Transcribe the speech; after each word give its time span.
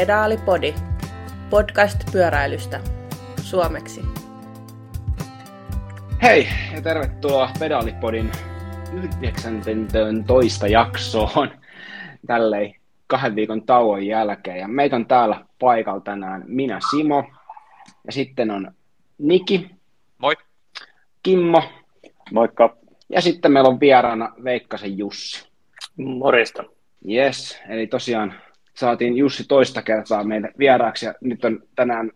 Pedaalipodi, 0.00 0.74
podcast 1.50 2.12
pyöräilystä, 2.12 2.80
suomeksi. 3.42 4.00
Hei 6.22 6.48
ja 6.74 6.82
tervetuloa 6.82 7.50
Pedaalipodin 7.58 8.32
19. 9.22 10.66
jaksoon 10.66 11.50
tälleen 12.26 12.74
kahden 13.06 13.36
viikon 13.36 13.62
tauon 13.62 14.06
jälkeen. 14.06 14.58
Ja 14.58 14.68
meitä 14.68 14.96
on 14.96 15.06
täällä 15.06 15.44
paikalla 15.58 16.00
tänään 16.00 16.42
minä 16.46 16.78
Simo 16.90 17.24
ja 18.06 18.12
sitten 18.12 18.50
on 18.50 18.72
Niki. 19.18 19.70
Moi. 20.18 20.36
Kimmo. 21.22 21.62
Moikka. 22.32 22.76
Ja 23.08 23.20
sitten 23.20 23.52
meillä 23.52 23.68
on 23.68 23.80
vieraana 23.80 24.32
Veikkasen 24.44 24.98
Jussi. 24.98 25.48
Morista. 25.96 26.64
Yes, 27.10 27.60
eli 27.68 27.86
tosiaan 27.86 28.34
saatiin 28.74 29.16
Jussi 29.16 29.44
toista 29.48 29.82
kertaa 29.82 30.24
meille 30.24 30.52
vieraaksi 30.58 31.06
ja 31.06 31.14
nyt 31.20 31.44
on 31.44 31.62
tänään 31.76 32.10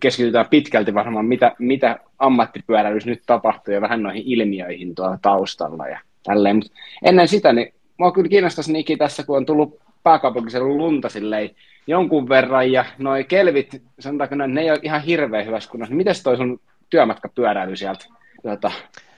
keskitytään 0.00 0.46
pitkälti 0.50 0.94
varmaan, 0.94 1.26
mitä, 1.26 1.54
mitä 1.58 1.98
ammattipyöräilyssä 2.18 3.10
nyt 3.10 3.22
tapahtuu 3.26 3.74
ja 3.74 3.80
vähän 3.80 4.02
noihin 4.02 4.22
ilmiöihin 4.26 4.94
tuolla 4.94 5.18
taustalla 5.22 5.88
ja 5.88 5.98
tälleen. 6.22 6.56
Mut 6.56 6.72
ennen 7.04 7.28
sitä, 7.28 7.52
niin 7.52 7.74
mua 7.96 8.12
kyllä 8.12 8.28
kiinnostaisi 8.28 8.72
Niki 8.72 8.96
tässä, 8.96 9.22
kun 9.22 9.36
on 9.36 9.46
tullut 9.46 9.80
pääkaupunkiseudun 10.02 10.78
lunta 10.78 11.08
silleen 11.08 11.50
jonkun 11.86 12.28
verran 12.28 12.72
ja 12.72 12.84
noi 12.98 13.24
kelvit, 13.24 13.82
sanotaanko 13.98 14.34
näin, 14.34 14.54
ne 14.54 14.60
ei 14.60 14.70
ole 14.70 14.80
ihan 14.82 15.02
hirveän 15.02 15.46
hyvässä 15.46 15.70
kunnossa. 15.70 15.94
Miten 15.94 16.14
toi 16.24 16.36
sun 16.36 16.60
työmatkapyöräily 16.90 17.76
sieltä 17.76 18.04
tuota, 18.42 18.72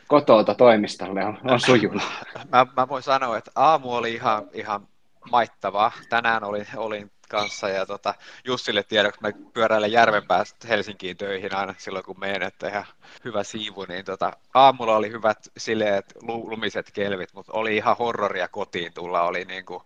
kotolta 0.08 0.54
toimistolle 0.54 1.24
on, 1.24 1.38
on 1.44 1.60
sujunut? 1.60 2.02
Mä, 2.52 2.66
mä 2.76 2.88
voin 2.88 3.02
sanoa, 3.02 3.38
että 3.38 3.50
aamu 3.54 3.94
oli 3.94 4.14
ihan, 4.14 4.42
ihan 4.52 4.86
maittavaa. 5.30 5.92
Tänään 6.08 6.44
olin, 6.44 6.66
olin 6.76 7.10
kanssa 7.32 7.68
ja 7.68 7.86
tota, 7.86 8.14
Jussille 8.44 8.82
tiedoksi 8.82 9.20
mä 9.20 9.30
pyöräilen 9.54 9.92
järven 9.92 10.26
päästä 10.26 10.68
Helsinkiin 10.68 11.16
töihin 11.16 11.54
aina 11.54 11.74
silloin 11.78 12.04
kun 12.04 12.20
menen, 12.20 12.42
että 12.42 12.68
ihan 12.68 12.84
hyvä 13.24 13.42
siivu, 13.42 13.84
niin 13.88 14.04
tota, 14.04 14.32
aamulla 14.54 14.96
oli 14.96 15.10
hyvät 15.10 15.38
sileet 15.56 16.14
lumiset 16.22 16.90
kelvit, 16.92 17.32
mutta 17.34 17.52
oli 17.52 17.76
ihan 17.76 17.96
horroria 17.96 18.48
kotiin 18.48 18.94
tulla, 18.94 19.22
oli, 19.22 19.44
niin 19.44 19.64
kuin, 19.64 19.82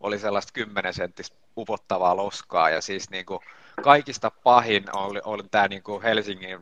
oli 0.00 0.18
sellaista 0.18 0.52
10 0.52 0.94
senttistä 0.94 1.36
upottavaa 1.56 2.16
loskaa 2.16 2.70
ja 2.70 2.80
siis 2.80 3.10
niin 3.10 3.26
kuin, 3.26 3.40
kaikista 3.82 4.30
pahin 4.30 4.96
oli, 4.96 5.20
oli 5.24 5.42
tämä 5.50 5.68
niin 5.68 5.82
kuin 5.82 6.02
Helsingin 6.02 6.60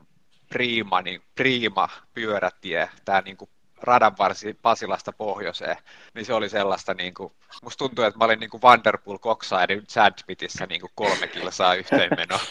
Prima, 0.48 1.02
niin 1.02 1.22
Prima 1.34 1.88
pyörätie, 2.14 2.90
tämä 3.04 3.20
niin 3.20 3.36
kuin 3.36 3.50
radan 3.82 4.18
varsi 4.18 4.54
Pasilasta 4.62 5.12
pohjoiseen, 5.12 5.76
niin 6.14 6.26
se 6.26 6.34
oli 6.34 6.48
sellaista, 6.48 6.94
niin 6.94 7.14
kuin, 7.14 7.32
musta 7.62 7.78
tuntuu, 7.78 8.04
että 8.04 8.18
mä 8.18 8.24
olin 8.24 8.40
niin 8.40 8.50
kuin 8.50 8.62
Vanderpool 8.62 9.18
Coxside 9.18 9.82
Sandpitissä 9.88 10.66
niin 10.66 10.80
kuin 10.80 10.90
kolme 10.94 11.26
kilsaa 11.26 11.74
yhteenmenoa. 11.74 12.40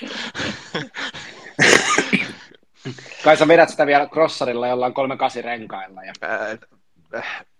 Kai 3.23 3.37
sä 3.37 3.47
vedät 3.47 3.69
sitä 3.69 3.85
vielä 3.85 4.07
crossarilla 4.07 4.67
jollain 4.67 4.93
kolme 4.93 5.17
kasi 5.17 5.41
renkailla. 5.41 6.01
Ja... 6.03 6.13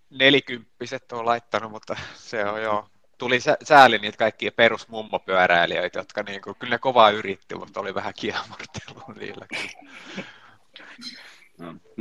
Nelikymppiset 0.09 1.11
on 1.11 1.25
laittanut, 1.25 1.71
mutta 1.71 1.95
se 2.15 2.45
on 2.45 2.63
jo 2.63 2.89
tuli 3.17 3.39
sääli 3.63 3.97
niitä 3.97 4.17
kaikkia 4.17 4.51
perusmummopyöräilijöitä, 4.51 5.99
jotka 5.99 6.23
niin 6.23 6.41
kuin, 6.41 6.55
kyllä 6.59 6.73
ne 6.73 6.79
kovaa 6.79 7.09
yritti, 7.09 7.55
mutta 7.55 7.79
oli 7.79 7.95
vähän 7.95 8.13
kiemurtelua 8.19 9.13
niillä. 9.19 9.45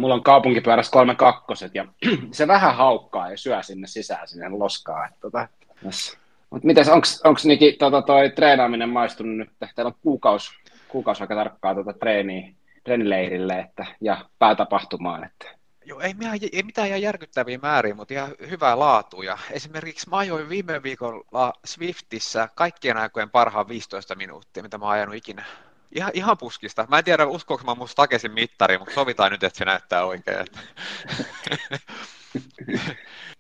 Mulla 0.06 0.14
on 0.14 0.22
kaupunkipyörässä 0.22 0.92
kolme 0.92 1.14
kakkoset 1.14 1.74
ja 1.74 1.84
se 2.32 2.48
vähän 2.48 2.76
haukkaa 2.76 3.30
ja 3.30 3.36
syö 3.36 3.62
sinne 3.62 3.86
sisään 3.86 4.28
sinne 4.28 4.48
loskaa. 4.48 5.06
Että, 5.06 5.20
tota, 5.20 5.48
yes. 5.84 6.18
Mut 6.50 6.64
mites, 6.64 6.88
onko 7.24 7.40
Niki 7.44 7.72
tota, 7.72 8.02
toi 8.02 8.30
treenaaminen 8.30 8.88
maistunut 8.88 9.36
nyt? 9.36 9.50
Teillä 9.74 9.88
on 9.88 9.94
kuukausi, 10.02 10.50
kuukausi 10.88 11.22
aika 11.22 11.34
tarkkaa 11.34 11.74
tota, 11.74 11.92
treeniä, 11.92 12.52
treenileirille 12.84 13.58
että, 13.58 13.86
ja 14.00 14.24
päätapahtumaan. 14.38 15.24
Että. 15.24 15.46
Joo, 15.84 16.00
ei, 16.00 16.14
mitään, 16.14 16.38
ei 16.52 16.62
mitään 16.62 16.88
ihan 16.88 17.02
järkyttäviä 17.02 17.58
määriä, 17.62 17.94
mutta 17.94 18.14
ihan 18.14 18.34
hyvää 18.50 18.78
laatua. 18.78 19.24
Ja 19.24 19.38
esimerkiksi 19.50 20.10
mä 20.10 20.16
ajoin 20.16 20.48
viime 20.48 20.82
viikolla 20.82 21.52
Swiftissä 21.64 22.48
kaikkien 22.54 22.96
aikojen 22.96 23.30
parhaan 23.30 23.68
15 23.68 24.14
minuuttia, 24.14 24.62
mitä 24.62 24.78
mä 24.78 24.84
oon 24.84 24.94
ajanut 24.94 25.14
ikinä. 25.14 25.44
Ihan, 25.92 26.10
ihan 26.14 26.38
puskista. 26.38 26.86
Mä 26.88 26.98
en 26.98 27.04
tiedä, 27.04 27.26
uskoinko 27.26 27.64
mä 27.64 27.74
musta 27.74 27.96
takesin 27.96 28.32
mittari, 28.32 28.78
mutta 28.78 28.94
sovitaan 28.94 29.32
nyt, 29.32 29.44
että 29.44 29.58
se 29.58 29.64
näyttää 29.64 30.04
oikein. 30.04 30.38
Että, 30.40 30.60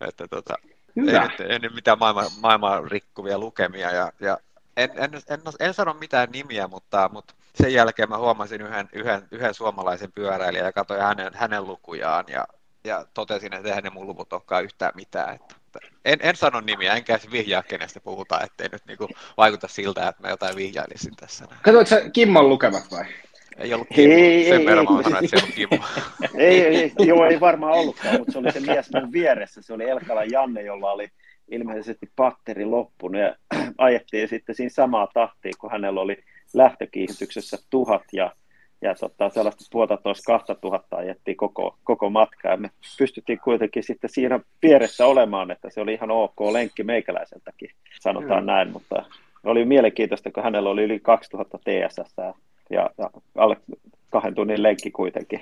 että 0.08 0.28
tota, 0.28 0.54
ei, 0.96 1.20
nyt, 1.20 1.40
ei 1.40 1.58
nyt 1.58 1.74
mitään 1.74 1.98
maailman, 1.98 2.26
maailman 2.40 2.90
rikkuvia 2.90 3.38
lukemia. 3.38 3.90
Ja, 3.90 4.12
ja 4.20 4.38
en, 4.76 4.90
en, 4.96 5.10
en, 5.28 5.40
en, 5.60 5.74
sano 5.74 5.94
mitään 5.94 6.28
nimiä, 6.32 6.68
mutta, 6.68 7.10
mutta 7.12 7.34
sen 7.54 7.72
jälkeen 7.72 8.08
mä 8.08 8.18
huomasin 8.18 8.60
yhden, 8.60 8.88
yhden, 8.92 9.28
yhden 9.30 9.54
suomalaisen 9.54 10.12
pyöräilijän 10.12 10.66
ja 10.66 10.72
katsoin 10.72 11.02
hänen, 11.02 11.34
hänen 11.34 11.66
lukujaan 11.66 12.24
ja, 12.28 12.46
ja 12.84 13.06
totesin, 13.14 13.54
että 13.54 13.68
eihän 13.68 13.84
ne 13.84 13.90
mun 13.90 14.06
luvut 14.06 14.32
olekaan 14.32 14.64
yhtään 14.64 14.92
mitään. 14.94 15.34
Että, 15.34 15.54
en, 16.04 16.18
en 16.22 16.36
sano 16.36 16.60
nimiä, 16.60 16.94
enkä 16.94 17.12
edes 17.12 17.30
vihjaa, 17.30 17.62
kenestä 17.62 18.00
puhutaan, 18.00 18.44
ettei 18.44 18.68
nyt 18.72 18.82
niinku 18.86 19.08
vaikuta 19.36 19.68
siltä, 19.68 20.08
että 20.08 20.22
mä 20.22 20.28
jotain 20.28 20.56
vihjailisin 20.56 21.16
tässä. 21.16 21.44
Katsoitko 21.62 21.88
sä 21.88 22.10
Kimmon 22.10 22.48
lukemat 22.48 22.84
vai? 22.90 23.04
Ei 23.58 23.74
ollut 23.74 23.88
Kimmo, 23.94 24.14
ei, 24.14 24.44
sen 24.44 24.60
ei, 24.60 24.66
verran 24.66 24.86
ei, 24.90 24.96
mä 24.96 25.02
sanoin, 25.02 25.24
että 25.24 25.38
se 25.38 25.46
on 25.46 25.52
Kimmo. 25.52 25.84
ei, 26.48 26.60
ei, 26.60 26.92
joo, 26.98 27.26
ei 27.26 27.40
varmaan 27.40 27.72
ollutkaan, 27.72 28.18
mutta 28.18 28.32
se 28.32 28.38
oli 28.38 28.52
se 28.52 28.60
mies 28.60 28.90
mun 28.94 29.12
vieressä, 29.12 29.62
se 29.62 29.72
oli 29.72 29.90
Elkala 29.90 30.24
Janne, 30.24 30.62
jolla 30.62 30.92
oli 30.92 31.08
ilmeisesti 31.48 32.10
patteri 32.16 32.64
loppunut 32.64 33.20
ja 33.20 33.36
ajettiin 33.78 34.28
sitten 34.28 34.54
siinä 34.54 34.70
samaa 34.70 35.08
tahtia, 35.14 35.52
kun 35.58 35.70
hänellä 35.70 36.00
oli 36.00 36.24
lähtökiihdytyksessä 36.54 37.58
tuhat 37.70 38.02
ja 38.12 38.32
ja 38.82 38.94
tota, 38.94 39.30
sellaista 39.30 39.64
puolitoista 39.72 40.32
kahta 40.32 40.54
tuhatta 40.54 40.96
ajettiin 40.96 41.36
koko, 41.36 41.76
koko 41.84 42.10
matka, 42.10 42.48
ja 42.48 42.56
me 42.56 42.70
pystyttiin 42.98 43.40
kuitenkin 43.44 43.82
sitten 43.82 44.10
siinä 44.10 44.40
vieressä 44.62 45.06
olemaan, 45.06 45.50
että 45.50 45.70
se 45.70 45.80
oli 45.80 45.94
ihan 45.94 46.10
ok 46.10 46.40
lenkki 46.52 46.82
meikäläiseltäkin, 46.82 47.70
sanotaan 48.00 48.42
mm. 48.42 48.46
näin, 48.46 48.72
mutta 48.72 49.04
oli 49.44 49.64
mielenkiintoista, 49.64 50.30
kun 50.30 50.42
hänellä 50.42 50.70
oli 50.70 50.82
yli 50.82 51.00
2000 51.00 51.58
TSS 51.58 52.14
ja, 52.70 52.90
ja 52.98 53.10
alle 53.36 53.56
kahden 54.10 54.34
tunnin 54.34 54.62
lenkki 54.62 54.90
kuitenkin. 54.90 55.40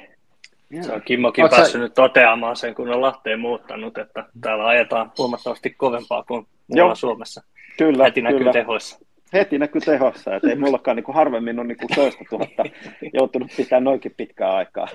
Se 0.80 0.92
on 0.92 1.02
Kimmokin 1.02 1.44
Oot 1.44 1.50
päässyt 1.50 1.72
sä... 1.72 1.78
nyt 1.78 1.94
toteamaan 1.94 2.56
sen, 2.56 2.74
kun 2.74 2.90
on 2.90 3.00
Lahteen 3.00 3.40
muuttanut, 3.40 3.98
että 3.98 4.24
täällä 4.40 4.66
ajetaan 4.66 5.12
huomattavasti 5.18 5.70
kovempaa 5.70 6.22
kuin 6.22 6.46
muualla 6.68 6.94
Suomessa. 6.94 7.42
Kyllä, 7.78 8.04
Heti 8.04 8.22
näkyy 8.22 8.38
kyllä. 8.38 8.52
tehoissa 8.52 9.04
heti 9.34 9.58
näkyy 9.58 9.80
tehossa, 9.80 10.36
että 10.36 10.48
ei 10.48 10.56
mullakaan 10.56 10.96
niin 10.96 11.04
kuin 11.04 11.14
harvemmin 11.14 11.58
ole 11.58 11.66
niin 11.66 11.76
kuin 11.76 11.94
toista 11.94 12.24
tuhatta 12.30 12.64
joutunut 13.12 13.50
pitää 13.56 13.80
noinkin 13.80 14.14
pitkää 14.16 14.54
aikaa. 14.54 14.88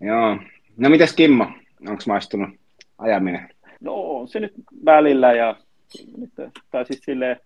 Joo. 0.00 0.38
No 0.76 0.90
mitäs 0.90 1.12
Kimmo, 1.12 1.46
onko 1.88 2.02
maistunut 2.06 2.50
ajaminen? 2.98 3.48
No 3.80 3.94
on 3.94 4.28
se 4.28 4.40
nyt 4.40 4.52
välillä 4.84 5.32
ja 5.32 5.56
tai 6.70 6.86
siis 6.86 7.00
silleen, 7.04 7.36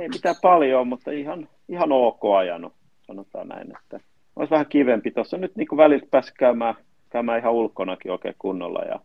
ei 0.00 0.08
mitään 0.08 0.34
paljon, 0.42 0.88
mutta 0.88 1.10
ihan, 1.10 1.48
ihan 1.68 1.92
ok 1.92 2.24
ajanut, 2.38 2.72
sanotaan 3.06 3.48
näin, 3.48 3.76
että 3.76 4.00
olisi 4.36 4.50
vähän 4.50 4.66
kivempi. 4.66 5.10
Tuossa 5.10 5.36
nyt 5.36 5.56
niin 5.56 5.68
kuin 5.68 5.76
välillä 5.76 6.06
päässyt 6.10 6.34
käymään, 6.38 6.74
käymään 7.10 7.38
ihan 7.38 7.52
ulkonakin 7.52 8.12
oikein 8.12 8.34
kunnolla 8.38 8.80
ja 8.80 9.00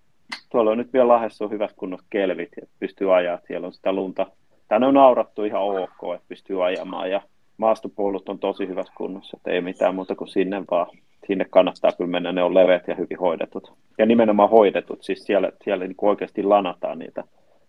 tuolla 0.52 0.72
on 0.72 0.78
nyt 0.78 0.94
vielä 0.94 1.08
Lahdessa 1.08 1.46
on 1.46 1.52
hyvät 1.52 1.74
kunnossa 1.76 2.08
kelvit 2.10 2.52
ja 2.62 2.68
pystyy 2.80 3.16
ajaa, 3.16 3.40
siellä 3.48 3.68
on 3.68 3.74
sitä 3.74 3.94
lunta, 3.94 4.28
tänne 4.74 4.88
on 4.88 4.94
naurattu 4.94 5.44
ihan 5.44 5.62
ok, 5.62 6.16
että 6.16 6.28
pystyy 6.28 6.66
ajamaan 6.66 7.12
ja 7.12 7.22
maastopoulut 7.58 8.30
on 8.30 8.40
tosi 8.40 8.68
hyvässä 8.68 8.94
kunnossa, 8.98 9.38
että 9.38 9.52
ei 9.52 9.62
mitään 9.62 9.96
muuta 9.96 10.16
kuin 10.16 10.28
sinne 10.28 10.64
vaan. 10.72 10.88
Sinne 11.28 11.46
kannattaa 11.46 11.92
kyllä 11.92 12.12
mennä, 12.12 12.32
ne 12.32 12.44
on 12.44 12.54
leveät 12.54 12.88
ja 12.88 12.96
hyvin 12.96 13.20
hoidetut. 13.20 13.74
Ja 13.98 14.06
nimenomaan 14.06 14.50
hoidetut, 14.50 15.04
siis 15.04 15.24
siellä, 15.24 15.52
siellä 15.64 15.88
niin 15.88 15.96
oikeasti 16.02 16.44
lanataan 16.44 17.00
niitä 17.00 17.24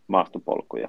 maastopolkuja. 0.06 0.88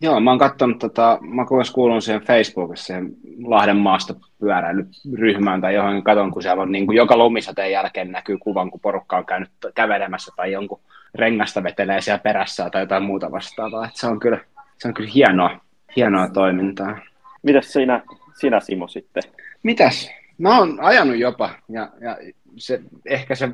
Joo, 0.00 0.20
mä 0.20 0.30
oon 0.30 0.38
katsonut, 0.38 0.78
tota, 0.78 1.18
mä 1.20 1.46
myös 1.50 1.70
kuulun 1.70 2.02
siihen 2.02 2.22
Facebookissa 2.22 2.86
siihen 2.86 3.10
Lahden 3.44 3.76
maastopyöräilyryhmään 3.76 5.60
tai 5.60 5.74
johon 5.74 6.02
katon, 6.02 6.30
kun 6.30 6.42
siellä 6.42 6.62
on 6.62 6.72
niin 6.72 6.86
kuin 6.86 6.96
joka 6.96 7.16
lumisateen 7.16 7.72
jälkeen 7.72 8.12
näkyy 8.12 8.38
kuvan, 8.38 8.70
kun 8.70 8.80
porukka 8.80 9.16
on 9.16 9.26
käynyt 9.26 9.50
kävelemässä 9.74 10.32
tai 10.36 10.52
jonkun 10.52 10.80
rengasta 11.14 11.62
vetelee 11.62 12.00
siellä 12.00 12.18
perässä 12.18 12.70
tai 12.70 12.82
jotain 12.82 13.02
muuta 13.02 13.32
vastaavaa. 13.32 13.84
Et 13.84 13.96
se 13.96 14.06
on 14.06 14.20
kyllä, 14.20 14.38
se 14.78 14.88
on 14.88 14.94
kyllä 14.94 15.10
hienoa, 15.14 15.60
hienoa 15.96 16.28
toimintaa. 16.28 16.98
Mitäs 17.42 17.72
sinä, 17.72 18.02
sinä 18.40 18.60
Simo 18.60 18.88
sitten? 18.88 19.22
Mitäs? 19.62 20.10
Mä 20.38 20.58
oon 20.58 20.78
ajanut 20.80 21.16
jopa 21.16 21.50
ja, 21.68 21.90
ja 22.00 22.16
se, 22.56 22.80
ehkä 23.06 23.34
se 23.34 23.48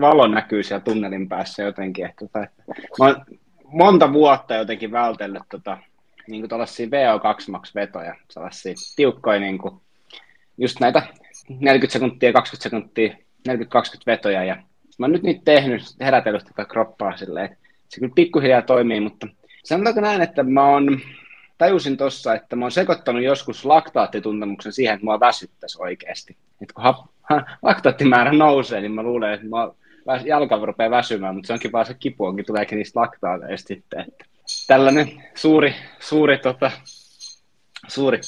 valo 0.00 0.26
näkyy 0.26 0.62
siellä 0.62 0.84
tunnelin 0.84 1.28
päässä 1.28 1.62
jotenkin. 1.62 2.06
Että, 2.06 2.26
tai, 2.32 2.46
mä 2.98 3.04
oon 3.04 3.16
monta 3.64 4.12
vuotta 4.12 4.54
jotenkin 4.54 4.92
vältellyt 4.92 5.42
tota, 5.50 5.78
niin 6.28 6.48
kuin 6.48 6.60
VO2 6.60 7.50
max 7.50 7.74
vetoja, 7.74 8.14
sellaisia 8.30 8.74
tiukkoja 8.96 9.40
niin 9.40 9.58
kuin, 9.58 9.80
just 10.58 10.80
näitä 10.80 11.02
40 11.48 11.92
sekuntia, 11.92 12.32
20 12.32 12.62
sekuntia, 12.62 13.14
40-20 13.48 13.52
vetoja 14.06 14.44
ja 14.44 14.56
mä 14.98 15.06
oon 15.06 15.12
nyt 15.12 15.22
niitä 15.22 15.42
tehnyt, 15.44 15.82
herätellyt 16.00 16.44
tätä 16.44 16.64
kroppaa 16.64 17.16
silleen, 17.16 17.46
että 17.46 17.58
se 17.88 18.00
kyllä 18.00 18.12
pikkuhiljaa 18.14 18.62
toimii, 18.62 19.00
mutta 19.00 19.26
sanotaanko 19.64 20.00
näin, 20.00 20.22
että 20.22 20.42
mä 20.42 20.66
oon 20.66 21.00
tajusin 21.58 21.96
tuossa, 21.96 22.34
että 22.34 22.56
mä 22.56 22.64
oon 22.64 22.72
sekoittanut 22.72 23.22
joskus 23.22 23.64
laktaattituntemuksen 23.64 24.72
siihen, 24.72 24.94
että 24.94 25.04
mua 25.04 25.20
väsyttäisi 25.20 25.78
oikeasti. 25.80 26.36
Et 26.62 26.72
kun 26.72 26.84
ha, 26.84 27.06
ha, 27.22 27.44
laktaattimäärä 27.62 28.32
nousee, 28.32 28.80
niin 28.80 28.92
mä 28.92 29.02
luulen, 29.02 29.32
että 29.32 29.46
mä 29.46 30.16
jalka 30.24 30.56
rupeaa 30.56 30.90
väsymään, 30.90 31.34
mutta 31.34 31.46
se 31.46 31.52
onkin 31.52 31.72
vaan 31.72 31.86
se 31.86 31.94
kipu 31.94 32.24
onkin 32.24 32.46
tuleekin 32.46 32.78
niistä 32.78 33.00
laktaateista 33.00 33.68
sitten. 33.68 34.00
Että 34.00 34.24
tällainen 34.66 35.22
suuri, 35.34 35.74
suuri, 36.00 36.38
tota, 36.38 36.70
suuri 37.88 38.20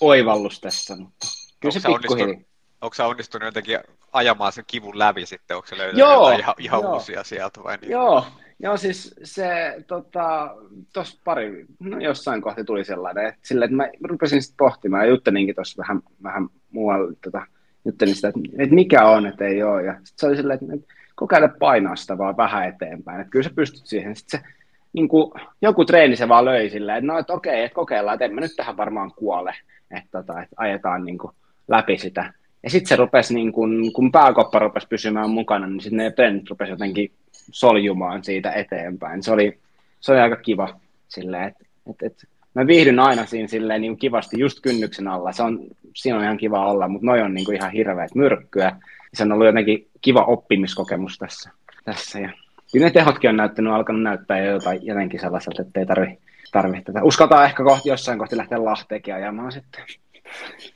oivallus 0.00 0.60
tässä, 0.60 0.96
mutta 0.96 1.26
kyllä 1.60 1.72
se 1.72 1.80
pikkuhiljaa. 1.88 2.40
Onko 2.80 2.94
sä 2.94 3.06
onnistunut 3.06 3.46
jotenkin 3.46 3.78
ajamaan 4.12 4.52
sen 4.52 4.64
kivun 4.66 4.98
läpi 4.98 5.26
sitten? 5.26 5.56
Onko 5.56 5.66
se 5.66 5.78
löytänyt 5.78 5.98
joo, 5.98 6.30
ihan, 6.30 6.54
ihan 6.58 6.82
joo. 6.82 6.94
uusia 6.94 7.24
sieltä 7.24 7.62
vai 7.62 7.76
niin? 7.76 7.90
Joo, 7.90 8.26
joo 8.64 8.76
siis 8.76 9.14
se 9.22 9.76
tota, 9.86 10.56
tuossa 10.92 11.20
pari, 11.24 11.66
no 11.80 11.98
jossain 11.98 12.42
kohti 12.42 12.64
tuli 12.64 12.84
sellainen, 12.84 13.26
että, 13.26 13.40
sille, 13.42 13.64
että 13.64 13.76
mä 13.76 13.88
rupesin 14.02 14.42
sitten 14.42 14.56
pohtimaan 14.56 15.04
ja 15.04 15.10
juttelinkin 15.10 15.54
tuossa 15.54 15.82
vähän, 15.82 16.02
vähän 16.22 16.48
muualla, 16.70 17.12
tota, 17.24 17.46
juttelin 17.84 18.14
sitä, 18.14 18.28
että, 18.28 18.40
että 18.58 18.74
mikä 18.74 19.04
on, 19.04 19.26
että 19.26 19.44
ei 19.44 19.62
ole. 19.62 19.82
Ja 19.82 19.92
sitten 19.92 20.14
se 20.16 20.26
oli 20.26 20.36
silleen, 20.36 20.58
että, 20.62 20.94
kokeile 21.14 21.48
painaa 21.58 21.96
sitä 21.96 22.18
vaan 22.18 22.36
vähän 22.36 22.68
eteenpäin, 22.68 23.20
että 23.20 23.30
kyllä 23.30 23.42
sä 23.42 23.54
pystyt 23.54 23.86
siihen. 23.86 24.16
Sitten 24.16 24.40
se, 24.40 24.46
niin 24.92 25.08
kuin, 25.08 25.32
joku 25.62 25.84
treeni 25.84 26.16
se 26.16 26.28
vaan 26.28 26.44
löi 26.44 26.70
silleen, 26.70 26.98
että 26.98 27.12
no, 27.12 27.18
että 27.18 27.32
okei, 27.32 27.64
että 27.64 27.74
kokeillaan, 27.74 28.14
että 28.14 28.24
en 28.24 28.34
mä 28.34 28.40
nyt 28.40 28.56
tähän 28.56 28.76
varmaan 28.76 29.12
kuole, 29.16 29.54
että, 29.90 30.08
tota, 30.12 30.42
että 30.42 30.54
ajetaan 30.56 31.04
niin 31.04 31.18
kuin, 31.18 31.32
läpi 31.68 31.98
sitä. 31.98 32.32
Ja 32.62 32.70
sitten 32.70 32.88
se 32.88 32.96
rupesi, 32.96 33.34
niin 33.34 33.52
kun, 33.52 33.92
kun 33.92 34.12
pääkoppa 34.12 34.58
rupesi 34.58 34.88
pysymään 34.88 35.30
mukana, 35.30 35.66
niin 35.66 35.80
sitten 35.80 35.96
ne 35.96 36.10
pennit 36.10 36.50
rupesi 36.50 36.72
jotenkin 36.72 37.12
soljumaan 37.52 38.24
siitä 38.24 38.52
eteenpäin. 38.52 39.22
Se 39.22 39.32
oli, 39.32 39.58
se 40.00 40.12
oli 40.12 40.20
aika 40.20 40.36
kiva 40.36 40.80
silleen, 41.08 41.48
että 41.48 41.64
et, 41.90 42.02
et, 42.02 42.28
mä 42.54 42.66
viihdyn 42.66 43.00
aina 43.00 43.26
siinä 43.26 43.48
silleen 43.48 43.80
niin 43.80 43.96
kivasti 43.96 44.40
just 44.40 44.60
kynnyksen 44.62 45.08
alla. 45.08 45.32
Se 45.32 45.42
on, 45.42 45.60
siinä 45.94 46.18
on 46.18 46.24
ihan 46.24 46.36
kiva 46.36 46.70
olla, 46.70 46.88
mutta 46.88 47.06
noi 47.06 47.20
on 47.20 47.34
niin 47.34 47.46
kuin 47.46 47.56
ihan 47.56 47.72
hirveät 47.72 48.14
myrkkyä. 48.14 48.76
Se 49.14 49.22
on 49.22 49.32
ollut 49.32 49.46
jotenkin 49.46 49.88
kiva 50.00 50.24
oppimiskokemus 50.24 51.18
tässä. 51.18 51.50
tässä. 51.84 52.18
Ja 52.18 52.30
kyllä 52.72 52.86
ne 52.86 52.90
tehotkin 52.90 53.30
on 53.30 53.36
näyttänyt, 53.36 53.72
alkanut 53.72 54.02
näyttää 54.02 54.38
jo 54.38 54.52
jotain, 54.52 54.86
jotenkin 54.86 55.20
sellaiselta, 55.20 55.62
että 55.62 55.80
ei 55.80 55.86
tarvi, 55.86 56.18
tarvi 56.52 56.82
tätä. 56.82 57.02
Uskaltaa 57.02 57.44
ehkä 57.44 57.64
kohti, 57.64 57.88
jossain 57.88 58.18
kohti 58.18 58.36
lähteä 58.36 58.64
Lahteenkin 58.64 59.14
ajamaan 59.14 59.52
sitten. 59.52 59.84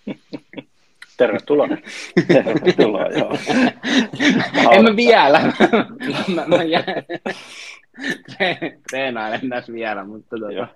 Tervetuloa. 1.18 1.68
Tervetuloa, 2.28 3.06
joo. 3.18 3.38
en 4.70 4.82
mä 4.82 4.96
vielä. 4.96 5.40
mä, 6.34 6.44
mä 6.46 6.62
jään. 6.62 6.84
Treenailen 8.90 9.48
tässä 9.48 9.72
vielä, 9.72 10.04
mutta, 10.04 10.36
tota, 10.36 10.52
joo. 10.52 10.66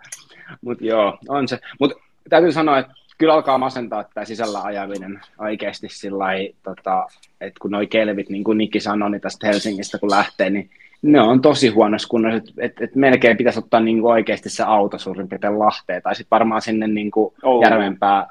mutta 0.60 0.84
joo, 0.84 1.18
on 1.28 1.48
se. 1.48 1.58
Mutta 1.80 1.96
täytyy 2.28 2.52
sanoa, 2.52 2.78
että 2.78 2.92
kyllä 3.18 3.34
alkaa 3.34 3.58
masentaa 3.58 4.04
tämä 4.14 4.24
sisällä 4.24 4.62
ajaminen 4.62 5.20
oikeasti 5.38 5.88
sillä 5.90 6.26
tota, 6.62 7.06
että 7.40 7.58
kun 7.60 7.70
noi 7.70 7.86
kelvit, 7.86 8.28
niin 8.28 8.44
kuin 8.44 8.58
Nikki 8.58 8.80
sanoi, 8.80 9.10
niin 9.10 9.20
tästä 9.20 9.46
Helsingistä 9.46 9.98
kun 9.98 10.10
lähtee, 10.10 10.50
niin 10.50 10.70
ne 11.02 11.20
on 11.20 11.40
tosi 11.40 11.68
huonossa 11.68 12.08
kunnossa, 12.08 12.36
että 12.36 12.52
et, 12.58 12.80
et 12.80 12.94
melkein 12.94 13.36
pitäisi 13.36 13.58
ottaa 13.58 13.80
niin 13.80 14.00
kuin 14.00 14.12
oikeasti 14.12 14.48
se 14.48 14.62
auto 14.62 14.98
suurin 14.98 15.28
piirtein 15.28 15.58
Lahteen, 15.58 16.02
tai 16.02 16.14
sitten 16.14 16.36
varmaan 16.36 16.62
sinne 16.62 16.86
niin 16.86 17.10
kuin 17.10 17.34
Järvenpää, 17.62 18.26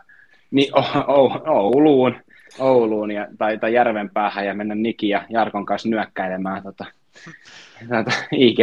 niin 0.51 0.71
Ouluun, 1.47 2.15
Ouluun 2.59 3.11
ja, 3.11 3.27
tai, 3.37 3.57
tai 3.57 3.73
Järvenpäähän 3.73 4.45
ja 4.45 4.53
mennä 4.53 4.75
Niki 4.75 5.09
ja 5.09 5.25
Jarkon 5.29 5.65
kanssa 5.65 5.89
nyökkäilemään 5.89 6.63
tota, 6.63 6.85
tota, 7.89 8.11
IG. 8.31 8.59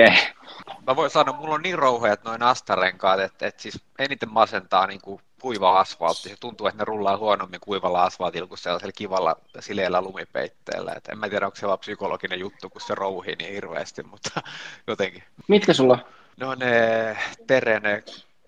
Mä 0.87 0.96
voin 0.96 1.11
sanoa, 1.11 1.37
mulla 1.37 1.55
on 1.55 1.62
niin 1.62 1.79
rouheet 1.79 2.25
noin 2.25 2.43
astarenkaat, 2.43 3.20
että, 3.20 3.46
että 3.46 3.62
siis 3.62 3.81
eniten 3.99 4.32
masentaa 4.32 4.87
niin 4.87 5.00
kuin 5.00 5.20
kuiva 5.40 5.81
asfaltti. 5.81 6.29
Se 6.29 6.37
tuntuu, 6.40 6.67
että 6.67 6.79
ne 6.79 6.85
rullaa 6.85 7.17
huonommin 7.17 7.61
kuivalla 7.61 8.05
asfaltilla 8.05 8.46
kuin 8.46 8.58
sellaisella 8.58 8.93
kivalla 8.96 9.37
sileellä 9.61 10.02
lumipeitteellä. 10.02 10.93
Et 10.96 11.08
en 11.08 11.19
mä 11.19 11.29
tiedä, 11.29 11.46
onko 11.46 11.56
se 11.56 11.67
vaan 11.67 11.79
psykologinen 11.79 12.40
juttu, 12.40 12.70
kun 12.70 12.81
se 12.81 12.94
rouhii 12.94 13.37
niin 13.37 13.52
hirveästi, 13.52 14.02
mutta 14.02 14.31
jotenkin. 14.87 15.23
Mitkä 15.49 15.73
sulla? 15.73 15.99
No 16.37 16.55
ne 16.55 17.17
Terene 17.46 18.02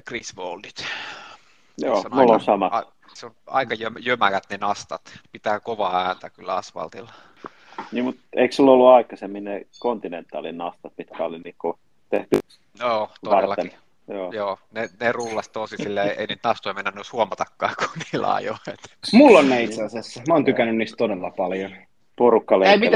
Griswoldit. 0.07 0.85
Joo, 1.79 1.99
on 1.99 2.05
mulla 2.11 2.23
aika, 2.23 2.33
on 2.33 2.41
sama. 2.41 2.67
A, 2.67 2.83
se 3.15 3.27
on 3.27 3.35
aika 3.47 3.75
jömäkät 4.01 4.45
ne 4.51 4.57
nastat. 4.57 5.03
Pitää 5.33 5.61
kovaa 5.61 6.07
ääntä 6.07 6.31
kyllä 6.31 6.55
asfaltilla. 6.55 7.13
Niin, 7.93 8.05
mutta 8.05 8.21
eikö 8.37 8.55
sulla 8.55 8.73
ollut 8.73 8.89
aikaisemmin 8.89 9.45
ne 9.45 9.67
kontinentaalin 9.79 10.59
nastat, 10.59 10.93
mitkä 10.99 11.25
oli 11.25 11.39
niinku 11.39 11.79
tehty 12.11 12.39
Joo, 12.79 13.11
todellakin. 13.25 13.65
Varten? 13.65 13.81
Joo, 14.09 14.33
Joo 14.33 14.59
ne, 14.73 14.89
ne 15.01 15.13
rullas 15.13 15.49
tosi 15.49 15.77
silleen, 15.77 16.19
ei 16.19 16.27
niitä 16.27 16.43
taas 16.43 16.61
mennä 16.75 16.91
noissa 16.91 17.13
huomatakaan, 17.13 17.75
kun 17.79 18.03
niillä 18.13 18.35
ajo. 18.35 18.57
Mulla 19.13 19.39
on 19.39 19.49
ne 19.49 19.63
itse 19.63 19.85
asiassa. 19.85 20.23
Mä 20.29 20.35
oon 20.35 20.45
tykännyt 20.45 20.77
niistä 20.77 20.97
todella 20.97 21.31
paljon. 21.31 21.77
Porukka 22.17 22.55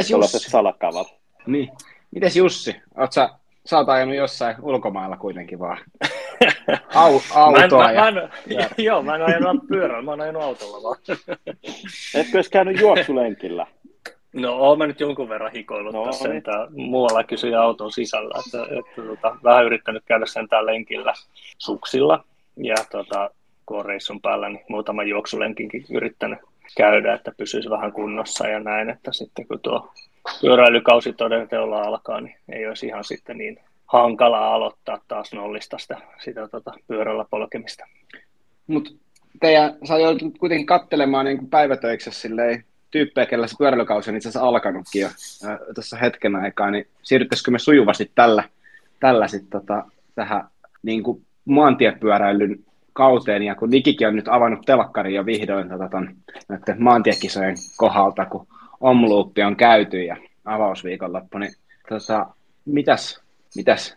tuollaiset 0.08 0.42
salakavat. 0.42 1.06
Niin. 1.46 1.70
Mites 2.10 2.36
Jussi? 2.36 2.76
Oot 2.98 3.12
sä, 3.12 3.28
sä 3.66 3.78
oot 3.78 3.88
ajanut 3.88 4.14
jossain 4.14 4.56
ulkomailla 4.62 5.16
kuitenkin 5.16 5.58
vaan? 5.58 5.78
Au, 6.94 7.20
autoa 7.34 7.82
mä 7.82 7.90
en, 7.90 7.94
ja... 7.94 8.00
Mä 8.00 8.08
en, 8.08 8.30
ja... 8.46 8.68
Joo, 8.84 9.02
mä 9.02 9.14
en 9.14 9.22
ajanut 9.22 9.66
pyörällä, 9.68 10.02
mä 10.02 10.10
oon 10.10 10.20
ajanut 10.20 10.42
autolla 10.42 10.82
vaan. 10.82 10.96
Etkö 12.20 12.38
olisi 12.38 12.50
käynyt 12.50 12.80
juoksulenkillä? 12.80 13.66
No, 14.32 14.56
oon 14.56 14.78
mä 14.78 14.86
nyt 14.86 15.00
jonkun 15.00 15.28
verran 15.28 15.52
hikoillut 15.52 15.94
no, 15.94 16.04
tässä 16.04 16.28
niin. 16.28 16.34
sentään 16.34 16.68
muualla 16.72 17.24
kysyjä 17.24 17.62
auton 17.62 17.92
sisällä, 17.92 18.40
että, 18.46 18.62
että 18.78 19.02
tota, 19.02 19.36
vähän 19.44 19.64
yrittänyt 19.64 20.02
käydä 20.06 20.26
sentään 20.26 20.66
lenkillä 20.66 21.14
suksilla 21.58 22.24
ja 22.56 22.74
tota, 22.90 23.30
kun 23.66 23.78
on 23.78 23.84
reissun 23.84 24.20
päällä, 24.20 24.48
niin 24.48 24.64
muutama 24.68 25.02
juoksulenkinkin 25.02 25.84
yrittänyt 25.90 26.38
käydä, 26.76 27.14
että 27.14 27.32
pysyisi 27.36 27.70
vähän 27.70 27.92
kunnossa 27.92 28.48
ja 28.48 28.60
näin, 28.60 28.90
että 28.90 29.12
sitten 29.12 29.48
kun 29.48 29.60
tuo 29.60 29.92
pyöräilykausi 30.40 31.12
todella 31.12 31.46
teolla 31.46 31.82
alkaa, 31.82 32.20
niin 32.20 32.36
ei 32.52 32.66
olisi 32.66 32.86
ihan 32.86 33.04
sitten 33.04 33.38
niin 33.38 33.60
hankalaa 33.86 34.54
aloittaa 34.54 35.00
taas 35.08 35.32
nollista 35.32 35.78
sitä, 35.78 35.98
sitä 36.24 36.48
tota, 36.48 36.72
pyörällä 36.88 37.24
polkemista. 37.30 37.86
Mutta 38.66 38.90
teidän, 39.40 39.76
sä 39.88 39.98
joudut 39.98 40.38
kuitenkin 40.38 40.66
katselemaan 40.66 41.24
niin 41.24 41.50
päivätöiksessä 41.50 42.20
silleen 42.20 42.64
tyyppejä, 42.90 43.26
kellä 43.26 43.46
se 43.46 43.54
pyöräilykausi 43.58 44.10
on 44.10 44.16
itse 44.16 44.28
asiassa 44.28 44.48
alkanutkin 44.48 45.02
jo 45.02 45.08
tuossa 45.74 45.96
hetken 45.96 46.36
aikaa, 46.36 46.70
niin 46.70 46.86
siirryttäisikö 47.02 47.50
me 47.50 47.58
sujuvasti 47.58 48.10
tällä, 48.14 48.44
tällä 49.00 49.28
sit, 49.28 49.50
tota, 49.50 49.84
tähän 50.14 50.44
niin 50.82 51.02
kuin 51.02 51.26
maantiepyöräilyn 51.44 52.64
kauteen, 52.94 53.42
ja 53.42 53.54
kun 53.54 53.70
Nikikin 53.70 54.08
on 54.08 54.16
nyt 54.16 54.28
avannut 54.28 54.66
telkkari 54.66 55.14
jo 55.14 55.26
vihdoin 55.26 55.68
tota, 55.68 55.88
ton, 55.88 56.14
maantiekisojen 56.78 57.56
kohdalta, 57.76 58.26
kun 58.26 58.46
omluuppi 58.80 59.42
on 59.42 59.56
käyty 59.56 60.02
ja 60.02 60.16
avausviikonloppu, 60.44 61.38
niin 61.38 61.52
tota, 61.88 62.26
mitäs, 62.64 63.22
mitäs 63.56 63.96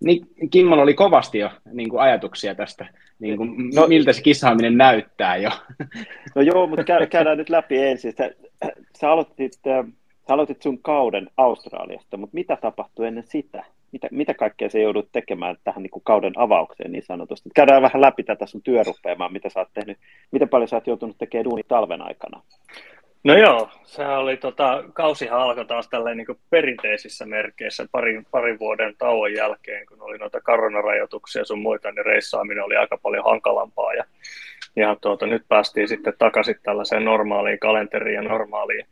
niin 0.00 0.26
Kimmolla 0.50 0.82
oli 0.82 0.94
kovasti 0.94 1.38
jo 1.38 1.50
niin 1.72 1.88
kuin 1.88 2.00
ajatuksia 2.00 2.54
tästä, 2.54 2.86
niin 3.18 3.36
kuin, 3.36 3.70
no, 3.74 3.86
miltä 3.86 4.12
se 4.12 4.22
kisaaminen 4.22 4.76
näyttää 4.76 5.36
jo. 5.36 5.50
No 6.34 6.42
joo, 6.42 6.66
mutta 6.66 6.84
käydään 7.10 7.38
nyt 7.38 7.50
läpi 7.50 7.78
ensin. 7.78 8.12
Sä, 8.12 8.30
sä, 9.00 9.10
aloitit, 9.10 9.52
äh, 9.66 9.86
sä 10.28 10.34
aloitit 10.34 10.62
sun 10.62 10.78
kauden 10.78 11.30
Australiasta, 11.36 12.16
mutta 12.16 12.34
mitä 12.34 12.56
tapahtui 12.56 13.06
ennen 13.06 13.24
sitä? 13.26 13.64
Mitä, 13.92 14.08
mitä 14.10 14.34
kaikkea 14.34 14.70
se 14.70 14.80
joudut 14.80 15.08
tekemään 15.12 15.56
tähän 15.64 15.82
niin 15.82 15.90
kuin 15.90 16.04
kauden 16.04 16.32
avaukseen 16.36 16.92
niin 16.92 17.02
sanotusti? 17.02 17.50
Käydään 17.54 17.82
vähän 17.82 18.00
läpi 18.00 18.22
tätä 18.22 18.46
sun 18.46 18.62
työrupeamaa, 18.62 19.28
mitä 19.28 19.48
sä 19.48 19.60
oot 19.60 19.68
tehnyt. 19.74 19.98
Miten 20.30 20.48
paljon 20.48 20.68
sä 20.68 20.76
oot 20.76 20.86
joutunut 20.86 21.18
tekemään 21.18 21.44
duuni 21.44 21.62
talven 21.68 22.02
aikana? 22.02 22.42
No 23.24 23.38
joo, 23.38 23.70
se 23.84 24.06
oli 24.06 24.36
tota, 24.36 24.84
kausihan 24.92 25.40
alkoi 25.40 25.64
taas 25.64 25.88
tälleen 25.88 26.16
niin 26.16 26.26
perinteisissä 26.50 27.26
merkeissä 27.26 27.86
parin, 27.92 28.26
parin 28.30 28.58
vuoden 28.58 28.94
tauon 28.98 29.34
jälkeen, 29.34 29.86
kun 29.86 30.02
oli 30.02 30.18
noita 30.18 30.40
koronarajoituksia 30.40 31.44
sun 31.44 31.58
muita, 31.58 31.92
niin 31.92 32.06
reissaaminen 32.06 32.64
oli 32.64 32.76
aika 32.76 32.98
paljon 33.02 33.24
hankalampaa 33.24 33.94
ja, 33.94 34.04
ja 34.76 34.96
tuota, 35.00 35.26
nyt 35.26 35.42
päästiin 35.48 35.88
sitten 35.88 36.12
takaisin 36.18 36.54
tällaiseen 36.62 37.04
normaaliin 37.04 37.58
kalenteriin 37.58 38.14
ja 38.14 38.22
normaaliin, 38.22 38.86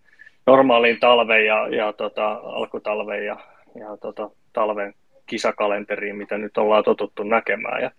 normaaliin 0.46 1.00
talveen 1.00 1.46
ja, 1.46 1.68
ja 1.68 1.92
tota, 1.92 2.32
alkutalveen 2.32 3.26
ja, 3.26 3.36
ja 3.78 3.96
tota, 3.96 4.30
talven 4.56 4.94
kisakalenteriin, 5.26 6.16
mitä 6.16 6.38
nyt 6.38 6.58
ollaan 6.58 6.84
totuttu 6.84 7.22
näkemään. 7.22 7.82
Ja, 7.82 7.90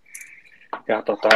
ja 0.88 1.02
tota, 1.02 1.30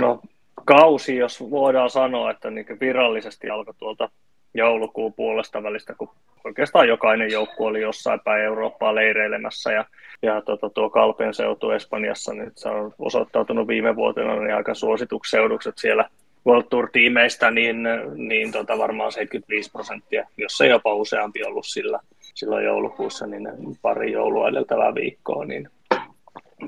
no, 0.00 0.20
kausi, 0.64 1.16
jos 1.16 1.50
voidaan 1.50 1.90
sanoa, 1.90 2.30
että 2.30 2.50
niin 2.50 2.80
virallisesti 2.80 3.50
alkoi 3.50 3.74
tuolta 3.78 4.10
joulukuun 4.54 5.14
puolesta 5.14 5.62
välistä, 5.62 5.94
kun 5.94 6.10
oikeastaan 6.44 6.88
jokainen 6.88 7.32
joukku 7.32 7.66
oli 7.66 7.80
jossain 7.80 8.20
päin 8.20 8.44
Eurooppaa 8.44 8.94
leireilemässä 8.94 9.72
ja, 9.72 9.84
ja 10.22 10.40
tota, 10.40 10.70
tuo 10.70 10.90
Kalpen 10.90 11.34
seutu 11.34 11.70
Espanjassa, 11.70 12.34
niin 12.34 12.52
se 12.54 12.68
on 12.68 12.94
osoittautunut 12.98 13.68
viime 13.68 13.96
vuotena 13.96 14.36
niin 14.36 14.54
aika 14.54 14.74
suosituksi 14.74 15.30
seudukset 15.30 15.78
siellä 15.78 16.10
World 16.46 16.66
Tour-tiimeistä, 16.70 17.50
niin, 17.50 17.76
niin 18.14 18.52
tota, 18.52 18.78
varmaan 18.78 19.12
75 19.12 19.70
prosenttia, 19.70 20.28
jos 20.36 20.60
ei 20.60 20.70
jopa 20.70 20.94
useampi 20.94 21.44
ollut 21.44 21.66
sillä 21.66 22.00
silloin 22.38 22.64
joulukuussa, 22.64 23.26
niin 23.26 23.48
pari 23.82 24.12
joulua 24.12 24.48
edeltävää 24.48 24.94
viikkoa, 24.94 25.44
niin 25.44 25.70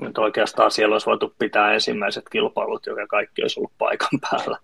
Nyt 0.01 0.17
oikeastaan 0.17 0.71
siellä 0.71 0.93
olisi 0.93 1.05
voitu 1.05 1.35
pitää 1.39 1.73
ensimmäiset 1.73 2.29
kilpailut, 2.29 2.85
joka 2.85 3.07
kaikki 3.07 3.41
olisi 3.41 3.59
ollut 3.59 3.73
paikan 3.77 4.19
päällä. 4.29 4.57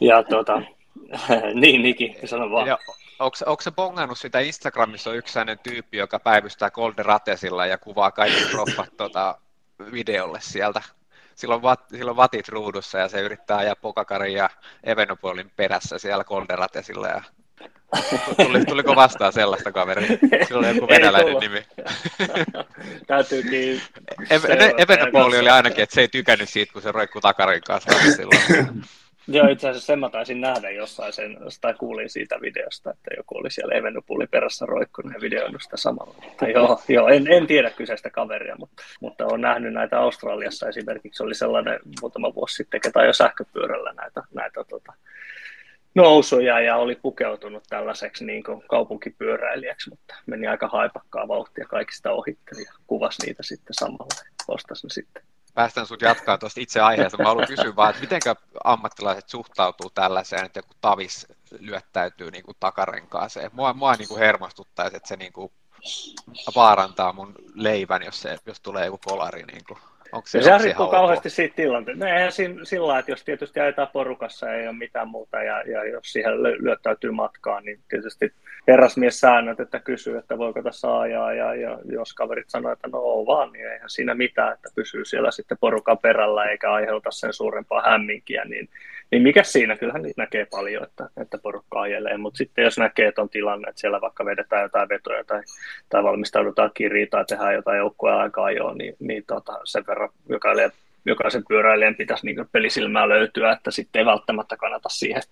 Ja 0.00 0.22
tuota, 0.22 0.62
niin 1.60 1.82
Niki, 1.82 2.16
sano 2.24 2.50
vaan. 2.50 2.66
Ja, 2.66 2.78
onko, 3.18 3.60
se 3.60 3.70
bongannut 3.70 4.18
sitä 4.18 4.40
Instagramissa 4.40 5.10
on 5.10 5.16
yksi 5.16 5.32
sellainen 5.32 5.58
tyyppi, 5.58 5.96
joka 5.96 6.18
päivystää 6.18 6.70
Golden 6.70 7.04
Ratesilla 7.04 7.66
ja 7.66 7.78
kuvaa 7.78 8.10
kaikki 8.10 8.44
proffat 8.50 8.96
tuota, 8.96 9.38
videolle 9.92 10.38
sieltä 10.40 10.82
silloin, 11.34 11.62
vat, 11.62 11.80
silloin 11.88 12.16
vatit 12.16 12.48
ruudussa 12.48 12.98
ja 12.98 13.08
se 13.08 13.20
yrittää 13.20 13.56
ajaa 13.56 13.76
Pokakarin 13.76 14.34
ja 14.34 14.50
Evenopolin 14.84 15.50
perässä 15.56 15.98
siellä 15.98 16.24
Golderatesilla 16.24 17.08
ja 17.08 17.22
Tuli, 18.44 18.64
tuliko 18.64 18.96
vastaan 18.96 19.32
sellaista 19.32 19.72
kaveria? 19.72 20.08
Sillä 20.46 20.58
oli 20.58 20.68
joku 20.68 20.88
venäläinen 20.88 21.36
nimi. 21.36 21.62
Täytyykin... 23.06 23.80
Evenopoli 24.78 25.38
oli 25.38 25.48
ainakin, 25.48 25.82
että 25.82 25.94
se 25.94 26.00
ei 26.00 26.08
tykännyt 26.08 26.48
siitä, 26.48 26.72
kun 26.72 26.82
se 26.82 26.92
roikkuu 26.92 27.20
takarin 27.20 27.62
kanssa 27.66 27.92
silloin. 28.16 28.68
Joo, 29.30 29.48
itse 29.48 29.68
asiassa 29.68 29.86
sen 29.86 29.98
mä 29.98 30.10
taisin 30.10 30.40
nähdä 30.40 30.70
jossain 30.70 31.12
sen, 31.12 31.36
tai 31.60 31.74
kuulin 31.74 32.10
siitä 32.10 32.40
videosta, 32.40 32.90
että 32.90 33.10
joku 33.16 33.38
oli 33.38 33.50
siellä 33.50 33.74
Evenopuli 33.74 34.26
perässä 34.26 34.66
roikkunut 34.66 35.12
ja 35.14 35.20
videoinut 35.20 35.62
sitä 35.62 35.76
samalla. 35.76 36.14
Mutta 36.24 36.48
joo, 36.48 36.80
joo 36.88 37.08
en, 37.08 37.32
en, 37.32 37.46
tiedä 37.46 37.70
kyseistä 37.70 38.10
kaveria, 38.10 38.56
mutta, 38.58 38.82
mutta 39.00 39.26
olen 39.26 39.40
nähnyt 39.40 39.72
näitä 39.72 40.00
Australiassa 40.00 40.68
esimerkiksi, 40.68 41.22
oli 41.22 41.34
sellainen 41.34 41.80
muutama 42.00 42.34
vuosi 42.34 42.54
sitten, 42.54 42.80
ketä 42.80 43.04
jo 43.04 43.12
sähköpyörällä 43.12 43.92
näitä, 43.92 44.22
näitä 44.34 44.64
tota, 44.64 44.92
nousuja 45.94 46.60
ja 46.60 46.76
oli 46.76 46.94
pukeutunut 46.94 47.62
tällaiseksi 47.68 48.24
niin 48.24 48.44
kuin 48.44 48.62
kaupunkipyöräilijäksi, 48.68 49.90
mutta 49.90 50.14
meni 50.26 50.46
aika 50.46 50.68
haipakkaa 50.68 51.28
vauhtia 51.28 51.66
kaikista 51.66 52.12
ohitteli 52.12 52.62
ja 52.62 52.72
kuvasi 52.86 53.26
niitä 53.26 53.42
sitten 53.42 53.74
samalla 53.74 54.14
ja 54.48 54.54
ne 54.82 54.90
sitten 54.90 55.22
päästään 55.58 55.86
sinut 55.86 56.02
jatkaa 56.02 56.38
tuosta 56.38 56.60
itse 56.60 56.80
aiheesta. 56.80 57.18
Mä 57.18 57.28
haluan 57.28 57.46
kysyä 57.46 57.76
vaan, 57.76 57.90
että 57.90 58.00
miten 58.00 58.20
ammattilaiset 58.64 59.28
suhtautuu 59.28 59.90
tällaiseen, 59.90 60.44
että 60.44 60.58
joku 60.58 60.74
tavis 60.80 61.26
lyöttäytyy 61.60 62.30
niin 62.30 62.44
kuin 62.44 62.56
takarenkaaseen. 62.60 63.50
Mua, 63.52 63.72
mua 63.72 63.94
niin 63.94 64.08
kuin 64.08 64.18
hermostuttaisi, 64.18 64.96
että 64.96 65.08
se 65.08 65.16
niin 65.16 65.32
kuin 65.32 65.52
vaarantaa 66.54 67.12
mun 67.12 67.34
leivän, 67.54 68.02
jos, 68.02 68.22
se, 68.22 68.38
jos 68.46 68.60
tulee 68.60 68.84
joku 68.84 68.98
polari. 69.04 69.42
Niin 69.42 69.64
kuin. 69.68 69.78
Onko 70.12 70.26
se, 70.28 70.42
se 70.42 70.58
riippuu 70.58 70.88
kauheasti 70.88 71.30
siitä 71.30 71.56
tilanteesta. 71.56 72.04
No 72.04 72.10
eihän 72.10 72.32
siinä, 72.32 72.64
sillä 72.64 72.98
että 72.98 73.12
jos 73.12 73.24
tietysti 73.24 73.60
ajetaan 73.60 73.88
porukassa 73.92 74.54
ei 74.54 74.68
ole 74.68 74.76
mitään 74.76 75.08
muuta 75.08 75.42
ja, 75.42 75.62
ja 75.62 75.84
jos 75.84 76.12
siihen 76.12 76.42
lyöttäytyy 76.42 77.10
matkaan, 77.10 77.64
niin 77.64 77.80
tietysti 77.88 78.32
herrasmies 78.68 79.20
säännöt, 79.20 79.60
että 79.60 79.80
kysyy, 79.80 80.18
että 80.18 80.38
voiko 80.38 80.62
tässä 80.62 80.98
ajaa 80.98 81.32
ja, 81.32 81.54
ja 81.54 81.78
jos 81.84 82.14
kaverit 82.14 82.50
sanoo, 82.50 82.72
että 82.72 82.88
no 82.88 82.98
oo 82.98 83.26
vaan, 83.26 83.52
niin 83.52 83.72
eihän 83.72 83.90
siinä 83.90 84.14
mitään, 84.14 84.52
että 84.52 84.68
pysyy 84.74 85.04
siellä 85.04 85.30
sitten 85.30 85.58
porukan 85.60 85.98
perällä 85.98 86.44
eikä 86.44 86.72
aiheuta 86.72 87.10
sen 87.10 87.32
suurempaa 87.32 87.82
hämminkiä, 87.82 88.44
niin, 88.44 88.68
niin 89.10 89.22
mikä 89.22 89.42
siinä, 89.42 89.76
kyllähän 89.76 90.02
niitä 90.02 90.22
näkee 90.22 90.46
paljon, 90.50 90.82
että, 90.82 91.08
että 91.16 91.38
porukka 91.38 91.80
ajelee, 91.80 92.16
mutta 92.16 92.38
sitten 92.38 92.64
jos 92.64 92.78
näkee, 92.78 93.08
että 93.08 93.22
on 93.22 93.28
tilanne, 93.28 93.68
että 93.68 93.80
siellä 93.80 94.00
vaikka 94.00 94.24
vedetään 94.24 94.62
jotain 94.62 94.88
vetoja 94.88 95.24
tai, 95.24 95.42
tai 95.88 96.02
valmistaudutaan 96.02 96.70
kiriin 96.74 97.08
tai 97.10 97.24
tehdään 97.24 97.54
jotain 97.54 97.78
joukkoja 97.78 98.18
aikaa 98.18 98.44
ajoa, 98.44 98.74
niin, 98.74 98.96
niin 98.98 99.24
tota, 99.26 99.60
sen 99.64 99.84
verran 99.86 100.08
jokainen 100.28 100.72
jokaisen 101.04 101.44
pyöräilijän 101.48 101.94
pitäisi 101.94 102.26
niin 102.26 102.48
pelisilmää 102.52 103.08
löytyä, 103.08 103.52
että 103.52 103.70
sitten 103.70 104.00
ei 104.00 104.06
välttämättä 104.06 104.56
kannata 104.56 104.88
siihen, 104.88 105.22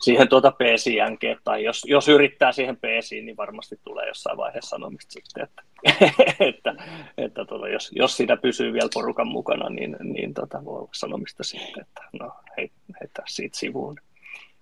siihen 0.00 0.28
tuota 0.28 0.50
PC 0.50 0.86
jänkeä, 0.86 1.36
tai 1.44 1.64
jos, 1.64 1.82
jos 1.86 2.08
yrittää 2.08 2.52
siihen 2.52 2.76
PC, 2.76 3.10
niin 3.10 3.36
varmasti 3.36 3.80
tulee 3.84 4.08
jossain 4.08 4.36
vaiheessa 4.36 4.70
sanomista 4.70 5.12
sitten, 5.12 5.42
että, 5.42 5.62
että, 6.48 6.74
että 7.18 7.44
tuota, 7.44 7.68
jos, 7.68 7.90
jos 7.96 8.16
sitä 8.16 8.36
pysyy 8.36 8.72
vielä 8.72 8.88
porukan 8.94 9.28
mukana, 9.28 9.70
niin, 9.70 9.96
niin 10.00 10.34
tota, 10.34 10.64
voi 10.64 10.78
olla 10.78 10.88
sanomista 10.92 11.44
sitten, 11.44 11.80
että 11.80 12.02
no 12.20 12.32
hei, 12.56 12.70
heitä 13.00 13.22
siitä 13.26 13.58
sivuun 13.58 13.96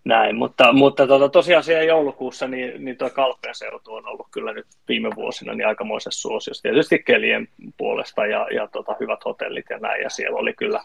näin, 0.05 0.37
mutta, 0.37 0.73
mutta 0.73 1.07
tota, 1.07 1.29
tosiaan 1.29 1.65
siellä 1.65 1.85
joulukuussa 1.85 2.49
niin, 2.49 2.85
niin 2.85 2.97
tuo 2.97 3.11
Kalpeen 3.11 3.55
seutu 3.55 3.95
on 3.95 4.07
ollut 4.07 4.27
kyllä 4.31 4.53
nyt 4.53 4.67
viime 4.89 5.11
vuosina 5.17 5.55
niin 5.55 5.67
aikamoisessa 5.67 6.21
suosiossa. 6.21 6.63
Tietysti 6.63 6.99
kelien 6.99 7.49
puolesta 7.77 8.27
ja, 8.27 8.47
ja 8.55 8.67
tota, 8.67 8.97
hyvät 9.01 9.25
hotellit 9.25 9.67
ja 9.71 9.79
näin, 9.79 10.03
ja 10.03 10.11
siellä 10.11 10.39
oli 10.39 10.53
kyllä, 10.53 10.81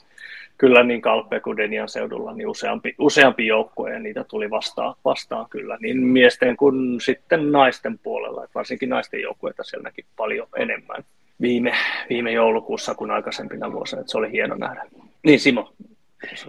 kyllä 0.58 0.84
niin 0.84 1.02
Kalpeen 1.02 1.42
kuin 1.42 1.58
Denian 1.58 1.90
seudulla 1.90 2.34
niin 2.34 2.48
useampi, 2.48 2.96
useampi 3.00 3.48
joukkue, 3.48 3.94
ja 3.94 4.00
niitä 4.00 4.24
tuli 4.24 4.50
vastaan, 4.50 4.96
vastaan 5.06 5.50
kyllä 5.50 5.78
niin 5.80 5.98
miesten 5.98 6.58
kuin 6.58 7.02
sitten 7.02 7.52
naisten 7.52 8.00
puolella, 8.00 8.44
että 8.44 8.56
varsinkin 8.56 8.90
naisten 8.90 9.22
joukkueita 9.22 9.64
siellä 9.64 9.84
näki 9.84 10.06
paljon 10.16 10.48
enemmän 10.56 11.04
viime, 11.42 11.74
viime 12.10 12.32
joulukuussa 12.32 12.96
kuin 12.96 13.12
aikaisempina 13.12 13.72
vuosina, 13.72 14.00
että 14.00 14.12
se 14.12 14.18
oli 14.18 14.32
hieno 14.32 14.56
nähdä. 14.56 14.86
Niin 15.24 15.40
Simo, 15.40 15.74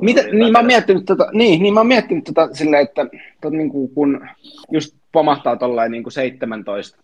mitä, 0.01 0.23
niin, 0.23 0.53
mä 0.53 0.59
oon 0.59 0.67
miettinyt 0.67 1.05
tota, 1.05 1.29
niin, 1.33 1.63
niin 1.63 1.75
mä 1.75 1.81
oon 1.81 1.87
miettinyt 1.87 2.25
tota 2.25 2.49
silleen, 2.53 2.83
että 2.83 3.07
tota, 3.41 3.57
niin 3.57 3.71
kuin, 3.71 3.91
kun 3.95 4.29
just 4.73 4.97
pomahtaa 5.13 5.57
tuollain 5.57 5.93
niin 5.93 6.05
17 6.09 6.99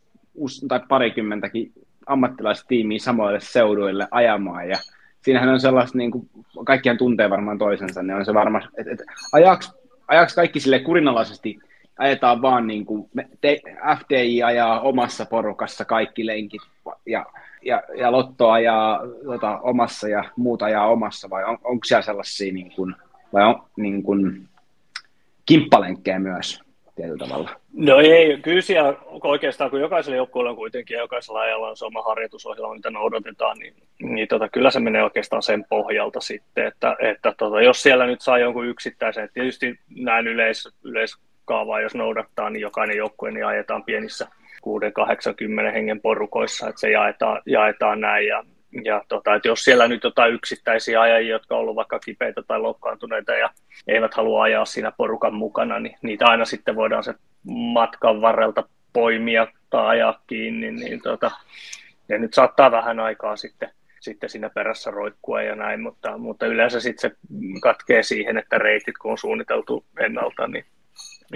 tai 0.68 0.80
parikymmentäkin 0.88 1.72
ammattilaistiimiä 2.06 2.98
samoille 2.98 3.40
seuduille 3.40 4.08
ajamaan 4.10 4.68
ja 4.68 4.78
siinähän 5.22 5.48
on 5.48 5.60
sellaista, 5.60 5.98
niin 5.98 6.10
kuin, 6.10 6.28
kaikkihan 6.64 6.98
tuntee 6.98 7.30
varmaan 7.30 7.58
toisensa, 7.58 8.02
niin 8.02 8.16
on 8.16 8.24
se 8.24 8.34
varmaan, 8.34 8.68
että, 8.78 8.92
että 8.92 9.04
ajaks, 9.32 9.72
ajaks 10.08 10.34
kaikki 10.34 10.60
sille 10.60 10.78
kurinalaisesti 10.78 11.58
ajetaan 11.98 12.42
vaan 12.42 12.66
niin 12.66 12.86
kuin, 12.86 13.10
te, 13.40 13.60
FTI 14.00 14.42
ajaa 14.42 14.80
omassa 14.80 15.26
porukassa 15.26 15.84
kaikki 15.84 16.26
lenkit 16.26 16.62
ja 17.06 17.26
ja, 17.62 17.82
ja 17.96 18.12
Lotto 18.12 18.50
ajaa 18.50 19.00
tota, 19.24 19.58
omassa 19.58 20.08
ja 20.08 20.24
muut 20.36 20.62
ajaa 20.62 20.88
omassa, 20.88 21.30
vai 21.30 21.44
on, 21.44 21.58
onko 21.64 21.84
siellä 21.84 22.02
sellaisia, 22.02 22.52
niin 22.52 22.72
kuin, 22.76 22.94
vai 23.32 23.44
on 23.44 23.62
niin 23.76 24.02
kuin, 24.02 24.48
kimppalenkkejä 25.46 26.18
myös 26.18 26.60
tietyllä 26.96 27.26
tavalla? 27.26 27.50
No 27.72 27.98
ei, 27.98 28.38
kyllä 28.38 28.60
siellä 28.60 28.94
oikeastaan, 29.08 29.70
kun 29.70 29.80
jokaisella 29.80 30.16
joukkueella 30.16 30.50
on 30.50 30.56
kuitenkin 30.56 30.94
ja 30.94 31.00
jokaisella 31.00 31.40
ajalla 31.40 31.68
on 31.68 31.76
se 31.76 31.84
oma 31.84 32.02
harjoitusohjelma, 32.02 32.74
mitä 32.74 32.90
noudatetaan, 32.90 33.58
niin, 33.58 33.74
niin 34.00 34.28
tota, 34.28 34.48
kyllä 34.48 34.70
se 34.70 34.80
menee 34.80 35.04
oikeastaan 35.04 35.42
sen 35.42 35.64
pohjalta 35.68 36.20
sitten, 36.20 36.66
että, 36.66 36.96
että 36.98 37.34
tota, 37.38 37.62
jos 37.62 37.82
siellä 37.82 38.06
nyt 38.06 38.20
saa 38.20 38.38
jonkun 38.38 38.66
yksittäisen, 38.66 39.28
tietysti 39.34 39.78
näin 39.96 40.26
yleis, 40.26 40.68
yleiskaavaa, 40.82 41.80
jos 41.80 41.94
noudattaa, 41.94 42.50
niin 42.50 42.60
jokainen 42.60 42.96
joukkue 42.96 43.30
niin 43.30 43.46
ajetaan 43.46 43.84
pienissä 43.84 44.28
6-80 45.68 45.72
hengen 45.72 46.00
porukoissa, 46.00 46.68
että 46.68 46.80
se 46.80 46.90
jaetaan, 46.90 47.42
jaetaan 47.46 48.00
näin. 48.00 48.26
Ja, 48.26 48.44
ja 48.84 49.04
tota, 49.08 49.34
että 49.34 49.48
jos 49.48 49.64
siellä 49.64 49.88
nyt 49.88 50.04
jotain 50.04 50.34
yksittäisiä 50.34 51.00
ajajia, 51.00 51.30
jotka 51.32 51.54
on 51.54 51.60
ollut 51.60 51.76
vaikka 51.76 51.98
kipeitä 51.98 52.42
tai 52.42 52.60
loukkaantuneita 52.60 53.32
ja 53.32 53.50
eivät 53.86 54.14
halua 54.14 54.42
ajaa 54.42 54.64
siinä 54.64 54.92
porukan 54.96 55.34
mukana, 55.34 55.78
niin 55.78 55.96
niitä 56.02 56.26
aina 56.26 56.44
sitten 56.44 56.76
voidaan 56.76 57.04
se 57.04 57.14
matkan 57.44 58.20
varrelta 58.20 58.68
poimia 58.92 59.46
tai 59.70 59.86
ajaa 59.86 60.22
kiinni. 60.26 60.70
Niin 60.70 61.02
tota, 61.02 61.30
ja 62.08 62.18
nyt 62.18 62.34
saattaa 62.34 62.70
vähän 62.70 63.00
aikaa 63.00 63.36
sitten 63.36 63.70
sitten 64.02 64.30
siinä 64.30 64.50
perässä 64.50 64.90
roikkua 64.90 65.42
ja 65.42 65.56
näin, 65.56 65.80
mutta, 65.80 66.18
mutta 66.18 66.46
yleensä 66.46 66.80
sitten 66.80 67.10
se 67.10 67.16
katkee 67.62 68.02
siihen, 68.02 68.38
että 68.38 68.58
reitit 68.58 68.98
kun 68.98 69.10
on 69.10 69.18
suunniteltu 69.18 69.84
ennalta, 70.00 70.46
niin 70.46 70.64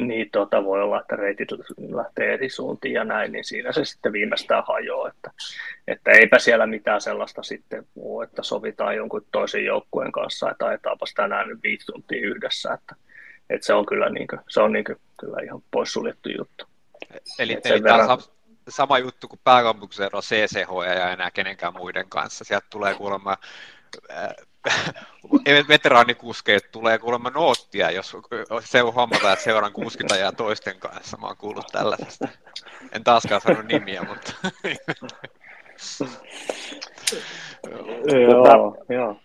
niin 0.01 0.31
tota, 0.31 0.65
voi 0.65 0.83
olla, 0.83 1.01
että 1.01 1.17
reitit 1.17 1.49
lähtee 1.95 2.35
eri 2.35 2.49
suuntiin 2.49 2.95
ja 2.95 3.05
näin, 3.05 3.33
niin 3.33 3.45
siinä 3.45 3.73
se 3.73 3.85
sitten 3.85 4.13
viimeistään 4.13 4.65
hajoaa, 4.67 5.09
että, 5.09 5.31
että 5.89 6.11
eipä 6.11 6.39
siellä 6.39 6.67
mitään 6.67 7.01
sellaista 7.01 7.43
sitten 7.43 7.87
muu, 7.95 8.21
että 8.21 8.43
sovitaan 8.43 8.97
jonkun 8.97 9.27
toisen 9.33 9.65
joukkueen 9.65 10.13
kanssa, 10.13 10.51
että 10.51 10.67
ajetaanpas 10.67 11.15
tänään 11.15 11.49
nyt 11.49 11.59
viisi 11.63 11.87
tuntia 11.87 12.27
yhdessä, 12.27 12.73
että, 12.73 12.97
että 13.51 13.67
se 13.67 13.75
on 13.75 13.87
kyllä, 13.87 14.11
niin 14.11 14.27
kuin, 14.27 14.41
se 14.49 14.61
on 14.61 14.73
niin 14.73 14.85
kuin, 14.85 14.97
kyllä 15.21 15.43
ihan 15.45 15.63
poissuljettu 15.71 16.29
juttu. 16.29 16.65
Eli, 17.39 17.61
eli 17.65 17.83
verran... 17.83 18.19
sama 18.69 18.99
juttu 18.99 19.29
kuin 19.29 19.41
pääkaupunkiseudulla 19.45 20.23
CCH 20.23 20.97
ja 20.97 21.13
enää 21.13 21.31
kenenkään 21.31 21.73
muiden 21.73 22.09
kanssa. 22.09 22.45
Sieltä 22.45 22.67
tulee 22.71 22.95
kuulemma 22.95 23.37
veteraanikuskeet 25.69 26.71
tulee 26.73 26.99
kuulemma 26.99 27.31
noottia, 27.31 27.91
jos 27.91 28.17
se 28.61 28.81
huomataan, 28.81 29.33
että 29.33 29.45
seuran 29.45 29.73
kuskit 29.73 30.13
ajaa 30.13 30.33
toisten 30.33 30.79
kanssa. 30.79 31.17
Mä 31.17 31.27
oon 31.27 31.37
kuullut 31.37 31.67
tällaisesta. 31.73 32.29
En 32.93 33.05
taaskaan 33.05 33.41
sano 33.41 33.63
nimiä, 33.63 34.03
mutta... 34.03 34.33
joo, 38.13 38.77
joo. 38.89 39.17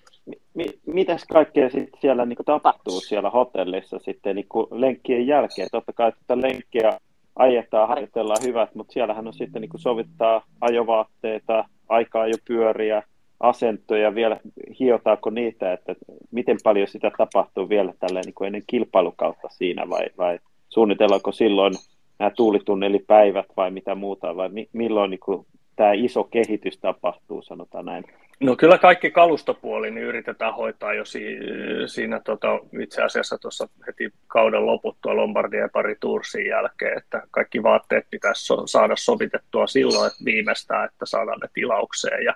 Mitäs 0.85 1.25
kaikkea 1.33 1.69
sit 1.69 1.89
siellä 2.01 2.25
niin 2.25 2.37
tapahtuu 2.45 3.01
siellä 3.01 3.29
hotellissa 3.29 3.99
sitten 3.99 4.35
niin 4.35 4.47
lenkkien 4.71 5.27
jälkeen? 5.27 5.67
Totta 5.71 5.93
kai 5.93 6.09
että 6.09 6.41
lenkkiä 6.41 6.99
ajetaan, 7.35 7.87
harjoitellaan 7.87 8.43
hyvät, 8.43 8.75
mutta 8.75 8.93
siellähän 8.93 9.27
on 9.27 9.33
sitten 9.33 9.61
niin 9.61 9.71
sovittaa 9.75 10.43
ajovaatteita, 10.61 11.65
aikaa 11.89 12.27
jo 12.27 12.35
pyöriä, 12.47 13.03
asentoja 13.41 14.15
vielä, 14.15 14.39
hiotaanko 14.79 15.29
niitä, 15.29 15.73
että 15.73 15.95
miten 16.31 16.57
paljon 16.63 16.87
sitä 16.87 17.11
tapahtuu 17.17 17.69
vielä 17.69 17.93
tälleen 17.99 18.25
niin 18.25 18.33
kuin 18.33 18.45
ennen 18.45 18.63
kilpailukautta 18.67 19.47
siinä 19.49 19.89
vai, 19.89 20.05
vai 20.17 20.39
suunnitellaanko 20.69 21.31
silloin 21.31 21.73
nämä 22.19 22.31
tuulitunnelipäivät 22.31 23.45
vai 23.57 23.71
mitä 23.71 23.95
muuta 23.95 24.35
vai 24.35 24.49
mi, 24.49 24.69
milloin 24.73 25.11
niin 25.11 25.19
kuin 25.19 25.45
tämä 25.75 25.93
iso 25.93 26.23
kehitys 26.23 26.77
tapahtuu, 26.77 27.41
sanotaan 27.41 27.85
näin. 27.85 28.03
No 28.39 28.55
kyllä 28.55 28.77
kaikki 28.77 29.11
kalustopuoli 29.11 29.91
niin 29.91 30.05
yritetään 30.05 30.55
hoitaa 30.55 30.93
jo 30.93 31.05
si- 31.05 31.39
siinä 31.85 32.19
tota, 32.19 32.59
itse 32.81 33.03
asiassa 33.03 33.37
tuossa 33.37 33.69
heti 33.87 34.13
kauden 34.31 34.65
loputtua 34.65 35.15
Lombardia 35.15 35.59
ja 35.59 35.69
pari 35.73 35.95
Tursin 35.99 36.45
jälkeen, 36.45 36.97
että 36.97 37.21
kaikki 37.31 37.63
vaatteet 37.63 38.07
pitäisi 38.09 38.53
saada 38.65 38.95
sovitettua 38.95 39.67
silloin 39.67 40.07
että 40.07 40.25
viimeistään, 40.25 40.85
että 40.85 41.05
saadaan 41.05 41.39
ne 41.39 41.47
tilaukseen 41.53 42.23
ja, 42.23 42.35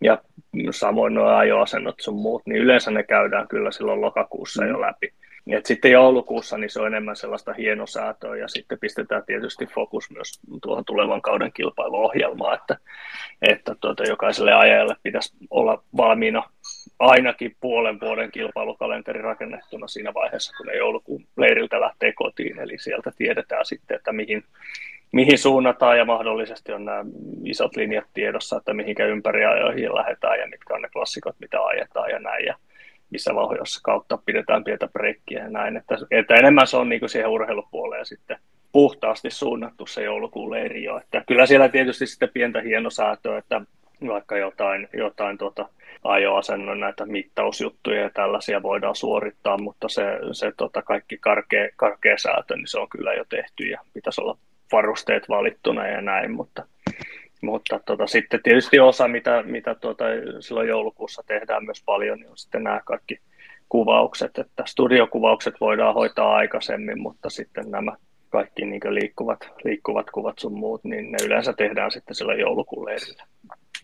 ja 0.00 0.18
samoin 0.70 1.14
nuo 1.14 1.26
ajoasennot 1.26 2.00
sun 2.00 2.14
muut, 2.14 2.42
niin 2.46 2.62
yleensä 2.62 2.90
ne 2.90 3.02
käydään 3.02 3.48
kyllä 3.48 3.70
silloin 3.70 4.00
lokakuussa 4.00 4.64
jo 4.64 4.80
läpi. 4.80 5.12
Et 5.56 5.66
sitten 5.66 5.90
joulukuussa 5.90 6.58
niin 6.58 6.70
se 6.70 6.80
on 6.80 6.86
enemmän 6.86 7.16
sellaista 7.16 7.52
hienosäätöä 7.52 8.36
ja 8.36 8.48
sitten 8.48 8.78
pistetään 8.78 9.22
tietysti 9.26 9.66
fokus 9.66 10.10
myös 10.10 10.40
tuohon 10.62 10.84
tulevan 10.84 11.22
kauden 11.22 11.52
kilpailuohjelmaan, 11.52 12.54
että, 12.54 12.76
että 13.42 13.74
tuota, 13.80 14.04
jokaiselle 14.04 14.52
ajajalle 14.52 14.96
pitäisi 15.02 15.36
olla 15.50 15.82
valmiina 15.96 16.42
ainakin 16.98 17.56
puolen 17.60 18.00
vuoden 18.00 18.32
kilpailukalenteri 18.32 19.22
rakennettuna 19.22 19.88
siinä 19.88 20.14
vaiheessa, 20.14 20.56
kun 20.56 20.66
ne 20.66 20.76
joulukuun 20.76 21.24
leiriltä 21.36 21.80
lähtee 21.80 22.12
kotiin, 22.12 22.58
eli 22.58 22.78
sieltä 22.78 23.12
tiedetään 23.16 23.66
sitten, 23.66 23.96
että 23.96 24.12
mihin, 24.12 24.44
mihin 25.12 25.38
suunnataan 25.38 25.98
ja 25.98 26.04
mahdollisesti 26.04 26.72
on 26.72 26.84
nämä 26.84 27.04
isot 27.44 27.76
linjat 27.76 28.06
tiedossa, 28.14 28.56
että 28.56 28.74
mihinkä 28.74 29.06
ympäriajoihin 29.06 29.94
lähdetään 29.94 30.38
ja 30.38 30.46
mitkä 30.46 30.74
on 30.74 30.82
ne 30.82 30.88
klassikot, 30.92 31.36
mitä 31.40 31.62
ajetaan 31.62 32.10
ja 32.10 32.18
näin. 32.18 32.46
Ja 32.46 32.54
missä 33.10 33.34
vauhdissa 33.34 33.80
kautta 33.84 34.18
pidetään 34.26 34.64
pientä 34.64 34.88
breikkiä 34.88 35.42
ja 35.42 35.50
näin. 35.50 35.76
Että, 35.76 35.96
että 36.10 36.34
enemmän 36.34 36.66
se 36.66 36.76
on 36.76 36.88
niin 36.88 37.00
kuin 37.00 37.10
siihen 37.10 37.28
urheilupuoleen 37.30 38.06
sitten 38.06 38.38
puhtaasti 38.72 39.30
suunnattu 39.30 39.86
se 39.86 40.02
joulukuun 40.02 40.50
leiri 40.50 40.84
jo. 40.84 40.98
Että 40.98 41.24
kyllä 41.26 41.46
siellä 41.46 41.68
tietysti 41.68 42.06
sitten 42.06 42.30
pientä 42.32 42.60
hienosäätöä, 42.60 43.38
että 43.38 43.60
vaikka 44.08 44.36
jotain, 44.36 44.88
jotain 44.92 45.38
tota, 45.38 45.68
ajoasennon 46.04 46.80
näitä 46.80 47.06
mittausjuttuja 47.06 48.00
ja 48.00 48.10
tällaisia 48.10 48.62
voidaan 48.62 48.96
suorittaa, 48.96 49.58
mutta 49.58 49.88
se, 49.88 50.04
se 50.32 50.52
tota 50.56 50.82
kaikki 50.82 51.18
karkea, 51.18 51.68
karkea 51.76 52.18
säätö, 52.18 52.56
niin 52.56 52.68
se 52.68 52.78
on 52.78 52.88
kyllä 52.88 53.14
jo 53.14 53.24
tehty 53.28 53.64
ja 53.64 53.80
pitäisi 53.94 54.20
olla 54.20 54.38
varusteet 54.72 55.28
valittuna 55.28 55.86
ja 55.86 56.00
näin, 56.00 56.30
mutta 56.30 56.64
mutta 57.42 57.80
tota, 57.86 58.06
sitten 58.06 58.40
tietysti 58.42 58.80
osa, 58.80 59.08
mitä, 59.08 59.42
mitä 59.42 59.74
tuota, 59.74 60.04
silloin 60.40 60.68
joulukuussa 60.68 61.22
tehdään 61.26 61.64
myös 61.64 61.82
paljon, 61.86 62.18
niin 62.18 62.30
on 62.30 62.38
sitten 62.38 62.64
nämä 62.64 62.80
kaikki 62.84 63.18
kuvaukset, 63.68 64.38
että 64.38 64.62
studiokuvaukset 64.66 65.54
voidaan 65.60 65.94
hoitaa 65.94 66.34
aikaisemmin, 66.34 67.00
mutta 67.00 67.30
sitten 67.30 67.70
nämä 67.70 67.96
kaikki 68.30 68.64
niin 68.64 68.80
liikkuvat, 68.88 69.38
liikkuvat 69.64 70.10
kuvat 70.10 70.38
sun 70.38 70.58
muut, 70.58 70.84
niin 70.84 71.12
ne 71.12 71.18
yleensä 71.26 71.52
tehdään 71.52 71.90
sitten 71.90 72.14
sillä 72.14 72.34
joulukuun 72.34 72.86
leirillä. 72.86 73.26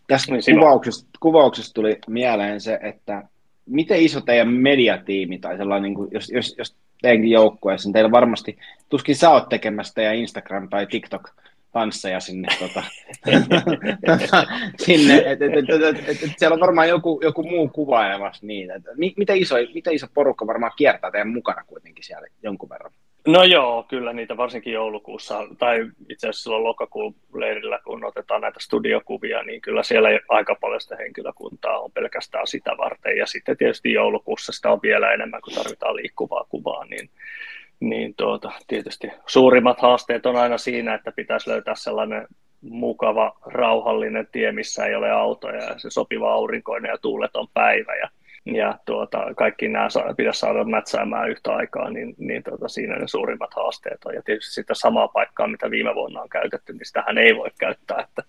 Tässä 0.06 0.32
niin 0.32 0.58
kuvauksesta, 0.58 1.08
kuvauksesta 1.20 1.74
tuli 1.74 1.98
mieleen 2.06 2.60
se, 2.60 2.78
että 2.82 3.22
miten 3.66 4.00
iso 4.00 4.20
teidän 4.20 4.48
mediatiimi 4.48 5.38
tai 5.38 5.56
sellainen, 5.56 5.82
niin 5.82 5.94
kuin, 5.94 6.08
jos, 6.12 6.30
jos, 6.30 6.54
jos 6.58 6.76
teidänkin 7.02 7.30
joukkueessa, 7.30 7.88
niin 7.88 7.92
teillä 7.92 8.10
varmasti, 8.10 8.58
tuskin 8.88 9.16
sä 9.16 9.30
oot 9.30 9.48
tekemässä 9.48 9.94
teidän 9.94 10.16
Instagram 10.16 10.68
tai 10.68 10.86
TikTok 10.86 11.30
tansseja 11.72 12.20
sinne, 12.20 12.48
tota, 12.58 12.82
sinne 14.86 15.16
että 15.16 15.44
et, 15.44 15.52
et, 15.52 15.82
et, 15.82 16.08
et, 16.08 16.22
et 16.22 16.38
siellä 16.38 16.54
on 16.54 16.60
varmaan 16.60 16.88
joku, 16.88 17.20
joku 17.22 17.42
muu 17.42 17.68
kuvailemassa 17.68 18.46
niitä. 18.46 18.74
Et, 18.74 18.82
miten, 19.16 19.36
iso, 19.36 19.54
miten 19.74 19.94
iso 19.94 20.06
porukka 20.14 20.46
varmaan 20.46 20.72
kiertää 20.76 21.10
teidän 21.10 21.28
mukana 21.28 21.64
kuitenkin 21.66 22.04
siellä 22.04 22.26
jonkun 22.42 22.68
verran? 22.68 22.92
No 23.26 23.44
joo, 23.44 23.82
kyllä 23.88 24.12
niitä 24.12 24.36
varsinkin 24.36 24.72
joulukuussa, 24.72 25.40
tai 25.58 25.90
itse 26.08 26.28
asiassa 26.28 26.42
silloin 26.42 26.64
lokakuun 26.64 27.14
leirillä, 27.34 27.78
kun 27.84 28.04
otetaan 28.04 28.40
näitä 28.40 28.60
studiokuvia, 28.60 29.42
niin 29.42 29.60
kyllä 29.60 29.82
siellä 29.82 30.08
aika 30.28 30.54
paljon 30.60 30.80
sitä 30.80 30.96
henkilökuntaa 30.96 31.78
on 31.78 31.92
pelkästään 31.92 32.46
sitä 32.46 32.70
varten. 32.78 33.16
Ja 33.16 33.26
sitten 33.26 33.56
tietysti 33.56 33.92
joulukuussa 33.92 34.52
sitä 34.52 34.70
on 34.70 34.80
vielä 34.82 35.12
enemmän, 35.12 35.40
kun 35.40 35.54
tarvitaan 35.54 35.96
liikkuvaa 35.96 36.46
kuvaa, 36.48 36.84
niin 36.84 37.10
niin 37.80 38.14
tuota, 38.14 38.52
tietysti 38.66 39.10
suurimmat 39.26 39.80
haasteet 39.80 40.26
on 40.26 40.36
aina 40.36 40.58
siinä, 40.58 40.94
että 40.94 41.12
pitäisi 41.12 41.50
löytää 41.50 41.74
sellainen 41.74 42.26
mukava, 42.60 43.36
rauhallinen 43.46 44.28
tie, 44.32 44.52
missä 44.52 44.86
ei 44.86 44.94
ole 44.94 45.10
autoja 45.10 45.62
ja 45.62 45.78
se 45.78 45.90
sopiva 45.90 46.32
aurinkoinen 46.32 46.90
ja 46.90 46.98
tuuleton 46.98 47.48
päivä 47.54 47.96
ja 47.96 48.08
ja 48.46 48.78
tuota, 48.84 49.34
kaikki 49.36 49.68
nämä 49.68 49.88
pitäisi 50.16 50.40
saada 50.40 50.64
mätsäämään 50.64 51.30
yhtä 51.30 51.52
aikaa, 51.52 51.90
niin, 51.90 52.14
niin 52.18 52.42
tuota, 52.42 52.68
siinä 52.68 52.96
ne 52.96 53.08
suurimmat 53.08 53.54
haasteet 53.54 54.04
on. 54.04 54.14
Ja 54.14 54.22
tietysti 54.22 54.54
sitä 54.54 54.74
samaa 54.74 55.08
paikkaa, 55.08 55.46
mitä 55.46 55.70
viime 55.70 55.94
vuonna 55.94 56.20
on 56.20 56.28
käytetty, 56.28 56.72
niin 56.72 56.86
sitähän 56.86 57.18
ei 57.18 57.36
voi 57.36 57.50
käyttää, 57.58 58.00
että 58.08 58.22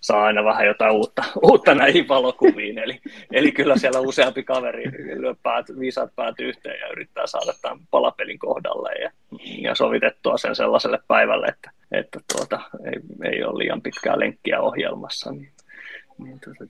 saa 0.00 0.24
aina 0.24 0.44
vähän 0.44 0.66
jotain 0.66 0.92
uutta, 0.92 1.24
uutta 1.50 1.74
näihin 1.74 2.08
valokuviin. 2.08 2.78
Eli, 2.78 3.00
eli 3.32 3.52
kyllä 3.52 3.76
siellä 3.76 4.00
useampi 4.00 4.42
kaveri 4.42 4.84
lyö 5.20 5.34
päät, 5.42 5.66
viisat 5.78 6.12
päät 6.16 6.40
yhteen 6.40 6.80
ja 6.80 6.88
yrittää 6.88 7.26
saada 7.26 7.52
tämän 7.62 7.78
palapelin 7.90 8.38
kohdalle 8.38 8.92
ja, 8.92 9.10
ja 9.58 9.74
sovitettua 9.74 10.36
sen 10.36 10.56
sellaiselle 10.56 10.98
päivälle, 11.08 11.46
että, 11.46 11.70
että 11.92 12.20
tuota, 12.36 12.60
ei, 12.86 13.30
ei 13.32 13.44
ole 13.44 13.58
liian 13.58 13.82
pitkää 13.82 14.18
lenkkiä 14.18 14.60
ohjelmassa. 14.60 15.32
Niin, 15.32 15.53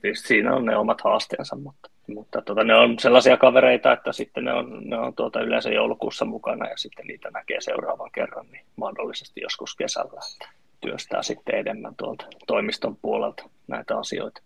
tietysti 0.01 0.27
siinä 0.27 0.55
on 0.55 0.65
ne 0.65 0.77
omat 0.77 1.01
haasteensa, 1.01 1.55
mutta 1.55 1.89
mutta 2.07 2.41
tota, 2.41 2.63
ne 2.63 2.75
on 2.75 2.99
sellaisia 2.99 3.37
kavereita, 3.37 3.93
että 3.93 4.11
sitten 4.11 4.45
ne 4.45 4.53
on, 4.53 4.81
ne 4.83 4.97
on 4.97 5.13
tuota 5.15 5.41
yleensä 5.41 5.69
joulukuussa 5.69 6.25
mukana 6.25 6.69
ja 6.69 6.77
sitten 6.77 7.07
niitä 7.07 7.31
näkee 7.31 7.61
seuraavan 7.61 8.11
kerran, 8.11 8.45
niin 8.51 8.65
mahdollisesti 8.75 9.41
joskus 9.41 9.75
kesällä, 9.75 10.19
että 10.33 10.49
työstää 10.81 11.23
sitten 11.23 11.59
enemmän 11.59 11.95
tuolta 11.95 12.25
toimiston 12.47 12.97
puolelta 13.01 13.49
näitä 13.67 13.97
asioita. 13.97 14.41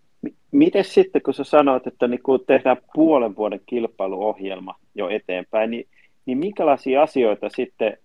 Miten 0.50 0.84
sitten, 0.84 1.22
kun 1.22 1.34
sä 1.34 1.44
sanoit, 1.44 1.86
että 1.86 2.08
niin 2.08 2.22
kun 2.22 2.44
tehdään 2.46 2.76
puolen 2.94 3.36
vuoden 3.36 3.60
kilpailuohjelma 3.66 4.74
jo 4.94 5.08
eteenpäin, 5.08 5.70
niin, 5.70 5.88
niin 6.26 6.38
minkälaisia 6.38 7.02
asioita 7.02 7.48
sitten 7.48 7.98